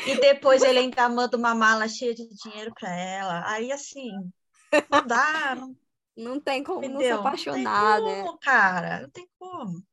E 0.07 0.15
depois 0.21 0.63
ele 0.63 0.79
ainda 0.79 1.09
manda 1.09 1.35
uma 1.35 1.53
mala 1.53 1.89
cheia 1.89 2.15
de 2.15 2.25
dinheiro 2.41 2.73
para 2.79 2.95
ela. 2.95 3.43
Aí 3.45 3.69
assim, 3.69 4.11
não 4.89 5.07
dá, 5.07 5.55
não 5.55 5.75
não 6.15 6.39
tem 6.39 6.63
como 6.63 6.79
Entendeu? 6.79 6.99
não 6.99 7.01
se 7.01 7.11
apaixonar, 7.11 7.99
não 7.99 8.07
tem 8.07 8.21
como, 8.21 8.31
né? 8.31 8.37
cara, 8.41 9.01
não 9.01 9.09
tem 9.09 9.29
como. 9.39 9.83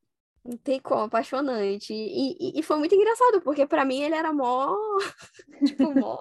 Não 0.43 0.57
tem 0.57 0.81
como, 0.81 1.03
apaixonante. 1.03 1.93
E, 1.93 2.37
e, 2.41 2.61
e 2.61 2.63
foi 2.63 2.79
muito 2.79 2.95
engraçado, 2.95 3.41
porque 3.43 3.67
para 3.67 3.85
mim 3.85 4.03
ele 4.03 4.15
era 4.15 4.33
mó, 4.33 4.75
tipo, 5.65 5.95
mó, 5.95 6.19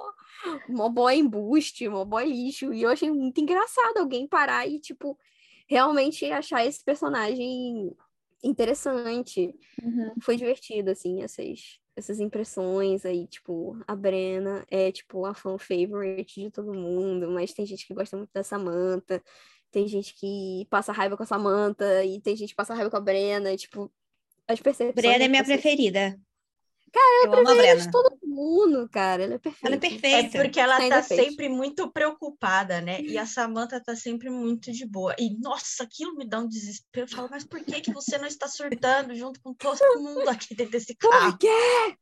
mó 0.68 0.90
boy 0.90 1.18
embuste, 1.18 1.88
mó 1.88 2.04
boy 2.06 2.26
lixo. 2.26 2.74
E 2.74 2.84
eu 2.84 2.90
achei 2.90 3.10
muito 3.12 3.40
engraçado 3.40 3.98
alguém 3.98 4.28
parar 4.28 4.68
e, 4.68 4.80
tipo, 4.80 5.18
realmente 5.68 6.30
achar 6.32 6.66
esse 6.66 6.84
personagem 6.84 7.96
interessante. 8.44 9.54
Uhum. 9.82 10.14
Foi 10.22 10.36
divertido, 10.36 10.92
assim, 10.92 11.22
essas, 11.24 11.79
essas 12.00 12.20
impressões 12.20 13.06
aí, 13.06 13.28
tipo, 13.28 13.78
a 13.88 13.96
Brena 13.96 14.66
é, 14.70 14.92
tipo, 14.92 15.26
a 15.26 15.34
fan 15.34 15.58
favorite 15.58 16.42
de 16.42 16.52
todo 16.52 16.74
mundo, 16.74 17.30
mas 17.30 17.54
tem 17.54 17.66
gente 17.66 17.86
que 17.86 17.94
gosta 17.94 18.18
muito 18.18 18.32
da 18.34 18.44
Samantha 18.44 19.22
tem 19.72 19.88
gente 19.88 20.16
que 20.16 20.66
passa 20.70 20.92
raiva 20.92 21.16
com 21.16 21.24
a 21.24 21.26
Samantha, 21.26 22.04
e 22.04 22.20
tem 22.20 22.36
gente 22.36 22.50
que 22.50 22.56
passa 22.56 22.74
raiva 22.74 22.90
com 22.90 22.98
a 22.98 23.02
Brena, 23.02 23.52
e, 23.54 23.58
tipo, 23.58 23.92
as 24.48 24.60
percepções... 24.60 24.96
Brena 24.96 25.26
é 25.26 25.28
minha 25.28 25.44
preferida. 25.44 26.20
Cara, 26.92 27.26
ela 27.26 27.40
é 27.40 27.44
preferida 27.44 27.82
de 27.82 27.92
todo 27.92 28.20
mundo, 28.24 28.90
cara. 28.90 29.24
Ela 29.24 29.36
é 29.36 29.38
perfeita. 29.38 29.68
Ela 29.68 29.76
é 29.76 29.80
perfeita. 29.80 30.38
É 30.38 30.42
porque 30.42 30.60
ela 30.60 30.90
tá 30.90 31.04
sempre 31.04 31.50
muito 31.50 31.92
preocupada, 31.92 32.82
né? 32.82 33.02
E 33.02 33.18
a 33.18 33.26
Samantha 33.26 33.82
tá 33.82 33.96
sempre 33.96 34.30
muito 34.30 34.72
de 34.72 34.86
boa. 34.86 35.16
E, 35.20 35.38
nossa, 35.40 35.84
aquilo 35.84 36.16
me 36.16 36.28
dá 36.28 36.40
um 36.40 36.48
desespero. 36.48 37.06
Eu 37.06 37.16
falo, 37.16 37.30
mas 37.30 37.44
por 37.44 37.64
que, 37.64 37.82
que 37.82 37.94
você 37.94 38.18
não 38.18 38.28
está 38.28 38.48
surtando 38.48 39.14
junto 39.16 39.42
com 39.42 39.54
todo 39.54 39.80
mundo 40.02 40.30
aqui 40.30 40.56
dentro 40.56 40.72
desse 40.72 40.96
carro? 40.96 41.32
Por 41.32 41.40
quê? 41.40 41.98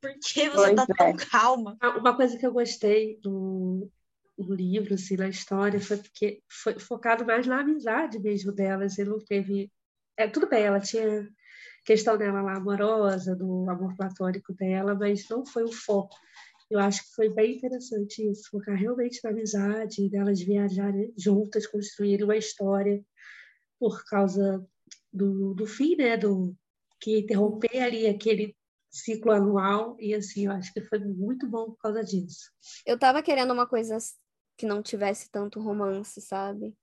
Por 0.00 0.12
que 0.12 0.50
você 0.50 0.74
pois 0.74 0.74
tá 0.74 0.86
é. 0.88 0.94
tão 0.96 1.16
calma? 1.16 1.78
Uma 1.98 2.14
coisa 2.14 2.36
que 2.36 2.46
eu 2.46 2.52
gostei 2.52 3.18
do, 3.22 3.90
o 4.36 4.54
livro, 4.54 4.94
assim, 4.94 5.16
na 5.16 5.28
história, 5.28 5.80
foi 5.80 5.96
porque 5.96 6.42
foi 6.48 6.78
focado 6.78 7.24
mais 7.24 7.46
na 7.46 7.60
amizade 7.60 8.18
mesmo 8.18 8.52
delas. 8.52 8.98
Ele 8.98 9.10
não 9.10 9.18
teve. 9.18 9.70
É, 10.16 10.28
tudo 10.28 10.48
bem, 10.48 10.62
ela 10.62 10.80
tinha 10.80 11.28
questão 11.84 12.16
dela 12.16 12.42
lá 12.42 12.56
amorosa, 12.56 13.36
do 13.36 13.68
amor 13.68 13.94
platônico 13.96 14.54
dela, 14.54 14.94
mas 14.94 15.28
não 15.28 15.44
foi 15.44 15.64
o 15.64 15.72
foco. 15.72 16.16
Eu 16.70 16.78
acho 16.78 17.02
que 17.04 17.14
foi 17.14 17.28
bem 17.28 17.56
interessante 17.56 18.28
isso, 18.28 18.50
focar 18.50 18.74
realmente 18.74 19.20
na 19.22 19.30
amizade, 19.30 20.08
delas 20.08 20.40
viajarem 20.40 21.12
juntas, 21.16 21.66
construírem 21.66 22.24
uma 22.24 22.36
história 22.36 23.04
por 23.78 24.02
causa 24.04 24.66
do, 25.12 25.54
do 25.54 25.66
fim, 25.66 25.94
né? 25.96 26.16
Do, 26.16 26.56
que 27.04 27.18
interromper 27.18 27.82
ali 27.82 28.06
aquele 28.06 28.56
ciclo 28.90 29.30
anual, 29.30 29.94
e 30.00 30.14
assim, 30.14 30.46
eu 30.46 30.52
acho 30.52 30.72
que 30.72 30.80
foi 30.80 30.98
muito 31.00 31.46
bom 31.46 31.66
por 31.66 31.76
causa 31.76 32.02
disso. 32.02 32.50
Eu 32.86 32.98
tava 32.98 33.22
querendo 33.22 33.52
uma 33.52 33.66
coisa 33.66 33.98
que 34.56 34.64
não 34.64 34.82
tivesse 34.82 35.30
tanto 35.30 35.60
romance, 35.60 36.18
sabe? 36.22 36.74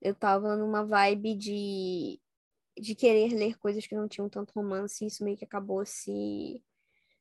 Eu 0.00 0.14
tava 0.14 0.56
numa 0.56 0.82
vibe 0.82 1.34
de, 1.34 2.20
de 2.78 2.94
querer 2.94 3.32
ler 3.34 3.58
coisas 3.58 3.86
que 3.86 3.94
não 3.94 4.08
tinham 4.08 4.28
tanto 4.28 4.52
romance, 4.54 5.04
e 5.04 5.08
isso 5.08 5.24
meio 5.24 5.36
que 5.36 5.44
acabou 5.44 5.84
se 5.84 6.62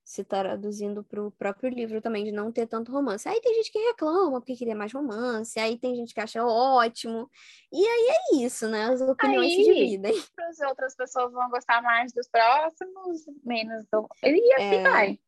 se 0.06 0.24
traduzindo 0.24 1.04
para 1.04 1.20
o 1.20 1.32
próprio 1.32 1.68
livro 1.68 2.00
também, 2.00 2.24
de 2.24 2.32
não 2.32 2.52
ter 2.52 2.68
tanto 2.68 2.92
romance. 2.92 3.28
Aí 3.28 3.42
tem 3.42 3.56
gente 3.56 3.72
que 3.72 3.80
reclama 3.80 4.40
porque 4.40 4.56
queria 4.56 4.76
mais 4.76 4.94
romance, 4.94 5.60
aí 5.60 5.80
tem 5.80 5.96
gente 5.96 6.14
que 6.14 6.20
acha 6.20 6.46
ótimo. 6.46 7.28
E 7.74 7.84
aí 7.84 8.08
é 8.12 8.46
isso, 8.46 8.70
né? 8.70 8.84
As 8.86 9.02
opiniões 9.02 9.52
aí, 9.52 9.56
se 9.56 9.74
dividem. 9.74 10.14
As 10.48 10.60
outras 10.60 10.96
pessoas 10.96 11.34
vão 11.34 11.50
gostar 11.50 11.82
mais 11.82 12.14
dos 12.14 12.28
próximos, 12.28 13.26
menos 13.44 13.84
do. 13.92 14.08
E 14.24 14.54
assim 14.54 14.76
é... 14.76 14.84
vai. 14.84 15.20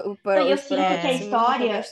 O, 0.00 0.30
eu 0.30 0.58
sinto 0.58 0.76
que 0.76 1.06
a 1.06 1.12
história. 1.14 1.82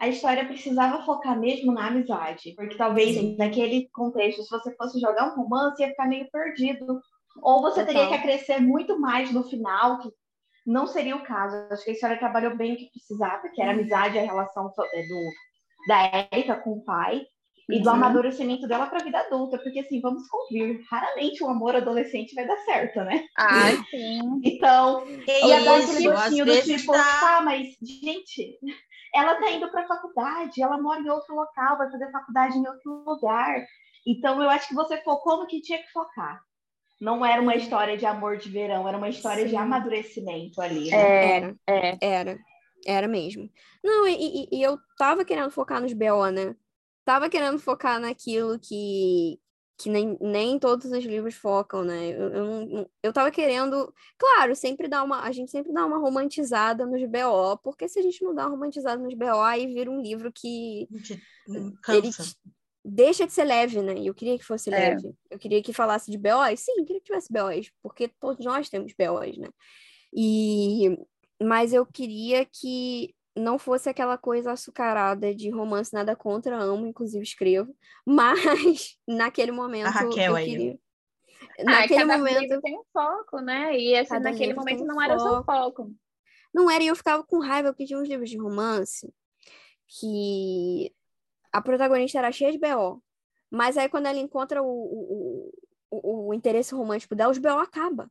A 0.00 0.08
história 0.08 0.44
precisava 0.46 1.04
focar 1.04 1.38
mesmo 1.38 1.72
na 1.72 1.88
amizade. 1.88 2.54
Porque 2.56 2.76
talvez 2.76 3.14
Sim. 3.14 3.36
naquele 3.36 3.88
contexto, 3.92 4.42
se 4.42 4.50
você 4.50 4.74
fosse 4.76 5.00
jogar 5.00 5.32
um 5.32 5.42
romance, 5.42 5.82
ia 5.82 5.88
ficar 5.88 6.06
meio 6.06 6.28
perdido. 6.30 7.00
Ou 7.42 7.62
você 7.62 7.84
Total. 7.84 7.86
teria 7.86 8.08
que 8.08 8.14
acrescer 8.14 8.60
muito 8.60 8.98
mais 9.00 9.32
no 9.32 9.42
final, 9.44 9.98
que 10.00 10.08
não 10.66 10.86
seria 10.86 11.16
o 11.16 11.24
caso. 11.24 11.56
Acho 11.70 11.84
que 11.84 11.90
a 11.90 11.94
história 11.94 12.18
trabalhou 12.18 12.56
bem 12.56 12.74
o 12.74 12.76
que 12.76 12.90
precisava, 12.90 13.48
que 13.48 13.60
era 13.60 13.72
a 13.72 13.74
amizade, 13.74 14.18
a 14.18 14.22
relação 14.22 14.72
é, 14.92 15.02
do, 15.02 15.30
da 15.88 16.28
Erika 16.32 16.56
com 16.56 16.72
o 16.72 16.84
pai, 16.84 17.26
e 17.70 17.80
do 17.80 17.88
uhum. 17.88 17.94
amadurecimento 17.94 18.66
dela 18.68 18.86
para 18.86 19.00
a 19.00 19.04
vida 19.04 19.18
adulta, 19.18 19.58
porque 19.58 19.80
assim, 19.80 20.00
vamos 20.00 20.28
convir, 20.28 20.82
raramente 20.90 21.42
o 21.42 21.46
um 21.46 21.50
amor 21.50 21.74
adolescente 21.74 22.34
vai 22.34 22.46
dar 22.46 22.58
certo, 22.58 23.00
né? 23.00 23.24
Ah, 23.36 23.70
sim. 23.90 24.40
Então, 24.44 25.06
ia 25.08 25.64
dar 25.64 25.80
aquele 25.80 26.10
gostinho 26.10 26.44
do 26.44 26.62
tipo, 26.62 26.92
tá... 26.92 27.38
ah, 27.38 27.42
mas, 27.42 27.68
gente, 27.82 28.58
ela 29.14 29.36
tá 29.36 29.50
indo 29.50 29.70
para 29.70 29.82
a 29.82 29.86
faculdade, 29.86 30.60
ela 30.60 30.80
mora 30.80 31.00
em 31.00 31.08
outro 31.08 31.34
local, 31.34 31.78
vai 31.78 31.90
fazer 31.90 32.10
faculdade 32.10 32.58
em 32.58 32.66
outro 32.66 33.04
lugar. 33.04 33.64
Então, 34.06 34.42
eu 34.42 34.50
acho 34.50 34.68
que 34.68 34.74
você 34.74 35.00
focou 35.02 35.38
no 35.38 35.46
que 35.46 35.60
tinha 35.60 35.78
que 35.78 35.90
focar. 35.92 36.42
Não 37.00 37.24
era 37.24 37.40
uma 37.40 37.54
história 37.54 37.96
de 37.96 38.04
amor 38.06 38.36
de 38.36 38.48
verão, 38.50 38.88
era 38.88 38.98
uma 38.98 39.08
história 39.08 39.44
Sim. 39.44 39.50
de 39.50 39.56
amadurecimento 39.56 40.60
ali. 40.60 40.90
Né? 40.90 40.96
É, 40.96 41.36
era, 41.36 41.56
é. 41.66 41.98
era, 42.00 42.38
era 42.86 43.08
mesmo. 43.08 43.48
Não, 43.82 44.06
e, 44.06 44.48
e, 44.50 44.62
eu 44.62 44.78
tava 44.98 45.24
querendo 45.24 45.50
focar 45.50 45.80
nos 45.80 45.92
BO, 45.92 46.30
né? 46.32 46.56
Tava 47.04 47.28
querendo 47.28 47.58
focar 47.58 48.00
naquilo 48.00 48.58
que, 48.58 49.38
que 49.76 49.90
nem, 49.90 50.16
nem 50.20 50.58
todos 50.58 50.90
os 50.90 51.04
livros 51.04 51.34
focam, 51.34 51.82
né? 51.82 52.10
Eu, 52.10 52.28
eu, 52.28 52.90
eu 53.02 53.12
tava 53.12 53.30
querendo, 53.30 53.92
claro, 54.16 54.54
sempre 54.54 54.88
dar 54.88 55.02
uma, 55.02 55.22
a 55.22 55.32
gente 55.32 55.50
sempre 55.50 55.72
dá 55.72 55.84
uma 55.84 55.98
romantizada 55.98 56.86
nos 56.86 57.02
BO, 57.04 57.58
porque 57.62 57.88
se 57.88 57.98
a 57.98 58.02
gente 58.02 58.22
não 58.22 58.34
dá 58.34 58.42
uma 58.44 58.52
romantizada 58.52 59.02
nos 59.02 59.14
BO, 59.14 59.40
aí 59.40 59.66
vira 59.66 59.90
um 59.90 60.00
livro 60.00 60.32
que 60.32 60.88
ele 61.88 62.10
deixa 62.84 63.26
de 63.26 63.32
ser 63.32 63.44
leve, 63.44 63.80
né? 63.80 63.94
E 63.94 64.06
eu 64.06 64.14
queria 64.14 64.38
que 64.38 64.44
fosse 64.44 64.72
é. 64.72 64.78
leve. 64.78 65.14
Eu 65.30 65.38
queria 65.38 65.62
que 65.62 65.72
falasse 65.72 66.10
de 66.10 66.18
BOs. 66.18 66.60
Sim, 66.60 66.72
eu 66.78 66.84
queria 66.84 67.00
que 67.00 67.06
tivesse 67.06 67.32
BOs, 67.32 67.72
porque 67.82 68.08
todos 68.08 68.44
nós 68.44 68.68
temos 68.68 68.92
BOs, 68.92 69.38
né? 69.38 69.48
E... 70.12 70.98
Mas 71.42 71.72
eu 71.72 71.84
queria 71.84 72.44
que 72.46 73.13
não 73.36 73.58
fosse 73.58 73.88
aquela 73.88 74.16
coisa 74.16 74.52
açucarada 74.52 75.34
de 75.34 75.50
romance 75.50 75.92
nada 75.92 76.14
contra, 76.14 76.56
amo, 76.56 76.86
inclusive 76.86 77.22
escrevo. 77.22 77.74
Mas 78.06 78.96
naquele 79.06 79.52
momento. 79.52 79.86
A 79.86 79.90
Raquel 79.90 80.32
eu 80.32 80.36
aí. 80.36 80.50
Queria... 80.50 80.78
Ah, 81.60 81.64
naquele 81.64 82.04
momento 82.04 82.60
tem 82.60 82.78
um 82.78 82.84
foco, 82.92 83.40
né? 83.40 83.78
E 83.78 83.96
assim, 83.96 84.18
naquele 84.18 84.54
momento 84.54 84.84
não 84.84 84.94
foco. 84.94 85.02
era 85.02 85.18
só 85.18 85.44
foco. 85.44 85.92
Não 86.52 86.70
era, 86.70 86.82
e 86.82 86.86
eu 86.86 86.96
ficava 86.96 87.22
com 87.24 87.40
raiva 87.40 87.72
porque 87.72 87.84
tinha 87.84 87.98
uns 87.98 88.08
livros 88.08 88.30
de 88.30 88.38
romance 88.38 89.12
que 89.88 90.92
a 91.52 91.60
protagonista 91.60 92.18
era 92.18 92.32
cheia 92.32 92.52
de 92.52 92.58
BO. 92.58 93.02
Mas 93.50 93.76
aí, 93.76 93.88
quando 93.88 94.06
ela 94.06 94.18
encontra 94.18 94.62
o, 94.62 94.66
o, 94.66 95.52
o, 95.90 96.28
o 96.28 96.34
interesse 96.34 96.74
romântico 96.74 97.14
dela, 97.14 97.30
os 97.30 97.38
BO 97.38 97.50
acaba. 97.50 98.10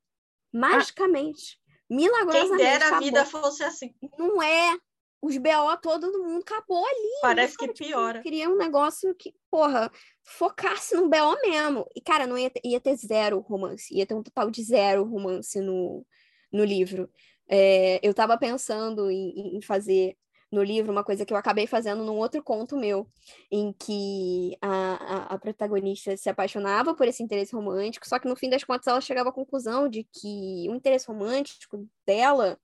Magicamente. 0.53 1.57
Ah, 1.59 1.73
milagrosamente. 1.89 2.57
Quem 2.57 2.57
dera 2.57 2.85
acabou. 2.85 2.97
a 2.97 2.99
vida 3.01 3.25
fosse 3.25 3.63
assim. 3.63 3.93
Não 4.17 4.41
é. 4.41 4.77
Os 5.23 5.37
BO, 5.37 5.77
todo 5.81 6.21
mundo 6.21 6.41
acabou 6.41 6.85
ali. 6.85 7.19
Parece 7.21 7.57
que 7.57 7.71
piora. 7.71 8.19
Eu 8.19 8.23
queria 8.23 8.49
um 8.49 8.57
negócio 8.57 9.15
que, 9.15 9.33
porra, 9.49 9.89
focasse 10.21 10.93
no 10.95 11.07
BO 11.07 11.39
mesmo. 11.41 11.87
E, 11.95 12.01
cara, 12.01 12.27
não 12.27 12.37
ia 12.37 12.49
ter, 12.49 12.59
ia 12.61 12.77
ter 12.81 12.93
zero 12.97 13.39
romance. 13.39 13.95
Ia 13.95 14.05
ter 14.05 14.15
um 14.15 14.21
total 14.21 14.51
de 14.51 14.61
zero 14.61 15.05
romance 15.05 15.61
no, 15.61 16.05
no 16.51 16.65
livro. 16.65 17.09
É, 17.47 18.05
eu 18.05 18.13
tava 18.13 18.37
pensando 18.37 19.09
em, 19.09 19.55
em 19.55 19.61
fazer 19.61 20.17
no 20.51 20.61
livro 20.61 20.91
uma 20.91 21.05
coisa 21.05 21.25
que 21.25 21.31
eu 21.31 21.37
acabei 21.37 21.67
fazendo 21.67 22.03
num 22.03 22.17
outro 22.17 22.43
conto 22.43 22.75
meu, 22.75 23.07
em 23.49 23.71
que 23.73 24.57
a, 24.61 24.69
a, 24.69 25.23
a, 25.35 25.39
protagonista 25.39 26.17
se 26.17 26.29
apaixonava 26.29 26.93
por 26.93 27.07
esse 27.07 27.23
interesse 27.23 27.55
romântico, 27.55 28.07
só 28.07 28.19
que 28.19 28.27
no 28.27 28.35
fim 28.35 28.49
das 28.49 28.63
contas 28.63 28.87
ela 28.87 29.01
chegava 29.01 29.29
à 29.29 29.33
conclusão 29.33 29.87
de 29.87 30.03
que 30.03 30.67
o 30.69 30.75
interesse 30.75 31.07
romântico 31.07 31.87
dela 32.05 32.59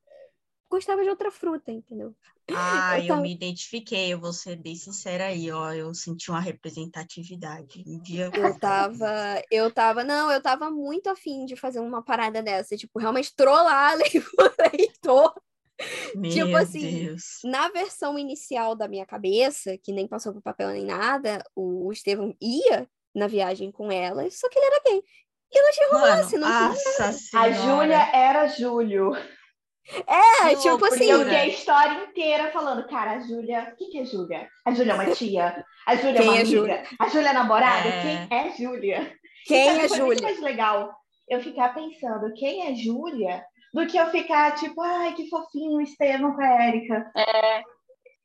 gostava 0.69 1.03
de 1.03 1.09
outra 1.09 1.31
fruta, 1.31 1.71
entendeu? 1.71 2.15
Ah, 2.51 2.99
eu, 2.99 3.07
tava... 3.07 3.19
eu 3.19 3.23
me 3.23 3.33
identifiquei, 3.33 4.13
eu 4.13 4.19
vou 4.19 4.31
ser 4.31 4.55
bem 4.55 4.75
sincera 4.75 5.25
aí, 5.25 5.51
ó, 5.51 5.73
eu 5.73 5.93
senti 5.93 6.29
uma 6.29 6.39
representatividade. 6.39 7.83
Um 7.87 7.99
dia 7.99 8.31
eu 8.33 8.57
tava, 8.59 9.41
eu 9.51 9.71
tava, 9.71 10.03
não, 10.03 10.31
eu 10.31 10.41
tava 10.41 10.69
muito 10.69 11.09
afim 11.09 11.45
de 11.45 11.55
fazer 11.55 11.79
uma 11.79 12.03
parada 12.03 12.41
dessa, 12.41 12.77
tipo, 12.77 12.99
realmente 12.99 13.35
trollar 13.35 13.95
o 13.95 13.97
leitor 14.73 15.33
Meu 16.15 16.31
tipo 16.31 16.55
assim, 16.55 17.05
Deus. 17.05 17.39
na 17.43 17.69
versão 17.69 18.17
inicial 18.17 18.75
da 18.75 18.87
minha 18.87 19.05
cabeça, 19.05 19.77
que 19.77 19.91
nem 19.91 20.07
passou 20.07 20.33
pro 20.33 20.41
papel 20.41 20.69
nem 20.69 20.85
nada, 20.85 21.43
o 21.55 21.91
Estevão 21.91 22.35
ia 22.41 22.87
na 23.13 23.27
viagem 23.27 23.71
com 23.71 23.91
ela, 23.91 24.29
só 24.29 24.47
que 24.49 24.59
ele 24.59 24.65
era 24.65 24.81
gay. 24.85 25.03
E 25.51 25.61
não 25.63 25.71
tinha 25.71 25.89
romance, 25.89 26.37
não 26.37 26.47
tinha 26.47 27.41
A 27.41 27.51
Júlia 27.51 28.09
era 28.13 28.47
Júlio. 28.47 29.13
É, 30.05 30.55
que 30.55 30.61
tipo 30.61 30.85
assim. 30.85 31.09
Eu 31.09 31.25
vi 31.25 31.35
a 31.35 31.47
história 31.47 32.03
inteira 32.03 32.51
falando, 32.51 32.87
cara, 32.87 33.13
a 33.13 33.19
Júlia. 33.19 33.71
O 33.73 33.75
que, 33.75 33.85
que 33.85 33.99
é 33.99 34.05
Júlia? 34.05 34.47
A 34.65 34.71
Júlia 34.71 34.91
é 34.91 34.95
uma 34.95 35.11
tia? 35.11 35.65
A 35.85 35.95
Júlia 35.95 36.19
é 36.19 36.21
uma 36.21 36.35
é 36.35 36.41
amiga? 36.41 36.57
Júlia? 36.57 36.83
A 36.99 37.07
Júlia 37.07 37.29
é 37.29 37.33
namorada? 37.33 37.89
É... 37.89 38.27
Quem 38.27 38.37
é 38.37 38.51
Júlia? 38.51 39.13
Quem 39.45 39.69
então, 39.69 39.81
é 39.81 39.87
Júlia? 39.87 40.05
Muito 40.05 40.23
mais 40.23 40.41
legal 40.41 40.93
eu 41.27 41.41
ficar 41.41 41.73
pensando 41.73 42.33
quem 42.33 42.67
é 42.67 42.75
Júlia 42.75 43.43
do 43.73 43.85
que 43.85 43.97
eu 43.97 44.07
ficar 44.07 44.55
tipo, 44.55 44.81
ai, 44.81 45.13
que 45.13 45.29
fofinho 45.29 45.77
o 45.77 45.81
Estevam 45.81 46.33
com 46.33 46.41
a 46.41 46.63
Érica. 46.63 47.11
É. 47.15 47.63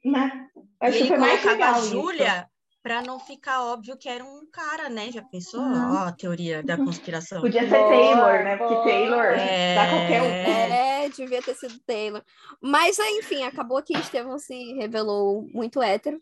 Né? 0.05 0.47
Acho 0.81 0.99
que 0.99 1.09
foi 1.09 1.17
mais 1.19 1.43
legal 1.45 1.75
a 1.75 1.81
Júlia 1.81 2.49
para 2.85 3.01
não 3.01 3.19
ficar 3.19 3.65
óbvio 3.65 3.97
que 3.97 4.11
era 4.11 4.23
um 4.23 4.47
cara, 4.53 4.91
né? 4.91 5.11
Já 5.11 5.23
pensou? 5.23 5.59
Uhum. 5.59 5.95
Ó, 5.95 5.99
a 6.01 6.13
teoria 6.13 6.63
da 6.63 6.77
conspiração. 6.77 7.41
Podia 7.41 7.63
ser 7.63 7.71
boa, 7.71 7.89
Taylor, 7.89 8.45
né? 8.45 8.57
Porque 8.59 8.75
Taylor 8.91 9.25
é... 9.25 9.75
dá 9.75 9.89
qualquer 9.89 10.23
um. 10.23 10.27
É, 10.27 11.09
devia 11.09 11.41
ter 11.41 11.55
sido 11.55 11.81
Taylor. 11.87 12.23
Mas, 12.61 12.99
enfim, 12.99 13.43
acabou 13.43 13.83
que 13.83 13.97
Estevão 13.97 14.39
se 14.39 14.75
revelou 14.75 15.49
muito 15.51 15.83
hétero. 15.83 16.21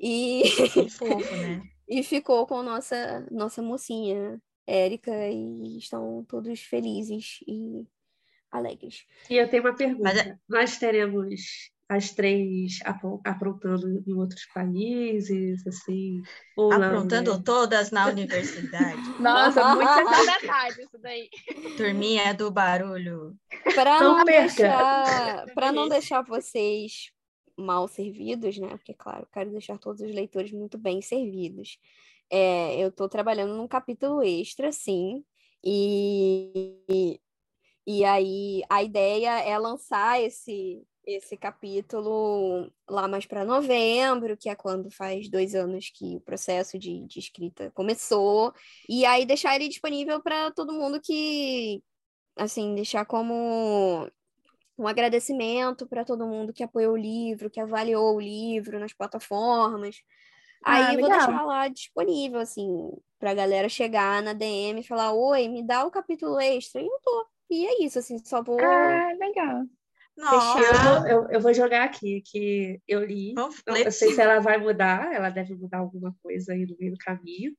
E... 0.00 0.42
Fofo, 0.90 1.36
né? 1.36 1.62
e 1.88 2.02
ficou 2.02 2.48
com 2.48 2.64
nossa, 2.64 3.24
nossa 3.30 3.62
mocinha, 3.62 4.42
Érica, 4.66 5.12
e 5.28 5.78
estão 5.78 6.26
todos 6.28 6.62
felizes 6.62 7.38
e 7.46 7.86
alegres. 8.50 9.06
E 9.30 9.36
eu 9.36 9.48
tenho 9.48 9.62
uma 9.62 9.76
pergunta. 9.76 10.02
Mas, 10.02 10.18
é 10.18 10.36
Nós 10.48 10.78
teremos 10.78 11.70
as 11.88 12.10
três 12.10 12.78
aprontando 13.24 14.02
em 14.06 14.14
outros 14.14 14.46
países, 14.46 15.66
assim? 15.66 16.22
Aprontando 16.72 17.32
não, 17.32 17.38
né? 17.38 17.42
todas 17.44 17.90
na 17.90 18.06
universidade. 18.08 19.02
Nossa, 19.20 19.74
muito 19.74 20.40
detalhe 20.40 20.82
isso 20.82 20.98
daí. 20.98 21.28
Turminha 21.76 22.32
do 22.32 22.50
barulho. 22.50 23.36
Para 23.74 24.00
não, 24.00 24.18
não 24.18 24.24
deixar, 24.24 25.46
para 25.54 25.72
não 25.72 25.88
deixar 25.88 26.22
vocês 26.22 27.12
mal 27.56 27.86
servidos, 27.86 28.58
né? 28.58 28.68
Porque, 28.68 28.94
claro, 28.94 29.26
quero 29.32 29.50
deixar 29.50 29.78
todos 29.78 30.00
os 30.00 30.14
leitores 30.14 30.52
muito 30.52 30.78
bem 30.78 31.02
servidos. 31.02 31.78
É, 32.30 32.82
eu 32.82 32.88
estou 32.88 33.08
trabalhando 33.08 33.54
num 33.54 33.68
capítulo 33.68 34.22
extra, 34.22 34.72
sim, 34.72 35.22
e, 35.62 37.20
e 37.86 38.04
aí 38.04 38.62
a 38.70 38.82
ideia 38.82 39.38
é 39.40 39.58
lançar 39.58 40.18
esse 40.20 40.82
esse 41.04 41.36
capítulo 41.36 42.70
lá 42.88 43.08
mais 43.08 43.26
para 43.26 43.44
novembro, 43.44 44.36
que 44.36 44.48
é 44.48 44.54
quando 44.54 44.90
faz 44.90 45.28
dois 45.28 45.54
anos 45.54 45.90
que 45.94 46.16
o 46.16 46.20
processo 46.20 46.78
de, 46.78 47.04
de 47.06 47.18
escrita 47.18 47.70
começou, 47.72 48.52
e 48.88 49.04
aí 49.04 49.26
deixar 49.26 49.56
ele 49.56 49.68
disponível 49.68 50.22
para 50.22 50.50
todo 50.52 50.72
mundo 50.72 51.00
que, 51.00 51.82
assim, 52.36 52.74
deixar 52.74 53.04
como 53.04 54.08
um 54.78 54.86
agradecimento 54.86 55.86
para 55.86 56.04
todo 56.04 56.26
mundo 56.26 56.52
que 56.52 56.62
apoiou 56.62 56.94
o 56.94 56.96
livro, 56.96 57.50
que 57.50 57.60
avaliou 57.60 58.16
o 58.16 58.20
livro 58.20 58.78
nas 58.78 58.92
plataformas. 58.92 59.96
Ah, 60.64 60.90
aí 60.90 60.96
vou 60.96 61.08
deixar 61.08 61.44
lá 61.44 61.68
disponível, 61.68 62.40
assim, 62.40 62.68
pra 63.18 63.34
galera 63.34 63.68
chegar 63.68 64.22
na 64.22 64.32
DM 64.32 64.80
e 64.80 64.86
falar: 64.86 65.12
Oi, 65.12 65.48
me 65.48 65.62
dá 65.62 65.84
o 65.84 65.90
capítulo 65.90 66.38
extra. 66.40 66.80
E 66.80 66.86
eu 66.86 66.98
tô. 67.02 67.26
E 67.50 67.66
é 67.66 67.84
isso, 67.84 67.98
assim, 67.98 68.18
só 68.24 68.42
vou. 68.42 68.60
Ah, 68.60 69.12
legal. 69.18 69.64
Não, 70.22 70.58
eu 70.60 70.74
vou, 70.74 71.06
eu, 71.08 71.30
eu 71.30 71.40
vou 71.40 71.52
jogar 71.52 71.82
aqui, 71.82 72.22
que 72.24 72.80
eu 72.86 73.04
li. 73.04 73.34
Não, 73.34 73.50
eu 73.76 73.90
sei 73.90 74.12
se 74.12 74.20
ela 74.20 74.38
vai 74.38 74.56
mudar, 74.56 75.12
ela 75.12 75.30
deve 75.30 75.52
mudar 75.54 75.78
alguma 75.78 76.14
coisa 76.22 76.52
aí 76.52 76.64
no 76.64 76.76
meio 76.78 76.92
do 76.92 76.98
caminho. 76.98 77.52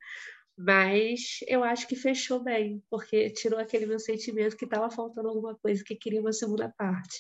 Mas 0.57 1.39
eu 1.45 1.61
acho 1.61 1.85
que 1.87 1.95
fechou 1.95 2.41
bem, 2.41 2.81
porque 2.89 3.31
tirou 3.31 3.59
aquele 3.59 3.85
meu 3.85 3.99
sentimento 3.99 4.55
que 4.55 4.63
estava 4.63 4.89
faltando 4.89 5.27
alguma 5.27 5.55
coisa, 5.55 5.83
que 5.83 5.95
queria 5.95 6.21
uma 6.21 6.31
segunda 6.31 6.73
parte. 6.77 7.19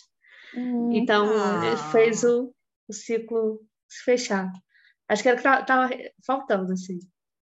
Hum, 0.55 0.91
então, 0.93 1.25
ah. 1.35 1.91
fez 1.91 2.23
o, 2.23 2.53
o 2.87 2.93
ciclo 2.93 3.59
se 3.89 4.03
fechar. 4.03 4.49
Acho 5.09 5.23
que 5.23 5.29
era 5.29 5.37
o 5.37 5.41
que 5.41 5.47
estava 5.47 5.89
faltando, 6.25 6.71
assim. 6.71 6.99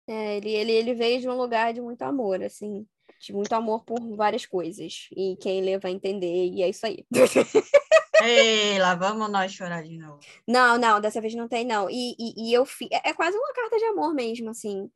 É, 0.07 0.37
ele, 0.37 0.51
ele, 0.51 0.73
ele 0.73 0.95
veio 0.95 1.21
de 1.21 1.29
um 1.29 1.35
lugar 1.35 1.73
de 1.73 1.81
muito 1.81 2.03
amor, 2.03 2.43
assim 2.43 2.87
de 3.19 3.33
muito 3.33 3.53
amor 3.53 3.85
por 3.85 4.01
várias 4.17 4.47
coisas. 4.47 5.09
E 5.17 5.37
quem 5.41 5.61
lê 5.63 5.79
vai 5.79 5.93
entender, 5.93 6.47
e 6.47 6.63
é 6.63 6.69
isso 6.69 6.87
aí. 6.87 7.05
Ei, 8.23 8.79
lá 8.79 8.95
vamos 8.95 9.31
nós 9.31 9.53
chorar 9.53 9.83
de 9.83 9.97
novo. 9.97 10.19
Não, 10.47 10.77
não, 10.77 11.01
dessa 11.01 11.21
vez 11.21 11.35
não 11.35 11.47
tem, 11.47 11.65
não. 11.65 11.89
E, 11.89 12.17
e, 12.19 12.49
e 12.49 12.53
eu 12.53 12.67
fi... 12.67 12.89
É, 12.93 13.11
é 13.11 13.13
quase 13.15 13.37
uma 13.37 13.53
carta 13.53 13.77
de 13.77 13.85
amor 13.85 14.13
mesmo, 14.13 14.51
assim. 14.51 14.91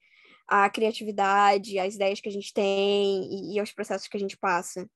A 0.47 0.69
criatividade, 0.69 1.79
as 1.79 1.95
ideias 1.95 2.21
que 2.21 2.29
a 2.29 2.33
gente 2.33 2.53
tem 2.53 3.23
e, 3.31 3.57
e 3.57 3.63
os 3.63 3.73
processos 3.73 4.09
que 4.09 4.17
a 4.17 4.21
gente 4.21 4.37
passa. 4.37 4.89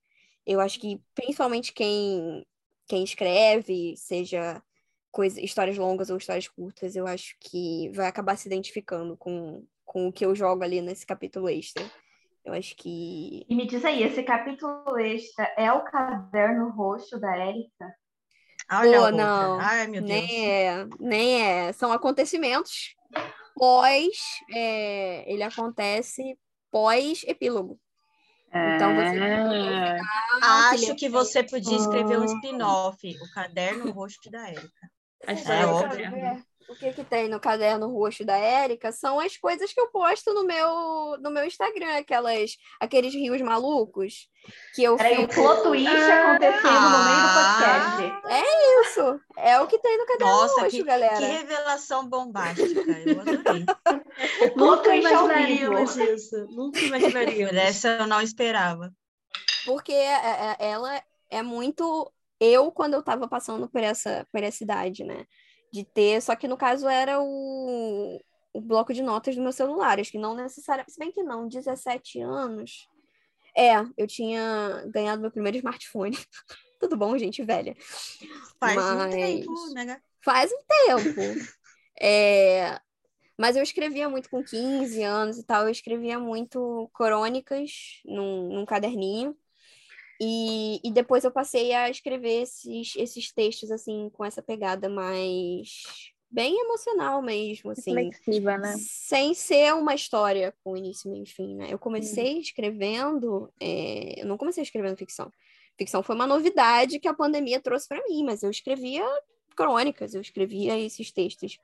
Eu 0.45 0.61
acho 0.61 0.81
que 0.81 1.01
principalmente 1.15 1.73
quem, 1.73 2.45
quem 2.89 3.05
escreve, 3.05 3.97
seja 3.97 4.63
coisa, 5.11 5.41
histórias 5.41 5.79
longas 5.79 6.11
ou 6.11 6.17
histórias 6.17 6.49
curtas, 6.49 6.95
eu 6.95 7.07
acho 7.07 7.37
que 7.41 7.89
vai 7.91 8.07
acabar 8.07 8.37
se 8.37 8.49
identificando 8.49 9.17
com, 9.17 9.65
com 9.85 10.09
o 10.09 10.13
que 10.13 10.27
eu 10.27 10.35
jogo 10.35 10.63
ali 10.63 10.83
nesse 10.83 11.07
capítulo 11.07 11.49
extra. 11.49 11.85
Eu 12.47 12.53
acho 12.53 12.77
que. 12.77 13.45
E 13.49 13.55
me 13.57 13.67
diz 13.67 13.85
aí, 13.85 14.05
esse 14.05 14.23
capítulo 14.23 14.97
extra 14.99 15.53
é 15.59 15.73
o 15.73 15.83
caderno 15.83 16.71
roxo 16.71 17.19
da 17.19 17.37
Érica? 17.37 17.93
Olha 18.71 19.01
Pô, 19.01 19.11
não. 19.11 19.59
Ai, 19.61 19.89
meu 19.89 20.01
Deus. 20.01 20.09
Nem 20.09 20.51
é, 20.51 20.87
nem 21.01 21.43
é. 21.43 21.73
São 21.73 21.91
acontecimentos 21.93 22.95
pós. 23.57 24.17
É, 24.55 25.25
ele 25.31 25.43
acontece 25.43 26.39
pós-epílogo. 26.71 27.81
Então 28.49 28.95
você. 28.95 29.19
É... 29.19 29.99
Acho 30.41 30.95
que 30.95 31.09
você 31.09 31.43
podia 31.43 31.77
escrever 31.77 32.17
um 32.17 32.25
spin-off, 32.25 33.09
o 33.21 33.35
caderno 33.35 33.91
roxo 33.91 34.31
da 34.31 34.49
Érica. 34.49 34.91
Acho 35.27 35.51
é, 35.51 35.63
é 35.63 35.67
óbvio 35.67 36.47
o 36.69 36.75
que 36.75 36.93
que 36.93 37.05
tem 37.05 37.29
no 37.29 37.39
caderno 37.39 37.89
roxo 37.89 38.25
da 38.25 38.37
Érica 38.37 38.91
são 38.93 39.21
as 39.21 39.37
coisas 39.37 39.73
que 39.73 39.81
eu 39.81 39.89
posto 39.89 40.35
no 40.35 40.45
meu 40.45 41.17
no 41.21 41.31
meu 41.31 41.45
Instagram, 41.45 41.97
aquelas 41.97 42.57
aqueles 42.81 43.15
rios 43.15 43.41
malucos 43.41 44.29
que 44.75 44.83
eu 44.83 44.97
Peraí, 44.97 45.17
fico... 45.17 45.33
o 45.33 45.35
plot 45.35 45.63
twist 45.63 45.89
ah, 45.89 46.33
acontecendo 46.33 46.69
ah, 46.69 46.91
no 46.91 47.05
meio 47.05 47.23
do 47.27 48.13
podcast. 48.13 48.27
É 48.29 48.81
isso. 48.81 49.21
É 49.37 49.61
o 49.61 49.67
que 49.67 49.79
tem 49.79 49.99
no 49.99 50.07
caderno 50.07 50.33
Nossa, 50.33 50.61
roxo, 50.63 50.77
que, 50.77 50.83
galera. 50.85 51.17
Que 51.17 51.25
revelação 51.25 52.09
bombástica. 52.09 52.81
Eu 52.81 53.21
adorei. 53.21 53.65
Nunca 54.57 54.97
imaginaríamos 54.97 55.97
isso. 55.97 56.47
Nunca 56.51 56.81
imaginaríamos. 56.81 57.55
Essa 57.57 57.89
eu 58.01 58.07
não 58.07 58.21
esperava. 58.21 58.93
Porque 59.65 59.93
é, 59.93 60.15
é, 60.15 60.57
ela 60.61 61.03
é 61.29 61.43
muito 61.43 62.13
eu 62.39 62.71
quando 62.71 62.95
eu 62.95 63.03
tava 63.03 63.27
passando 63.27 63.69
por 63.69 63.83
essa 63.83 64.27
por 64.31 64.43
essa 64.43 64.63
idade, 64.63 65.05
né? 65.05 65.27
De 65.77 65.85
ter, 65.85 66.23
só 66.23 66.35
que 66.35 66.49
no 66.49 66.57
caso 66.57 66.89
era 66.89 67.21
o, 67.21 68.21
o 68.53 68.61
bloco 68.61 68.95
de 68.95 69.03
notas 69.03 69.37
do 69.37 69.43
meu 69.43 69.53
celular, 69.53 70.01
acho 70.01 70.11
que 70.11 70.19
não 70.19 70.35
necessariamente, 70.35 70.93
se 70.93 70.99
bem 70.99 71.13
que 71.13 71.23
não, 71.23 71.47
17 71.47 72.21
anos. 72.21 72.89
É, 73.57 73.75
eu 73.97 74.07
tinha 74.07 74.85
ganhado 74.89 75.21
meu 75.21 75.31
primeiro 75.31 75.57
smartphone. 75.59 76.17
Tudo 76.81 76.97
bom, 76.97 77.17
gente 77.17 77.43
velha. 77.43 77.75
Faz 78.61 78.77
Mas... 78.77 79.07
um 79.07 79.11
tempo, 79.11 79.75
né? 79.75 80.01
Faz 80.23 80.51
um 80.53 80.63
tempo. 80.87 81.21
é... 82.01 82.79
Mas 83.39 83.55
eu 83.55 83.63
escrevia 83.63 84.09
muito 84.09 84.31
com 84.31 84.43
15 84.43 85.03
anos 85.03 85.39
e 85.39 85.43
tal, 85.43 85.65
eu 85.65 85.71
escrevia 85.71 86.19
muito 86.19 86.91
crônicas 86.95 88.01
num, 88.05 88.49
num 88.49 88.65
caderninho. 88.65 89.37
E, 90.21 90.81
e 90.83 90.93
depois 90.93 91.25
eu 91.25 91.31
passei 91.31 91.73
a 91.73 91.91
escrever 91.91 92.43
esses, 92.43 92.95
esses 92.97 93.33
textos, 93.33 93.71
assim, 93.71 94.11
com 94.13 94.25
essa 94.25 94.43
pegada 94.43 94.89
mais 94.89 96.13
bem 96.31 96.59
emocional 96.59 97.23
mesmo, 97.23 97.71
assim. 97.71 97.95
Reflexiva, 97.95 98.59
né? 98.59 98.75
Sem 98.79 99.35
ser 99.35 99.75
uma 99.75 99.95
história 99.95 100.55
com 100.63 100.77
início, 100.77 101.11
meio 101.11 101.25
e 101.25 101.29
fim, 101.29 101.55
né? 101.55 101.69
Eu 101.71 101.79
comecei 101.79 102.39
escrevendo, 102.39 103.53
é... 103.61 104.21
eu 104.21 104.27
não 104.27 104.37
comecei 104.37 104.63
escrevendo 104.63 104.97
ficção. 104.97 105.31
Ficção 105.79 106.03
foi 106.03 106.15
uma 106.15 106.27
novidade 106.27 106.99
que 106.99 107.09
a 107.09 107.15
pandemia 107.15 107.61
trouxe 107.61 107.87
para 107.87 108.03
mim, 108.09 108.25
mas 108.25 108.43
eu 108.43 108.51
escrevia 108.51 109.05
crônicas, 109.55 110.15
eu 110.15 110.21
escrevia 110.21 110.79
esses 110.79 111.11
textos 111.11 111.59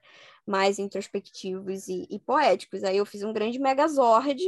mais 0.46 0.78
introspectivos 0.78 1.88
e, 1.88 2.06
e 2.10 2.18
poéticos. 2.18 2.84
Aí 2.84 2.96
eu 2.96 3.06
fiz 3.06 3.22
um 3.22 3.32
grande 3.32 3.58
megazord 3.58 4.42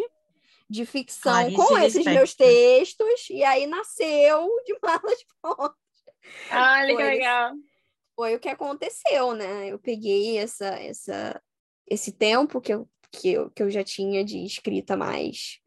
de 0.68 0.86
ficção 0.86 1.32
Clarice 1.32 1.56
com 1.56 1.78
esses 1.78 2.04
meus 2.04 2.34
textos, 2.34 3.28
e 3.30 3.44
aí 3.44 3.66
nasceu 3.66 4.48
de 4.64 4.76
malas 4.82 5.24
prontas. 5.40 5.76
Olha 6.50 6.94
foi, 6.94 6.96
que 6.96 7.02
legal. 7.02 7.52
Foi 8.16 8.34
o 8.34 8.40
que 8.40 8.48
aconteceu, 8.48 9.34
né? 9.34 9.68
Eu 9.68 9.78
peguei 9.78 10.38
essa, 10.38 10.66
essa, 10.66 11.42
esse 11.86 12.12
tempo 12.12 12.60
que 12.60 12.72
eu, 12.72 12.88
que, 13.10 13.32
eu, 13.32 13.50
que 13.50 13.62
eu 13.62 13.70
já 13.70 13.84
tinha 13.84 14.24
de 14.24 14.44
escrita 14.44 14.96
mais, 14.96 15.58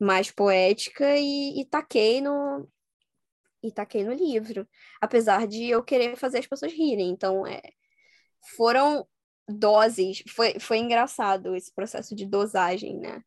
mais 0.00 0.30
poética 0.30 1.16
e, 1.16 1.60
e 1.60 1.64
taquei 1.64 2.20
no, 2.20 2.68
e 3.62 3.72
taquei 3.72 4.04
no 4.04 4.12
livro, 4.12 4.68
apesar 5.00 5.46
de 5.46 5.68
eu 5.68 5.82
querer 5.82 6.16
fazer 6.16 6.38
as 6.38 6.46
pessoas 6.46 6.72
rirem. 6.72 7.10
Então, 7.10 7.46
é, 7.46 7.60
foram 8.56 9.06
doses, 9.48 10.22
foi, 10.28 10.58
foi 10.58 10.78
engraçado 10.78 11.54
esse 11.56 11.72
processo 11.72 12.14
de 12.14 12.26
dosagem, 12.26 12.98
né? 12.98 13.22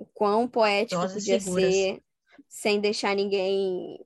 O 0.00 0.06
quão 0.06 0.48
poético 0.48 1.00
Doses 1.02 1.24
podia 1.24 1.40
seguras. 1.40 1.74
ser 1.74 2.02
sem 2.48 2.80
deixar 2.80 3.14
ninguém 3.14 4.02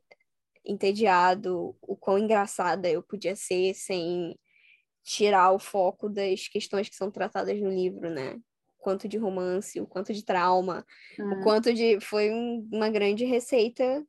entediado, 0.65 1.77
o 1.81 1.97
quão 1.97 2.19
engraçada 2.19 2.91
eu 2.91 3.03
podia 3.03 3.37
ser 3.37 3.75
sem 3.75 4.39
tirar 5.05 5.53
o 5.53 5.59
foco 5.59 6.09
das 6.09 6.49
questões 6.49 6.89
que 6.89 6.97
são 6.97 7.11
tratadas 7.11 7.61
no 7.61 7.71
livro, 7.71 8.11
né? 8.11 8.35
O 8.35 8.83
quanto 8.83 9.07
de 9.07 9.17
romance, 9.17 9.81
o 9.81 9.87
quanto 9.87 10.13
de 10.13 10.25
trauma, 10.25 10.85
uhum. 11.19 11.33
o 11.33 11.43
quanto 11.45 11.73
de. 11.73 12.01
Foi 12.01 12.33
um, 12.33 12.69
uma 12.73 12.91
grande 12.91 13.25
receita 13.25 14.05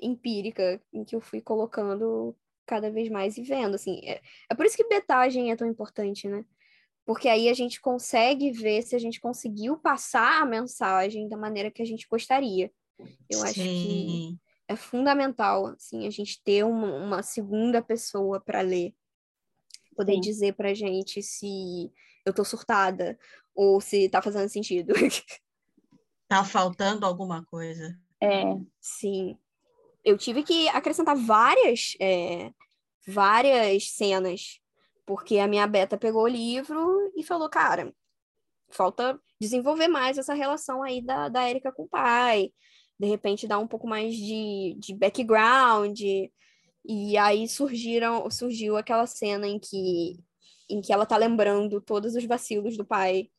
empírica 0.00 0.80
em 0.92 1.04
que 1.04 1.14
eu 1.14 1.20
fui 1.20 1.42
colocando 1.42 2.34
cada 2.64 2.90
vez 2.90 3.10
mais 3.10 3.36
e 3.36 3.42
vendo, 3.42 3.74
assim. 3.74 4.00
É, 4.04 4.22
é 4.48 4.54
por 4.54 4.64
isso 4.64 4.76
que 4.76 4.88
betagem 4.88 5.50
é 5.50 5.56
tão 5.56 5.68
importante, 5.68 6.26
né? 6.26 6.44
Porque 7.08 7.26
aí 7.26 7.48
a 7.48 7.54
gente 7.54 7.80
consegue 7.80 8.52
ver 8.52 8.82
se 8.82 8.94
a 8.94 8.98
gente 8.98 9.18
conseguiu 9.18 9.78
passar 9.78 10.42
a 10.42 10.44
mensagem 10.44 11.26
da 11.26 11.38
maneira 11.38 11.70
que 11.70 11.80
a 11.80 11.84
gente 11.86 12.06
gostaria. 12.06 12.70
Eu 13.30 13.38
Sim. 13.38 13.44
acho 13.44 13.54
que 13.54 14.38
é 14.68 14.76
fundamental, 14.76 15.68
assim, 15.68 16.06
a 16.06 16.10
gente 16.10 16.38
ter 16.44 16.66
uma, 16.66 16.96
uma 16.96 17.22
segunda 17.22 17.80
pessoa 17.80 18.38
para 18.38 18.60
ler, 18.60 18.94
poder 19.96 20.16
Sim. 20.16 20.20
dizer 20.20 20.52
pra 20.52 20.74
gente 20.74 21.22
se 21.22 21.90
eu 22.26 22.34
tô 22.34 22.44
surtada 22.44 23.18
ou 23.54 23.80
se 23.80 24.10
tá 24.10 24.20
fazendo 24.20 24.50
sentido. 24.50 24.92
Tá 26.28 26.44
faltando 26.44 27.06
alguma 27.06 27.42
coisa. 27.46 27.98
É, 28.20 28.42
sim. 28.78 29.38
Eu 30.04 30.18
tive 30.18 30.42
que 30.42 30.68
acrescentar 30.68 31.16
várias, 31.16 31.96
é, 31.98 32.52
várias 33.06 33.92
cenas 33.92 34.60
porque 35.08 35.38
a 35.38 35.48
minha 35.48 35.66
beta 35.66 35.96
pegou 35.96 36.24
o 36.24 36.28
livro 36.28 37.10
e 37.16 37.24
falou, 37.24 37.48
cara, 37.48 37.90
falta 38.68 39.18
desenvolver 39.40 39.88
mais 39.88 40.18
essa 40.18 40.34
relação 40.34 40.82
aí 40.82 41.00
da, 41.00 41.30
da 41.30 41.48
Erika 41.48 41.72
com 41.72 41.84
o 41.84 41.88
pai, 41.88 42.52
de 43.00 43.06
repente 43.06 43.48
dar 43.48 43.58
um 43.58 43.66
pouco 43.66 43.88
mais 43.88 44.14
de, 44.14 44.76
de 44.78 44.94
background, 44.94 45.98
e 46.84 47.16
aí 47.16 47.48
surgiram, 47.48 48.30
surgiu 48.30 48.76
aquela 48.76 49.06
cena 49.06 49.48
em 49.48 49.58
que, 49.58 50.18
em 50.68 50.82
que 50.82 50.92
ela 50.92 51.06
tá 51.06 51.16
lembrando 51.16 51.80
todos 51.80 52.14
os 52.14 52.24
vacilos 52.26 52.76
do 52.76 52.84
pai 52.84 53.30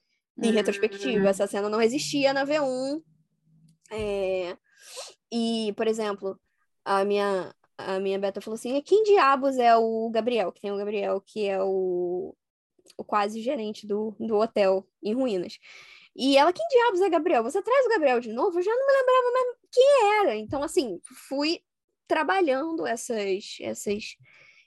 em 0.41 0.51
retrospectiva. 0.51 1.21
Uhum. 1.21 1.27
Essa 1.27 1.45
cena 1.45 1.69
não 1.69 1.79
existia 1.79 2.33
na 2.33 2.47
V1. 2.47 2.99
É... 3.91 4.57
E, 5.31 5.71
por 5.77 5.85
exemplo, 5.85 6.39
a 6.83 7.05
minha, 7.05 7.53
a 7.87 7.99
minha 7.99 8.19
beta 8.19 8.41
falou 8.41 8.55
assim: 8.55 8.81
quem 8.81 9.03
diabos 9.03 9.57
é 9.57 9.75
o 9.75 10.09
Gabriel? 10.09 10.51
Que 10.51 10.61
tem 10.61 10.71
o 10.71 10.77
Gabriel, 10.77 11.21
que 11.21 11.47
é 11.47 11.61
o, 11.63 12.35
o 12.97 13.03
quase 13.03 13.41
gerente 13.41 13.87
do, 13.87 14.15
do 14.19 14.37
hotel 14.37 14.87
em 15.01 15.13
ruínas. 15.13 15.57
E 16.15 16.37
ela, 16.37 16.51
quem 16.51 16.67
diabos 16.67 17.01
é 17.01 17.09
Gabriel? 17.09 17.43
Você 17.43 17.61
traz 17.61 17.85
o 17.85 17.89
Gabriel 17.89 18.19
de 18.19 18.33
novo? 18.33 18.59
Eu 18.59 18.63
já 18.63 18.71
não 18.71 18.87
me 18.87 18.93
lembrava 18.93 19.31
mais 19.31 19.57
quem 19.71 20.19
era. 20.19 20.35
Então, 20.35 20.61
assim, 20.61 20.99
fui 21.27 21.61
trabalhando 22.07 22.85
essas, 22.85 23.57
essas, 23.61 24.17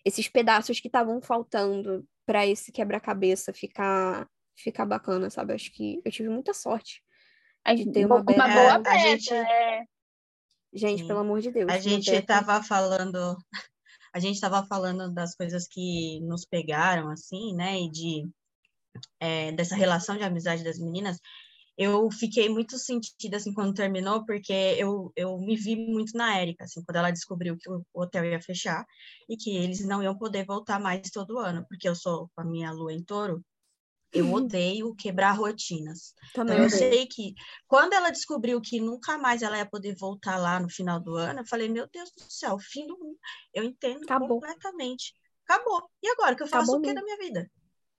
esses 0.05 0.29
pedaços 0.29 0.81
que 0.81 0.89
estavam 0.89 1.21
faltando 1.21 2.07
para 2.25 2.47
esse 2.47 2.73
quebra-cabeça 2.73 3.53
ficar, 3.53 4.27
ficar 4.57 4.87
bacana, 4.87 5.29
sabe? 5.29 5.53
Acho 5.53 5.71
que 5.73 6.01
eu 6.05 6.11
tive 6.11 6.29
muita 6.29 6.55
sorte 6.55 7.03
de 7.77 7.91
ter 7.91 8.07
uma, 8.07 8.17
uma 8.17 8.23
boa 8.23 8.79
beta. 8.79 8.91
A 8.91 8.99
gente... 8.99 9.35
É... 9.35 9.85
Gente, 10.73 11.03
Sim. 11.03 11.07
pelo 11.07 11.21
amor 11.21 11.41
de 11.41 11.51
Deus. 11.51 11.71
A 11.71 11.79
gente 11.79 12.11
estava 12.11 12.63
falando, 12.63 13.37
a 14.15 14.19
gente 14.19 14.35
estava 14.35 14.65
falando 14.67 15.13
das 15.13 15.35
coisas 15.35 15.69
que 15.69 16.21
nos 16.21 16.47
pegaram, 16.47 17.11
assim, 17.11 17.55
né? 17.55 17.81
E 17.81 17.91
de 17.91 18.31
é, 19.21 19.53
dessa 19.53 19.75
relação 19.77 20.17
de 20.17 20.23
amizade 20.23 20.65
das 20.65 20.79
meninas. 20.79 21.19
Eu 21.77 22.11
fiquei 22.11 22.49
muito 22.51 22.79
sentida 22.79 23.39
assim 23.39 23.53
quando 23.55 23.75
terminou, 23.75 24.25
porque 24.27 24.53
eu, 24.53 25.11
eu 25.17 25.39
me 25.39 25.57
vi 25.57 25.75
muito 25.75 26.17
na 26.17 26.39
Érica, 26.39 26.65
assim, 26.65 26.85
quando 26.85 26.97
ela 26.97 27.11
descobriu 27.11 27.57
que 27.59 27.71
o 27.71 27.83
hotel 27.95 28.27
ia 28.27 28.41
fechar 28.43 28.85
e 29.29 29.37
que 29.37 29.57
eles 29.57 29.85
não 29.87 30.03
iam 30.03 30.17
poder 30.17 30.45
voltar 30.45 30.79
mais 30.79 31.11
todo 31.11 31.39
ano, 31.39 31.65
porque 31.69 31.89
eu 31.89 31.95
sou 31.95 32.31
com 32.35 32.43
a 32.43 32.45
minha 32.45 32.71
lua 32.73 32.93
em 32.93 33.03
touro, 33.03 33.43
eu 34.13 34.27
uhum. 34.27 34.35
odeio 34.35 34.95
quebrar 34.95 35.33
rotinas. 35.33 36.15
Também 36.35 36.55
então, 36.55 36.65
eu 36.65 36.71
sei 36.71 37.07
que 37.07 37.35
quando 37.67 37.95
ela 37.95 38.11
descobriu 38.11 38.61
que 38.61 38.81
nunca 38.81 39.17
mais 39.17 39.43
ela 39.43 39.57
ia 39.57 39.67
poder 39.67 39.95
voltar 39.97 40.37
lá 40.37 40.61
no 40.61 40.69
final 40.69 41.01
do 41.01 41.17
ano, 41.17 41.41
eu 41.41 41.47
falei, 41.47 41.69
meu 41.69 41.89
Deus 41.91 42.11
do 42.13 42.25
céu, 42.29 42.59
fim 42.59 42.87
do 42.87 42.99
mundo. 42.99 43.19
Eu 43.55 43.65
entendo 43.65 44.05
Acabou. 44.05 44.29
completamente. 44.29 45.15
Acabou. 45.49 45.89
E 46.03 46.09
agora 46.09 46.37
que 46.37 46.43
eu 46.43 46.47
faço 46.47 46.73
Acabou 46.73 46.79
o 46.79 46.83
que 46.83 46.95
da 46.95 47.03
minha 47.03 47.17
vida? 47.17 47.51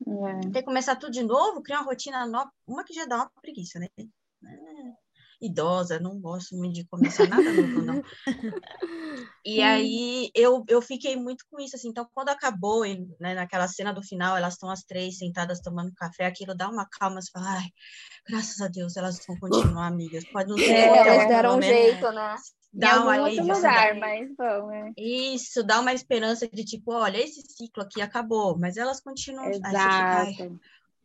É. 0.05 0.41
Tem 0.41 0.51
que 0.51 0.64
começar 0.64 0.95
tudo 0.95 1.11
de 1.11 1.24
novo, 1.24 1.61
criar 1.61 1.80
uma 1.80 1.86
rotina 1.86 2.26
nova, 2.26 2.51
uma 2.68 2.84
que 2.84 2.93
já 2.93 3.05
dá 3.05 3.18
uma 3.18 3.32
preguiça, 3.41 3.80
né? 3.80 3.88
É 3.97 5.03
idosa, 5.45 5.99
não 5.99 6.19
gosto 6.19 6.55
muito 6.55 6.73
de 6.75 6.85
começar 6.85 7.27
nada 7.27 7.51
novo, 7.51 7.81
não. 7.81 8.01
e 9.45 9.61
aí 9.61 10.31
eu, 10.33 10.63
eu 10.67 10.81
fiquei 10.81 11.15
muito 11.15 11.45
com 11.49 11.59
isso, 11.59 11.75
assim, 11.75 11.89
então 11.89 12.07
quando 12.13 12.29
acabou, 12.29 12.83
né, 13.19 13.35
naquela 13.35 13.67
cena 13.67 13.93
do 13.93 14.01
final, 14.01 14.37
elas 14.37 14.53
estão 14.53 14.69
as 14.69 14.83
três 14.83 15.17
sentadas 15.17 15.59
tomando 15.59 15.93
café, 15.93 16.25
aquilo 16.25 16.55
dá 16.55 16.69
uma 16.69 16.87
calma, 16.87 17.21
você 17.21 17.29
fala, 17.31 17.49
ai, 17.49 17.69
graças 18.27 18.61
a 18.61 18.67
Deus, 18.67 18.95
elas 18.95 19.19
vão 19.27 19.37
continuar 19.39 19.87
amigas, 19.87 20.23
pode 20.25 20.49
não 20.49 20.57
ser... 20.57 20.73
É, 20.83 20.97
elas 20.97 21.27
deram 21.27 21.57
um 21.57 21.61
jeito, 21.61 22.11
né? 22.11 22.35
Dá 22.73 23.05
um 23.05 23.21
outro 23.21 23.45
lugar, 23.45 23.95
mas 23.95 24.35
bom, 24.35 24.71
é. 24.71 24.91
Isso, 24.97 25.63
dá 25.63 25.79
uma 25.79 25.93
esperança 25.93 26.47
de 26.47 26.65
tipo, 26.65 26.91
olha, 26.91 27.19
esse 27.19 27.41
ciclo 27.41 27.83
aqui 27.83 28.01
acabou, 28.01 28.57
mas 28.57 28.77
elas 28.77 28.99
continuam. 28.99 29.47
Exato. 29.51 30.43
Aí 30.43 30.51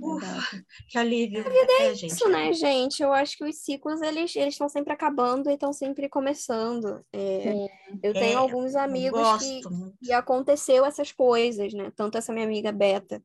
Ufa, 0.01 0.65
que 0.89 0.97
alívio. 0.97 1.41
A 1.41 1.49
vida 1.49 1.73
é, 1.73 1.83
é 1.83 1.93
isso, 1.93 2.19
gente. 2.19 2.29
né, 2.29 2.53
gente? 2.53 3.03
Eu 3.03 3.13
acho 3.13 3.37
que 3.37 3.45
os 3.45 3.57
ciclos, 3.57 4.01
eles 4.01 4.35
estão 4.35 4.69
sempre 4.69 4.93
acabando 4.93 5.51
e 5.51 5.55
estão 5.55 5.73
sempre 5.73 6.09
começando. 6.09 7.05
É, 7.13 7.67
eu 8.03 8.13
tenho 8.13 8.33
é, 8.33 8.35
alguns 8.35 8.77
amigos 8.77 9.21
que, 9.39 9.61
que, 10.05 10.13
aconteceu 10.13 10.85
essas 10.85 11.11
coisas, 11.11 11.75
né? 11.75 11.93
Tanto 11.97 12.17
essa 12.17 12.33
minha 12.33 12.47
amiga 12.47 12.71
Beta, 12.71 13.21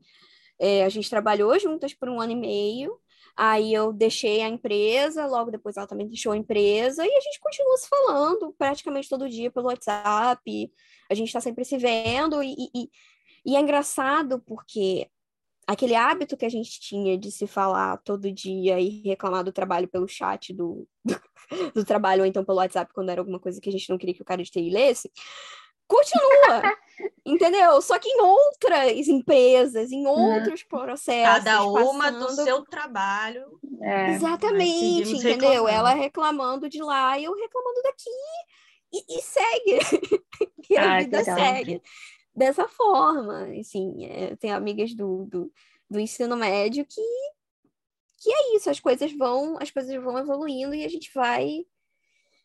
é, 0.59 0.83
a 0.83 0.89
gente 0.89 1.09
trabalhou 1.09 1.57
juntas 1.59 1.93
por 1.93 2.09
um 2.09 2.19
ano 2.19 2.31
e 2.31 2.35
meio, 2.35 2.97
aí 3.37 3.71
eu 3.71 3.93
deixei 3.93 4.41
a 4.41 4.49
empresa, 4.49 5.27
logo 5.27 5.51
depois 5.51 5.77
ela 5.77 5.87
também 5.87 6.07
deixou 6.07 6.31
a 6.31 6.37
empresa, 6.37 7.05
e 7.05 7.11
a 7.11 7.21
gente 7.21 7.39
continua 7.39 7.77
se 7.77 7.87
falando 7.87 8.53
praticamente 8.57 9.09
todo 9.09 9.29
dia 9.29 9.51
pelo 9.51 9.67
WhatsApp, 9.67 10.71
a 11.09 11.13
gente 11.13 11.27
está 11.27 11.39
sempre 11.39 11.65
se 11.65 11.77
vendo, 11.77 12.41
e, 12.41 12.55
e, 12.73 12.89
e 13.45 13.55
é 13.55 13.59
engraçado 13.59 14.39
porque 14.39 15.07
aquele 15.67 15.95
hábito 15.95 16.37
que 16.37 16.45
a 16.45 16.49
gente 16.49 16.79
tinha 16.79 17.17
de 17.17 17.31
se 17.31 17.47
falar 17.47 17.97
todo 18.03 18.31
dia 18.31 18.79
e 18.79 19.01
reclamar 19.03 19.43
do 19.43 19.51
trabalho 19.51 19.87
pelo 19.87 20.07
chat 20.07 20.53
do, 20.53 20.87
do, 21.03 21.21
do, 21.73 21.85
trabalho, 21.85 22.21
ou 22.21 22.25
então 22.25 22.43
pelo 22.43 22.57
WhatsApp, 22.57 22.91
quando 22.93 23.09
era 23.09 23.21
alguma 23.21 23.39
coisa 23.39 23.59
que 23.61 23.69
a 23.69 23.71
gente 23.71 23.89
não 23.89 23.97
queria 23.97 24.13
que 24.13 24.21
o 24.21 24.25
cara 24.25 24.43
de 24.43 24.51
TI 24.51 24.69
lesse, 24.69 25.11
continua, 25.87 26.77
entendeu? 27.25 27.81
Só 27.81 27.97
que 27.97 28.09
em 28.09 28.21
outras 28.21 29.07
empresas, 29.07 29.91
em 29.91 30.05
uhum. 30.05 30.35
outros 30.35 30.63
processos. 30.63 31.43
Cada 31.43 31.63
uma 31.63 32.11
passando... 32.11 32.27
do 32.27 32.43
seu 32.43 32.63
trabalho. 32.65 33.59
É, 33.81 34.11
Exatamente, 34.11 35.11
entendeu? 35.11 35.65
Reclamando. 35.65 35.69
Ela 35.69 35.93
reclamando 35.93 36.69
de 36.69 36.81
lá 36.81 37.17
e 37.17 37.23
eu 37.23 37.33
reclamando 37.35 37.81
daqui. 37.83 38.09
E, 38.93 39.17
e 39.17 39.21
segue. 39.21 39.79
e 40.69 40.77
a 40.77 40.99
vida 40.99 41.23
segue 41.23 41.81
dessa 42.35 42.67
forma. 42.67 43.47
Assim, 43.59 44.05
é, 44.05 44.35
tem 44.35 44.51
amigas 44.51 44.93
do, 44.93 45.25
do, 45.25 45.51
do, 45.89 45.99
ensino 45.99 46.35
médio 46.35 46.85
que, 46.85 47.01
que 48.19 48.31
é 48.31 48.55
isso, 48.55 48.69
as 48.69 48.79
coisas 48.79 49.11
vão, 49.13 49.57
as 49.61 49.71
coisas 49.71 49.95
vão 50.01 50.17
evoluindo 50.17 50.73
e 50.73 50.83
a 50.83 50.89
gente 50.89 51.11
vai 51.13 51.65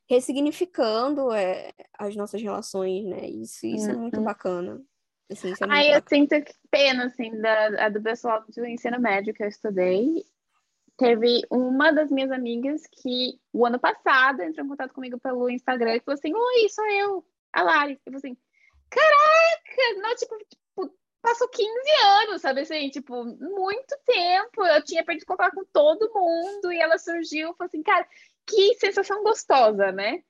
ressignificando 0.08 1.32
é, 1.32 1.72
as 1.98 2.16
nossas 2.16 2.40
relações, 2.42 3.04
né? 3.04 3.28
Isso, 3.28 3.66
isso 3.66 3.86
uhum. 3.86 3.92
é 3.92 3.96
muito 3.96 4.20
bacana. 4.20 4.82
Assim, 5.30 5.50
é 5.50 5.54
Ai, 5.68 5.94
eu 5.94 6.02
sinto 6.08 6.34
pena, 6.70 7.04
assim, 7.04 7.38
da, 7.40 7.90
do 7.90 8.02
pessoal 8.02 8.42
do 8.48 8.64
ensino 8.64 8.98
médio 8.98 9.34
que 9.34 9.42
eu 9.42 9.48
estudei. 9.48 10.24
Teve 10.96 11.42
uma 11.50 11.92
das 11.92 12.10
minhas 12.10 12.30
amigas 12.30 12.82
que, 12.86 13.38
o 13.52 13.66
ano 13.66 13.78
passado, 13.78 14.40
entrou 14.42 14.64
em 14.64 14.68
contato 14.68 14.94
comigo 14.94 15.20
pelo 15.20 15.50
Instagram 15.50 15.96
e 15.96 16.00
falou 16.00 16.18
assim: 16.18 16.34
Oi, 16.34 16.68
sou 16.70 16.86
eu, 16.88 17.24
a 17.52 17.62
Lari. 17.62 17.92
Eu 17.92 18.00
falei 18.12 18.16
assim: 18.16 18.36
Caraca! 18.90 20.00
Não, 20.00 20.14
tipo, 20.16 20.38
tipo, 20.38 20.98
passou 21.22 21.48
15 21.48 21.70
anos, 22.04 22.40
sabe 22.40 22.62
assim? 22.62 22.90
Tipo, 22.90 23.24
muito 23.24 23.96
tempo. 24.06 24.64
Eu 24.64 24.82
tinha 24.84 25.04
perdido 25.04 25.26
contato 25.26 25.54
com 25.54 25.64
todo 25.72 26.12
mundo 26.14 26.72
e 26.72 26.80
ela 26.80 26.98
surgiu. 26.98 27.54
Falei 27.54 27.68
assim, 27.68 27.82
cara, 27.82 28.06
que 28.46 28.74
sensação 28.74 29.22
gostosa, 29.22 29.92
né? 29.92 30.22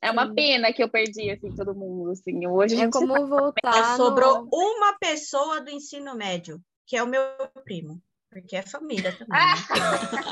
É 0.00 0.10
uma 0.10 0.28
Sim. 0.28 0.34
pena 0.34 0.72
que 0.72 0.82
eu 0.82 0.88
perdi, 0.88 1.30
assim, 1.30 1.54
todo 1.54 1.74
mundo, 1.74 2.10
assim. 2.10 2.46
Hoje 2.46 2.80
é 2.80 2.90
como 2.90 3.14
tá... 3.14 3.20
voltar 3.20 3.96
Sobrou 3.96 4.44
no... 4.44 4.48
uma 4.52 4.96
pessoa 4.98 5.60
do 5.60 5.70
ensino 5.70 6.14
médio, 6.14 6.60
que 6.86 6.96
é 6.96 7.02
o 7.02 7.08
meu 7.08 7.22
primo. 7.64 8.00
Porque 8.30 8.54
é 8.54 8.62
família 8.62 9.10
também. 9.12 9.40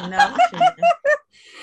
Né? 0.08 0.16
Não, 0.16 0.48
filha. 0.48 0.76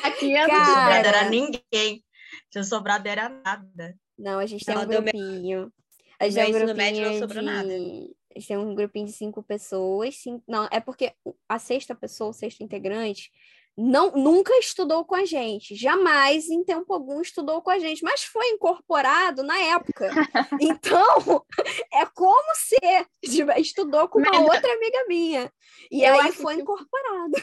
Aqui 0.03 0.35
é 0.35 0.45
Cara... 0.45 0.65
sobrado 0.65 1.07
era 1.07 1.29
ninguém. 1.29 2.03
Se 2.51 2.63
sobrado 2.63 3.07
era 3.07 3.29
nada. 3.29 3.95
Não, 4.17 4.39
a 4.39 4.45
gente 4.45 4.65
tem 4.65 4.77
um 4.77 4.85
grupinho. 4.85 5.71
A 6.19 6.29
gente 6.29 6.35
tem 6.35 6.45
um 6.45 6.51
grupinho 6.51 6.75
médio 6.75 7.05
não 7.05 7.19
sobrou 7.19 7.39
de... 7.39 7.45
nada. 7.45 7.69
A 7.69 8.39
gente 8.39 8.47
tem 8.47 8.57
um 8.57 8.75
grupinho 8.75 9.05
de 9.05 9.13
cinco 9.13 9.43
pessoas. 9.43 10.15
Cinco... 10.15 10.43
Não, 10.47 10.67
é 10.71 10.79
porque 10.79 11.13
a 11.47 11.59
sexta 11.59 11.95
pessoa, 11.95 12.31
o 12.31 12.33
sexto 12.33 12.61
integrante, 12.61 13.31
não, 13.77 14.11
nunca 14.11 14.57
estudou 14.57 15.03
com 15.03 15.15
a 15.15 15.25
gente, 15.25 15.75
jamais 15.75 16.49
em 16.49 16.63
tempo 16.63 16.93
algum 16.93 17.19
estudou 17.19 17.61
com 17.61 17.69
a 17.69 17.77
gente, 17.77 18.03
mas 18.03 18.23
foi 18.23 18.47
incorporado 18.51 19.43
na 19.43 19.57
época. 19.59 20.09
Então, 20.61 21.45
é 21.91 22.05
como 22.05 22.55
se 22.55 22.77
estudou 23.59 24.07
com 24.07 24.19
uma 24.19 24.31
mas, 24.31 24.41
outra 24.41 24.73
amiga 24.73 25.05
minha. 25.07 25.51
E 25.91 26.05
aí 26.05 26.31
foi 26.31 26.55
que... 26.55 26.61
incorporado. 26.61 27.33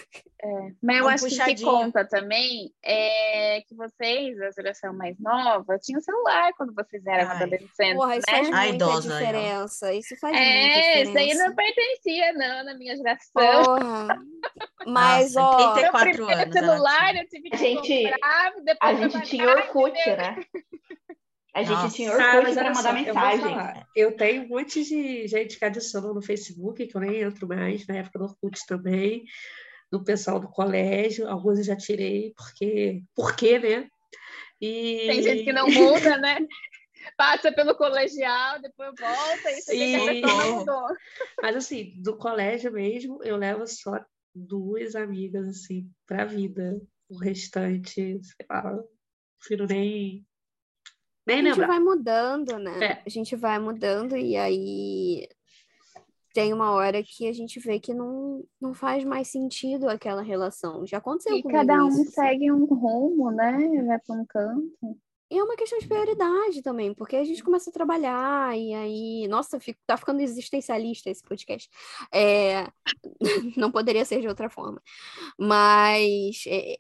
É, 0.45 0.73
mas 0.83 0.99
eu 0.99 1.05
um 1.05 1.09
acho 1.09 1.25
puxadinho. 1.25 1.57
que 1.57 1.65
conta 1.65 2.05
também 2.05 2.75
é 2.83 3.61
que 3.61 3.77
vocês, 3.77 4.41
a 4.41 4.51
geração 4.51 4.93
mais 4.93 5.17
nova, 5.21 5.79
tinham 5.79 6.01
celular 6.01 6.53
quando 6.55 6.75
vocês 6.75 7.07
eram 7.07 7.31
adolescentes. 7.31 7.95
Porra, 7.95 8.17
isso 8.17 8.27
né? 8.29 8.39
faz 8.39 8.51
muita 8.51 8.67
idosa, 8.67 9.19
diferença. 9.19 9.95
Isso 9.95 10.17
faz 10.21 10.37
é, 10.37 10.41
muita 10.41 10.81
diferença. 10.81 10.99
É, 10.99 11.03
isso 11.03 11.19
aí 11.19 11.35
não 11.35 11.55
pertencia, 11.55 12.33
não, 12.33 12.65
na 12.65 12.75
minha 12.75 12.97
geração. 12.97 13.65
Porra. 13.65 14.19
Mas, 14.85 15.35
Nossa, 15.35 15.63
ó. 15.63 15.75
34 15.75 16.29
anos. 16.29 16.53
celular, 16.53 17.17
eu 17.17 17.29
tive 17.29 17.49
que 17.49 17.55
a 17.55 17.59
gente, 17.59 18.03
comprar, 18.03 18.79
a 18.81 18.95
gente 18.95 19.21
tinha 19.23 19.49
Orkut, 19.49 20.07
né? 20.07 20.37
A 21.55 21.63
gente 21.63 21.71
Nossa, 21.71 21.95
tinha 21.95 22.11
Orkut 22.11 22.55
para 22.55 22.75
mandar 22.75 22.95
mensagem. 22.95 23.57
Eu, 23.95 24.11
eu, 24.11 24.17
tenho 24.17 24.43
um 24.43 24.49
monte 24.49 24.83
de 24.83 25.29
gente 25.29 25.57
que 25.57 25.65
adicionou 25.65 26.13
no 26.13 26.23
Facebook, 26.23 26.85
que 26.85 26.97
eu 26.97 27.01
nem 27.01 27.21
entro 27.21 27.47
mais, 27.47 27.87
na 27.87 27.99
época 27.99 28.19
do 28.19 28.25
Orkut 28.25 28.59
também, 28.67 29.25
do 29.93 30.03
pessoal 30.03 30.41
do 30.41 30.49
colégio, 30.49 31.29
alguns 31.29 31.59
eu 31.59 31.65
já 31.65 31.77
tirei, 31.77 32.33
porque, 32.35 33.05
por 33.15 33.37
quê, 33.37 33.59
né? 33.59 33.91
E... 34.59 35.07
Tem 35.07 35.23
gente 35.23 35.45
que 35.45 35.53
não 35.53 35.69
muda, 35.69 36.17
né? 36.17 36.39
Passa 37.17 37.53
pelo 37.53 37.75
colegial, 37.75 38.59
depois 38.63 38.93
volta 38.99 39.51
e 39.51 39.61
você 39.61 39.75
Sim. 39.75 40.23
mudou. 40.23 40.87
Mas 41.43 41.57
assim, 41.57 41.93
do 42.01 42.17
colégio 42.17 42.73
mesmo, 42.73 43.23
eu 43.23 43.37
levo 43.37 43.67
só 43.67 44.03
duas 44.35 44.95
amigas, 44.95 45.47
assim, 45.47 45.91
pra 46.07 46.25
vida. 46.25 46.81
O 47.11 47.19
restante, 47.19 47.93
sei 48.23 48.47
lá, 48.49 48.83
prefiro 49.39 49.67
nem. 49.67 50.25
Nem 51.27 51.41
a 51.41 51.43
gente 51.43 51.51
lembrar. 51.51 51.67
vai 51.67 51.81
mudando, 51.81 52.59
né? 52.59 52.85
É. 52.85 53.03
A 53.05 53.09
gente 53.11 53.37
vai 53.37 53.59
mudando 53.59 54.17
e 54.17 54.37
aí 54.37 55.29
tem 56.33 56.53
uma 56.53 56.73
hora 56.73 57.03
que 57.03 57.29
a 57.29 57.33
gente 57.33 57.61
vê 57.61 57.79
que 57.79 57.93
não, 57.93 58.45
não 58.61 58.73
faz 58.75 59.05
mais 59.05 59.29
sentido 59.29 59.89
aquela 59.89 60.23
relação. 60.23 60.87
Já 60.87 60.99
aconteceu 60.99 61.37
e 61.37 61.43
cada 61.43 61.85
um 61.85 61.89
isso. 61.89 62.13
segue 62.13 62.51
um 62.51 62.65
rumo, 62.65 63.31
né? 63.31 63.85
Vai 63.87 63.99
para 63.99 64.17
um 64.17 64.25
canto. 64.27 64.99
E 65.31 65.39
é 65.39 65.43
uma 65.43 65.57
questão 65.57 65.79
de 65.79 65.89
prioridade 65.89 66.61
também, 66.61 66.93
porque 66.93 67.17
a 67.17 67.25
gente 67.25 67.43
começa 67.43 67.71
a 67.71 67.73
trabalhar 67.73 68.55
e 68.59 68.75
aí, 68.75 69.29
nossa, 69.29 69.59
fico, 69.59 69.81
tá 69.87 69.97
ficando 69.97 70.21
existencialista 70.21 71.09
esse 71.09 71.23
podcast. 71.23 71.71
É, 72.13 72.67
não 73.57 73.73
poderia 73.73 74.05
ser 74.05 74.21
de 74.21 74.29
outra 74.29 74.51
forma. 74.51 74.83
Mas 75.39 76.45
é, 76.47 76.77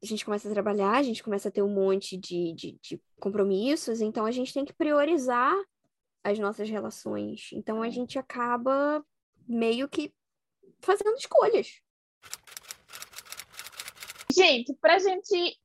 a 0.00 0.06
gente 0.06 0.24
começa 0.24 0.48
a 0.48 0.52
trabalhar, 0.52 0.92
a 0.92 1.02
gente 1.02 1.24
começa 1.24 1.48
a 1.48 1.52
ter 1.52 1.62
um 1.62 1.74
monte 1.74 2.16
de, 2.16 2.52
de, 2.54 2.78
de 2.80 3.00
compromissos, 3.18 4.00
então 4.00 4.24
a 4.24 4.30
gente 4.30 4.54
tem 4.54 4.64
que 4.64 4.72
priorizar 4.72 5.56
as 6.22 6.38
nossas 6.38 6.68
relações. 6.68 7.50
Então 7.52 7.82
a 7.82 7.90
gente 7.90 8.18
acaba 8.18 9.04
meio 9.46 9.88
que 9.88 10.12
fazendo 10.80 11.16
escolhas. 11.16 11.80
Gente, 14.32 14.74
pra 14.80 14.98
gente 14.98 15.58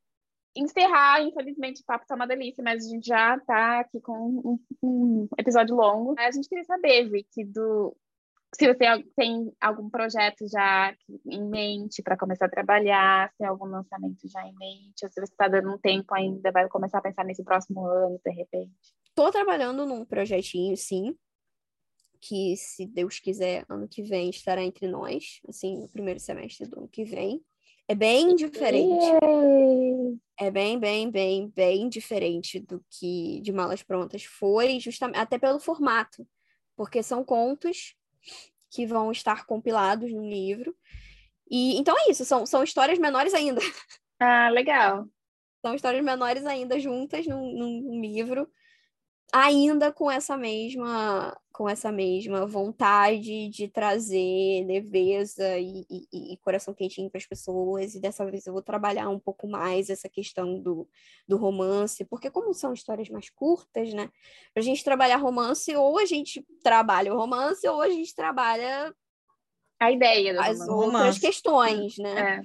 encerrar, 0.55 1.21
infelizmente 1.21 1.81
o 1.81 1.85
papo 1.85 2.05
tá 2.07 2.15
uma 2.15 2.27
delícia, 2.27 2.63
mas 2.63 2.85
a 2.85 2.89
gente 2.89 3.05
já 3.05 3.39
tá 3.39 3.79
aqui 3.81 3.99
com 3.99 4.13
um, 4.13 4.59
um 4.81 5.27
episódio 5.37 5.75
longo. 5.75 6.15
A 6.17 6.31
gente 6.31 6.47
queria 6.47 6.63
saber, 6.63 7.09
Vicky, 7.09 7.43
do 7.45 7.95
se 8.55 8.67
você 8.67 9.03
tem 9.15 9.51
algum 9.59 9.89
projeto 9.89 10.47
já 10.47 10.95
em 11.25 11.43
mente 11.49 12.03
para 12.03 12.17
começar 12.17 12.45
a 12.45 12.49
trabalhar, 12.49 13.31
se 13.31 13.37
tem 13.39 13.47
algum 13.47 13.65
lançamento 13.65 14.27
já 14.27 14.45
em 14.47 14.53
mente, 14.55 15.03
ou 15.03 15.09
se 15.09 15.19
você 15.19 15.33
está 15.33 15.47
dando 15.47 15.73
um 15.73 15.77
tempo 15.79 16.13
ainda, 16.13 16.51
vai 16.51 16.67
começar 16.69 16.99
a 16.99 17.01
pensar 17.01 17.25
nesse 17.25 17.43
próximo 17.43 17.85
ano, 17.87 18.19
de 18.23 18.31
repente. 18.31 18.93
Estou 19.15 19.31
trabalhando 19.31 19.85
num 19.85 20.03
projetinho, 20.03 20.75
sim, 20.75 21.15
que 22.19 22.57
se 22.57 22.87
Deus 22.87 23.19
quiser, 23.19 23.63
ano 23.69 23.87
que 23.87 24.01
vem 24.01 24.31
estará 24.31 24.63
entre 24.63 24.87
nós, 24.87 25.39
assim, 25.47 25.77
no 25.77 25.87
primeiro 25.87 26.19
semestre 26.19 26.65
do 26.65 26.79
ano 26.79 26.87
que 26.87 27.05
vem. 27.05 27.39
É 27.87 27.93
bem 27.93 28.33
diferente. 28.33 29.05
É 30.39 30.49
bem, 30.49 30.79
bem, 30.79 31.11
bem, 31.11 31.47
bem 31.47 31.89
diferente 31.89 32.59
do 32.59 32.83
que 32.89 33.39
de 33.41 33.51
Malas 33.51 33.83
Prontas 33.83 34.23
foi, 34.23 34.79
justamente 34.79 35.19
até 35.19 35.37
pelo 35.37 35.59
formato, 35.59 36.27
porque 36.75 37.03
são 37.03 37.23
contos 37.23 37.95
que 38.71 38.87
vão 38.87 39.11
estar 39.11 39.45
compilados 39.45 40.11
no 40.11 40.27
livro. 40.27 40.75
E 41.47 41.77
então 41.77 41.95
é 41.99 42.09
isso, 42.09 42.25
são, 42.25 42.47
são 42.47 42.63
histórias 42.63 42.97
menores 42.97 43.35
ainda. 43.35 43.61
Ah, 44.19 44.49
legal. 44.49 45.07
São 45.61 45.75
histórias 45.75 46.03
menores 46.03 46.47
ainda 46.47 46.79
juntas 46.79 47.27
num, 47.27 47.53
num 47.53 48.01
livro 48.01 48.49
ainda 49.33 49.91
com 49.91 50.11
essa 50.11 50.37
mesma 50.37 51.35
com 51.51 51.67
essa 51.67 51.91
mesma 51.91 52.45
vontade 52.45 53.47
de 53.49 53.67
trazer 53.67 54.65
leveza 54.65 55.57
e, 55.57 55.85
e, 55.89 56.33
e 56.33 56.37
coração 56.37 56.73
quentinho 56.73 57.09
para 57.09 57.17
as 57.17 57.25
pessoas 57.25 57.95
e 57.95 57.99
dessa 57.99 58.25
vez 58.25 58.45
eu 58.45 58.53
vou 58.53 58.61
trabalhar 58.61 59.09
um 59.09 59.19
pouco 59.19 59.47
mais 59.47 59.89
essa 59.89 60.07
questão 60.07 60.59
do, 60.59 60.87
do 61.27 61.35
romance 61.35 62.05
porque 62.05 62.29
como 62.29 62.53
são 62.53 62.73
histórias 62.73 63.09
mais 63.09 63.29
curtas 63.31 63.91
né 63.93 64.09
para 64.53 64.61
a 64.61 64.63
gente 64.63 64.83
trabalhar 64.83 65.17
romance 65.17 65.75
ou 65.75 65.97
a 65.97 66.05
gente 66.05 66.45
trabalha 66.63 67.11
o 67.11 67.17
romance 67.17 67.67
ou 67.67 67.81
a 67.81 67.89
gente 67.89 68.13
trabalha 68.13 68.93
a 69.79 69.91
ideia 69.91 70.39
as 70.41 70.59
romance. 70.59 70.95
outras 70.95 71.19
questões 71.19 71.97
né 71.97 72.37
é. 72.37 72.41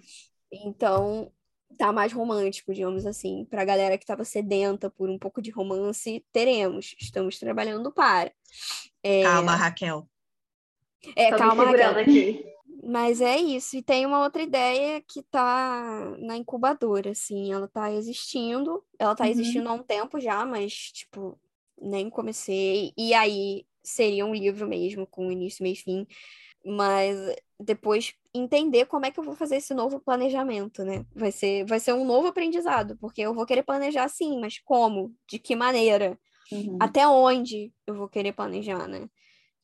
então 0.66 1.30
tá 1.76 1.92
mais 1.92 2.12
romântico, 2.12 2.72
digamos 2.72 3.04
assim. 3.06 3.44
Para 3.44 3.62
a 3.62 3.64
galera 3.64 3.98
que 3.98 4.04
estava 4.04 4.24
sedenta 4.24 4.90
por 4.90 5.10
um 5.10 5.18
pouco 5.18 5.42
de 5.42 5.50
romance, 5.50 6.24
teremos. 6.32 6.94
Estamos 7.00 7.38
trabalhando 7.38 7.92
para. 7.92 8.32
É... 9.02 9.22
Calma, 9.22 9.54
Raquel. 9.54 10.08
É, 11.14 11.30
Tô 11.30 11.38
calma, 11.38 11.64
Raquel. 11.64 11.98
Aqui. 11.98 12.44
Mas 12.82 13.20
é 13.20 13.36
isso. 13.36 13.76
E 13.76 13.82
tem 13.82 14.06
uma 14.06 14.22
outra 14.22 14.42
ideia 14.42 15.02
que 15.06 15.22
tá 15.22 16.16
na 16.18 16.36
incubadora, 16.36 17.10
assim. 17.10 17.52
Ela 17.52 17.68
tá 17.68 17.92
existindo. 17.92 18.84
Ela 18.98 19.14
tá 19.14 19.24
uhum. 19.24 19.30
existindo 19.30 19.68
há 19.68 19.72
um 19.72 19.82
tempo 19.82 20.18
já, 20.20 20.44
mas, 20.46 20.72
tipo, 20.72 21.38
nem 21.80 22.08
comecei. 22.08 22.92
E 22.96 23.12
aí 23.14 23.66
seria 23.82 24.24
um 24.24 24.34
livro 24.34 24.66
mesmo, 24.66 25.06
com 25.06 25.30
início, 25.30 25.62
meio 25.62 25.74
e 25.74 25.76
fim 25.76 26.06
mas 26.64 27.16
depois 27.58 28.14
entender 28.38 28.86
como 28.86 29.06
é 29.06 29.10
que 29.10 29.18
eu 29.18 29.24
vou 29.24 29.34
fazer 29.34 29.56
esse 29.56 29.74
novo 29.74 30.00
planejamento, 30.00 30.84
né? 30.84 31.04
Vai 31.14 31.32
ser, 31.32 31.64
vai 31.66 31.80
ser 31.80 31.92
um 31.92 32.04
novo 32.04 32.28
aprendizado, 32.28 32.96
porque 32.98 33.20
eu 33.20 33.34
vou 33.34 33.46
querer 33.46 33.62
planejar 33.62 34.08
sim, 34.08 34.40
mas 34.40 34.58
como? 34.58 35.14
De 35.28 35.38
que 35.38 35.54
maneira? 35.54 36.18
Uhum. 36.50 36.78
Até 36.80 37.06
onde 37.06 37.72
eu 37.86 37.94
vou 37.94 38.08
querer 38.08 38.32
planejar, 38.32 38.86
né? 38.86 39.08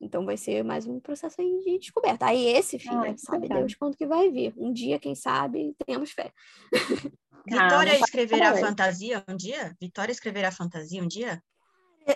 Então 0.00 0.24
vai 0.24 0.36
ser 0.36 0.62
mais 0.62 0.86
um 0.86 1.00
processo 1.00 1.40
aí 1.40 1.60
de 1.64 1.78
descoberta. 1.78 2.26
Aí 2.26 2.46
esse, 2.46 2.78
filho, 2.78 2.98
ah, 2.98 3.16
sabe 3.16 3.48
Deus 3.48 3.74
quando 3.74 3.96
que 3.96 4.06
vai 4.06 4.30
vir. 4.30 4.52
Um 4.56 4.72
dia, 4.72 4.98
quem 4.98 5.14
sabe, 5.14 5.74
tenhamos 5.86 6.10
fé. 6.10 6.32
Vitória 7.46 7.92
ah, 7.92 7.98
escreverá 7.98 8.56
fantasia 8.56 9.24
um 9.28 9.36
dia? 9.36 9.76
Vitória 9.80 10.12
escreverá 10.12 10.50
fantasia 10.50 11.02
um 11.02 11.08
dia? 11.08 11.42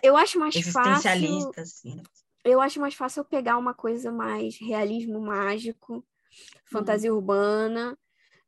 Eu 0.03 0.17
acho 0.17 0.39
mais 0.39 0.55
Existencialista, 0.55 1.47
fácil... 1.47 1.63
assim. 1.63 1.95
Né? 1.97 2.03
eu 2.45 2.61
acho 2.61 2.81
mais 2.81 2.95
fácil 2.95 3.21
eu 3.21 3.25
pegar 3.25 3.59
uma 3.59 3.75
coisa 3.75 4.11
mais 4.11 4.59
realismo 4.59 5.21
mágico, 5.21 6.05
fantasia 6.65 7.13
hum. 7.13 7.17
urbana, 7.17 7.99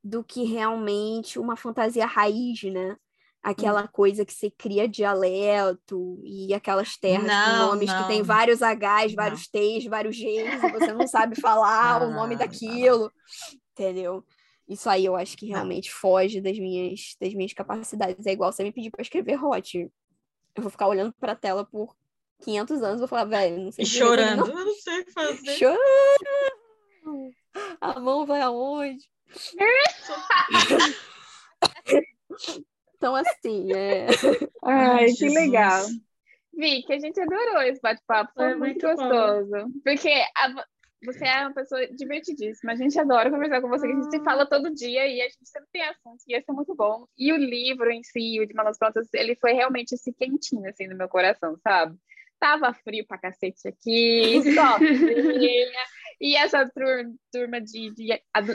do 0.03 0.24
que 0.24 0.45
realmente 0.45 1.39
uma 1.39 1.57
fantasia 1.57 2.07
raiz, 2.07 2.62
né? 2.64 2.97
Aquela 3.43 3.85
hum. 3.85 3.89
coisa 3.93 4.24
que 4.24 4.33
você 4.33 4.51
cria 4.51 4.89
dialeto 4.89 6.20
e 6.24 6.53
aquelas 6.53 6.97
terras 6.97 7.26
não, 7.26 7.68
com 7.68 7.72
nomes 7.72 7.89
não. 7.89 8.03
que 8.03 8.09
tem 8.09 8.22
vários 8.22 8.61
Hs, 8.61 9.14
vários 9.14 9.49
Ts, 9.49 9.87
vários 9.87 10.16
Gs, 10.16 10.66
e 10.66 10.72
você 10.72 10.93
não 10.93 11.07
sabe 11.07 11.41
falar 11.41 12.03
o 12.07 12.11
nome 12.11 12.37
daquilo, 12.37 13.11
entendeu? 13.72 14.24
Isso 14.68 14.89
aí 14.89 15.05
eu 15.05 15.16
acho 15.16 15.37
que 15.37 15.47
realmente 15.47 15.91
foge 15.91 16.41
das 16.41 16.57
minhas, 16.59 17.16
das 17.20 17.35
minhas 17.35 17.53
capacidades. 17.53 18.24
É 18.24 18.33
igual 18.33 18.53
você 18.53 18.62
me 18.62 18.70
pedir 18.70 18.91
para 18.91 19.03
escrever 19.03 19.43
hot. 19.43 19.91
Eu 20.55 20.62
vou 20.62 20.70
ficar 20.70 20.87
olhando 20.87 21.12
para 21.18 21.33
a 21.33 21.37
tela 21.37 21.64
por 21.64 21.97
500 22.41 22.83
anos, 22.83 23.01
vou 23.01 23.09
falar, 23.09 23.24
velho, 23.24 23.64
não 23.64 23.72
sei. 23.72 23.85
E 23.85 23.87
chorando, 23.87 24.47
não. 24.47 24.59
eu 24.59 24.66
não 24.66 24.74
sei 24.74 25.05
fazer. 25.07 25.53
Chorando. 25.59 27.35
A 27.95 27.99
mão 27.99 28.26
vai 28.26 28.43
aonde? 28.43 29.03
então, 32.97 33.14
assim, 33.14 33.72
é. 33.72 34.07
Ai, 34.62 35.12
que 35.12 35.28
legal. 35.28 35.87
Vi, 36.53 36.83
que 36.83 36.93
a 36.93 36.99
gente 36.99 37.20
adorou 37.20 37.62
esse 37.62 37.81
bate-papo, 37.81 38.33
foi, 38.35 38.51
foi 38.51 38.59
muito, 38.59 38.87
muito 38.87 38.97
gostoso. 38.97 39.51
Bom. 39.51 39.70
Porque 39.83 40.11
a, 40.37 40.66
você 41.03 41.24
é 41.24 41.41
uma 41.41 41.55
pessoa 41.55 41.87
divertidíssima, 41.89 42.72
a 42.72 42.76
gente 42.76 42.99
adora 42.99 43.31
conversar 43.31 43.62
com 43.62 43.68
você, 43.68 43.87
que 43.87 43.93
a 43.93 43.97
gente 43.97 44.11
se 44.11 44.22
fala 44.22 44.47
todo 44.47 44.74
dia 44.74 45.07
e 45.07 45.22
a 45.22 45.28
gente 45.28 45.49
sempre 45.49 45.68
tem 45.72 45.83
assunto, 45.83 46.22
e 46.28 46.35
esse 46.35 46.51
é 46.51 46.53
muito 46.53 46.74
bom. 46.74 47.07
E 47.16 47.33
o 47.33 47.37
livro 47.37 47.91
em 47.91 48.03
si, 48.03 48.39
o 48.41 48.47
de 48.47 48.53
Malas 48.53 48.76
Prontas, 48.76 49.09
ele 49.14 49.35
foi 49.37 49.53
realmente 49.53 49.93
esse 49.93 50.12
quentinho, 50.12 50.68
assim, 50.68 50.87
no 50.87 50.97
meu 50.97 51.09
coração, 51.09 51.57
sabe? 51.62 51.97
Tava 52.41 52.72
frio 52.72 53.07
pra 53.07 53.18
cacete 53.18 53.68
aqui, 53.68 54.41
E 56.20 56.36
essa 56.36 56.70
turma 57.32 57.61
de, 57.61 57.95
de 57.95 58.22
adu 58.34 58.55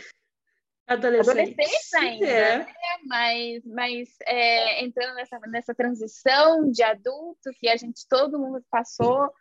adolescentes 0.88 1.94
ainda, 1.96 2.28
é. 2.28 2.58
né? 2.60 2.74
mas, 3.06 3.66
mas 3.66 4.10
é, 4.22 4.84
entrando 4.84 5.16
nessa, 5.16 5.40
nessa 5.48 5.74
transição 5.74 6.70
de 6.70 6.84
adulto 6.84 7.50
que 7.60 7.68
a 7.68 7.76
gente, 7.76 8.08
todo 8.08 8.40
mundo 8.40 8.64
passou, 8.70 9.32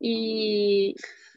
e, 0.00 0.94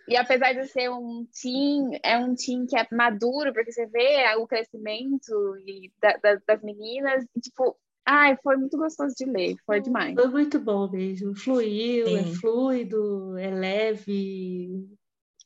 e 0.07 0.15
apesar 0.15 0.53
de 0.53 0.67
ser 0.67 0.89
um 0.89 1.25
team, 1.41 1.91
é 2.01 2.17
um 2.17 2.33
team 2.33 2.65
que 2.65 2.77
é 2.77 2.87
maduro, 2.91 3.53
porque 3.53 3.71
você 3.71 3.85
vê 3.87 4.23
o 4.37 4.47
crescimento 4.47 5.57
e 5.65 5.91
da, 6.01 6.17
da, 6.17 6.35
das 6.47 6.61
meninas, 6.63 7.25
tipo, 7.41 7.77
Ai, 8.09 8.37
foi 8.41 8.55
muito 8.55 8.77
gostoso 8.77 9.13
de 9.17 9.25
ler, 9.25 9.57
foi 9.65 9.81
demais. 9.81 10.15
Foi 10.15 10.27
muito 10.29 10.57
bom 10.61 10.89
mesmo. 10.89 11.35
Fluiu, 11.35 12.07
é 12.07 12.23
Sim. 12.23 12.31
é 12.31 12.35
fluido, 12.35 13.37
é 13.37 13.51
leve. 13.51 14.87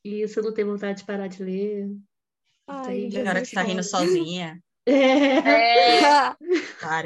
E 0.05 0.28
você 0.28 0.41
não 0.43 0.53
tem 0.53 0.64
vontade 0.64 0.99
de 0.99 1.05
parar 1.05 1.28
de 1.28 1.43
ler. 1.43 1.89
Ai, 2.68 3.09
tem 3.12 3.28
hora 3.28 3.41
que 3.41 3.47
você 3.47 3.55
tá 3.55 3.64
rindo 3.64 3.84
sozinha. 3.84 4.62
É. 4.84 6.01
é. 6.01 6.36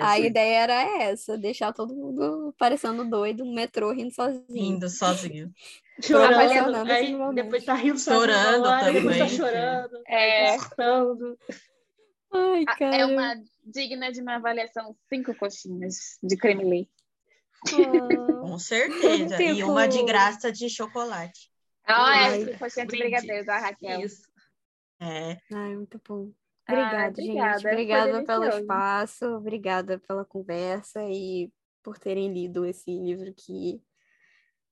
a 0.01 0.18
ideia 0.18 0.60
era 0.60 1.03
essa, 1.03 1.38
deixar 1.38 1.74
todo 1.74 1.93
mundo 1.93 2.56
parecendo 2.58 3.03
doido 3.03 3.43
no 3.43 3.53
metrô 3.53 3.91
rindo 3.91 4.14
sozinho. 4.14 4.45
Rindo 4.49 4.88
sozinho. 4.88 5.51
Chorando, 6.01 6.89
aí, 6.89 7.14
depois 7.34 7.66
tá 7.66 7.74
rindo 7.74 7.99
chorando 7.99 8.66
hora, 8.66 8.86
também. 8.86 9.01
Depois 9.01 9.18
tá 9.18 9.28
chorando. 9.28 10.01
É. 10.08 10.58
Chorando. 10.58 11.38
Ai, 12.36 12.65
cara. 12.65 12.95
É 12.95 13.05
uma 13.05 13.36
digna 13.63 14.11
de 14.11 14.21
uma 14.21 14.36
avaliação 14.36 14.95
cinco 15.09 15.33
coxinhas 15.36 16.17
de 16.21 16.36
creme 16.38 16.63
leite. 16.63 16.91
Oh. 17.73 18.41
Com 18.41 18.59
certeza. 18.59 19.38
Tipo... 19.38 19.53
E 19.53 19.63
uma 19.63 19.88
de 19.88 20.03
graça 20.03 20.51
de 20.51 20.69
chocolate. 20.69 21.51
Ah, 21.83 22.03
oh, 22.03 22.49
é, 22.51 22.57
coxinha 22.57 22.86
de 22.86 22.97
brigadeiro 22.97 23.45
da 23.45 23.59
Raquel. 23.59 24.01
Isso. 24.01 24.23
É. 24.99 25.38
Ai, 25.53 25.75
muito 25.75 26.01
bom. 26.07 26.31
Obrigada, 26.67 27.05
ah, 27.05 27.09
obrigada 27.09 27.59
gente. 27.59 27.67
Obrigada 27.67 28.23
pelo 28.23 28.47
espaço, 28.47 29.25
obrigada 29.25 29.99
pela 29.99 30.25
conversa 30.25 31.03
e 31.09 31.51
por 31.83 31.99
terem 31.99 32.33
lido 32.33 32.65
esse 32.65 32.89
livro 32.89 33.31
que 33.36 33.79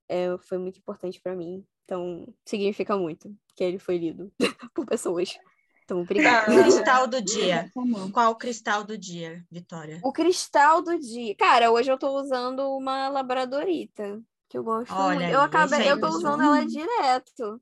é, 0.08 0.36
foi 0.38 0.58
muito 0.58 0.78
importante 0.78 1.20
para 1.20 1.36
mim. 1.36 1.64
Então, 1.84 2.34
significa 2.44 2.96
muito 2.96 3.32
que 3.54 3.62
ele 3.62 3.78
foi 3.78 3.98
lido 3.98 4.32
por 4.74 4.84
pessoas. 4.84 5.38
Então, 5.84 6.00
obrigada. 6.00 6.50
O 6.50 6.62
cristal 6.62 7.06
do 7.06 7.20
dia. 7.20 7.70
Qual 8.12 8.32
o 8.32 8.36
cristal 8.36 8.84
do 8.84 8.96
dia, 8.96 9.44
Vitória? 9.50 10.00
O 10.02 10.12
cristal 10.12 10.82
do 10.82 10.98
dia. 10.98 11.34
Cara, 11.36 11.70
hoje 11.70 11.92
eu 11.92 11.98
tô 11.98 12.18
usando 12.18 12.60
uma 12.74 13.08
labradorita, 13.08 14.20
que 14.48 14.56
eu 14.56 14.64
gosto 14.64 14.94
Olha 14.94 15.14
muito. 15.14 15.24
aí, 15.24 15.32
eu 15.32 15.40
acabei, 15.42 15.90
eu 15.90 16.00
tô 16.00 16.08
usando 16.08 16.42
ela 16.42 16.64
direto. 16.64 17.60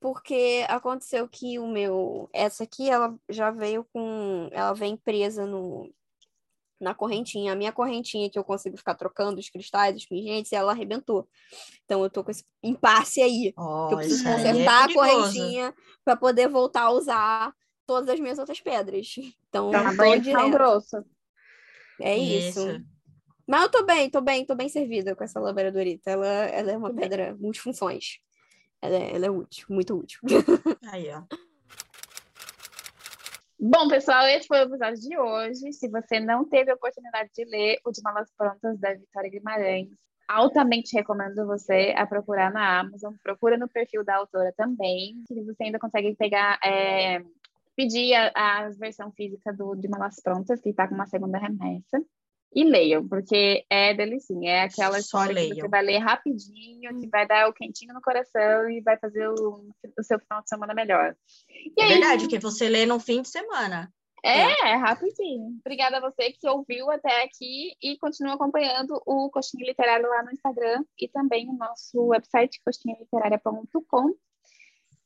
Porque 0.00 0.64
aconteceu 0.68 1.26
que 1.26 1.58
o 1.58 1.66
meu, 1.66 2.28
essa 2.32 2.64
aqui, 2.64 2.88
ela 2.90 3.14
já 3.28 3.50
veio 3.50 3.86
com, 3.92 4.48
ela 4.52 4.72
vem 4.74 4.96
presa 4.96 5.46
no 5.46 5.90
na 6.80 6.94
correntinha. 6.94 7.52
A 7.52 7.56
minha 7.56 7.72
correntinha 7.72 8.28
que 8.28 8.38
eu 8.38 8.44
consigo 8.44 8.76
ficar 8.76 8.94
trocando 8.94 9.40
os 9.40 9.48
cristais, 9.48 9.96
os 9.96 10.06
pingentes, 10.06 10.52
ela 10.52 10.72
arrebentou. 10.72 11.26
Então 11.84 12.02
eu 12.02 12.10
tô 12.10 12.22
com 12.22 12.30
esse 12.30 12.44
impasse 12.62 13.22
aí. 13.22 13.54
Oh, 13.56 13.86
que 13.88 13.94
eu 13.94 13.98
preciso 13.98 14.28
aí 14.28 14.34
é 14.34 14.36
consertar 14.36 14.84
a 14.84 14.92
correntinha 14.92 15.74
para 16.04 16.16
poder 16.16 16.48
voltar 16.48 16.82
a 16.82 16.90
usar 16.90 17.54
todas 17.86 18.08
as 18.08 18.20
minhas 18.20 18.38
outras 18.38 18.60
pedras. 18.60 19.14
Então, 19.48 19.70
Tá 19.70 19.94
tô 19.96 20.16
direto. 20.16 20.32
sal 20.32 20.50
grosso. 20.50 21.04
É 22.00 22.16
isso. 22.16 22.60
Mas 23.46 23.62
eu 23.62 23.68
tô 23.70 23.84
bem, 23.84 24.10
tô 24.10 24.20
bem, 24.20 24.44
tô 24.44 24.54
bem 24.56 24.68
servida 24.68 25.14
com 25.14 25.22
essa 25.22 25.38
labradorita. 25.38 26.10
Ela, 26.10 26.26
ela 26.26 26.72
é 26.72 26.76
uma 26.76 26.92
pedra 26.92 27.36
multifunções. 27.38 28.18
Ela 28.82 28.96
é, 28.96 29.14
ela 29.14 29.26
é 29.26 29.30
útil, 29.30 29.66
muito 29.70 29.96
útil. 29.96 30.18
Aí, 30.92 31.08
ó. 31.14 31.22
Bom, 33.58 33.88
pessoal, 33.88 34.26
esse 34.26 34.46
foi 34.46 34.58
o 34.58 34.64
episódio 34.64 35.00
de 35.00 35.16
hoje. 35.16 35.72
Se 35.72 35.88
você 35.88 36.18
não 36.20 36.44
teve 36.44 36.70
a 36.70 36.74
oportunidade 36.74 37.30
de 37.34 37.44
ler 37.44 37.78
o 37.84 37.92
de 37.92 38.02
Malas 38.02 38.30
Prontas 38.36 38.78
da 38.78 38.92
Vitória 38.92 39.30
Guimarães, 39.30 39.88
altamente 40.28 40.94
recomendo 40.94 41.46
você 41.46 41.94
a 41.96 42.06
procurar 42.06 42.52
na 42.52 42.80
Amazon. 42.80 43.14
Procura 43.22 43.56
no 43.56 43.68
perfil 43.68 44.04
da 44.04 44.16
autora 44.16 44.52
também, 44.56 45.22
que 45.28 45.40
você 45.42 45.64
ainda 45.64 45.78
consegue 45.78 46.14
pegar, 46.16 46.58
é, 46.64 47.22
pedir 47.76 48.14
a, 48.14 48.32
a 48.34 48.70
versão 48.70 49.12
física 49.12 49.52
do 49.52 49.74
de 49.74 49.88
Malas 49.88 50.16
Prontas, 50.22 50.60
que 50.60 50.70
está 50.70 50.88
com 50.88 50.94
uma 50.94 51.06
segunda 51.06 51.38
remessa. 51.38 52.00
E 52.56 52.62
leiam, 52.62 53.08
porque 53.08 53.64
é 53.68 53.92
delicinha. 53.94 54.48
É 54.52 54.60
aquela 54.62 54.96
história 55.00 55.34
que 55.34 55.56
você 55.56 55.68
vai 55.68 55.82
ler 55.82 55.98
rapidinho, 55.98 57.00
que 57.00 57.08
vai 57.08 57.26
dar 57.26 57.48
o 57.48 57.52
quentinho 57.52 57.92
no 57.92 58.00
coração 58.00 58.70
e 58.70 58.80
vai 58.80 58.96
fazer 58.96 59.28
o, 59.28 59.68
o 59.98 60.02
seu 60.04 60.20
final 60.20 60.40
de 60.40 60.48
semana 60.48 60.72
melhor. 60.72 61.16
E 61.76 61.82
É 61.82 61.82
aí, 61.82 61.88
verdade, 61.94 62.28
que 62.28 62.38
você 62.38 62.68
lê 62.68 62.86
no 62.86 63.00
fim 63.00 63.22
de 63.22 63.28
semana. 63.28 63.92
é, 64.24 64.70
é 64.70 64.76
rapidinho. 64.76 65.58
Obrigada 65.66 65.96
a 65.96 66.00
você 66.00 66.30
que 66.30 66.48
ouviu 66.48 66.88
até 66.92 67.24
aqui 67.24 67.72
e 67.82 67.98
continua 67.98 68.34
acompanhando 68.34 69.02
o 69.04 69.28
Coxinha 69.30 69.66
Literário 69.66 70.08
lá 70.08 70.22
no 70.22 70.30
Instagram 70.30 70.84
e 70.96 71.08
também 71.08 71.48
o 71.50 71.54
nosso 71.54 72.00
website 72.06 72.60
coxinhaliterária.com. 72.64 74.14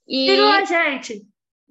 E 0.07 0.39
a 0.39 0.64
gente! 0.66 1.27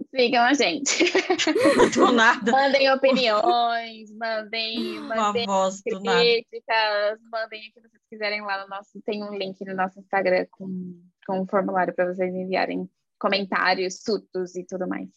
Sigam 0.09 0.43
a 0.43 0.53
gente. 0.53 1.03
Do 1.93 2.11
nada. 2.11 2.51
mandem 2.51 2.91
opiniões, 2.91 4.11
mandem, 4.11 4.99
mandem 5.01 5.45
críticas, 5.45 7.19
mandem 7.31 7.69
o 7.69 7.73
que 7.73 7.81
vocês 7.81 8.03
quiserem 8.09 8.41
lá 8.41 8.63
no 8.63 8.69
nosso. 8.69 9.01
Tem 9.05 9.23
um 9.23 9.35
link 9.35 9.63
no 9.65 9.75
nosso 9.75 9.99
Instagram 9.99 10.45
com, 10.51 11.01
com 11.25 11.41
um 11.41 11.47
formulário 11.47 11.93
para 11.93 12.13
vocês 12.13 12.33
enviarem 12.33 12.89
comentários, 13.19 14.01
surtos 14.03 14.55
e 14.55 14.63
tudo 14.63 14.87
mais. 14.87 15.09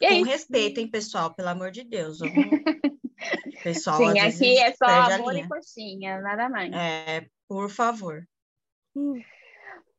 E 0.00 0.06
é 0.06 0.08
Com 0.10 0.14
isso. 0.16 0.30
respeito, 0.30 0.80
hein, 0.80 0.88
pessoal? 0.88 1.34
Pelo 1.34 1.48
amor 1.48 1.70
de 1.70 1.84
Deus. 1.84 2.18
Pessoal, 3.62 3.96
Sim, 3.96 4.18
aqui 4.20 4.58
é 4.58 4.72
só 4.74 4.84
amor 4.84 5.34
e 5.34 5.48
coxinha, 5.48 6.20
nada 6.20 6.48
mais. 6.48 6.70
É, 6.72 7.26
por 7.48 7.70
favor. 7.70 8.22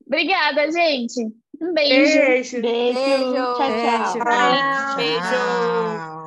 Obrigada, 0.08 0.72
gente. 0.72 1.22
Um 1.62 1.74
beijo. 1.74 2.20
Beijo! 2.20 2.62
Beijo. 2.62 2.62
Beijo. 2.62 3.53
Tchau, 3.53 3.72
tchau. 3.74 4.24
Beijo. 4.95 5.22
Tchau. 5.22 6.26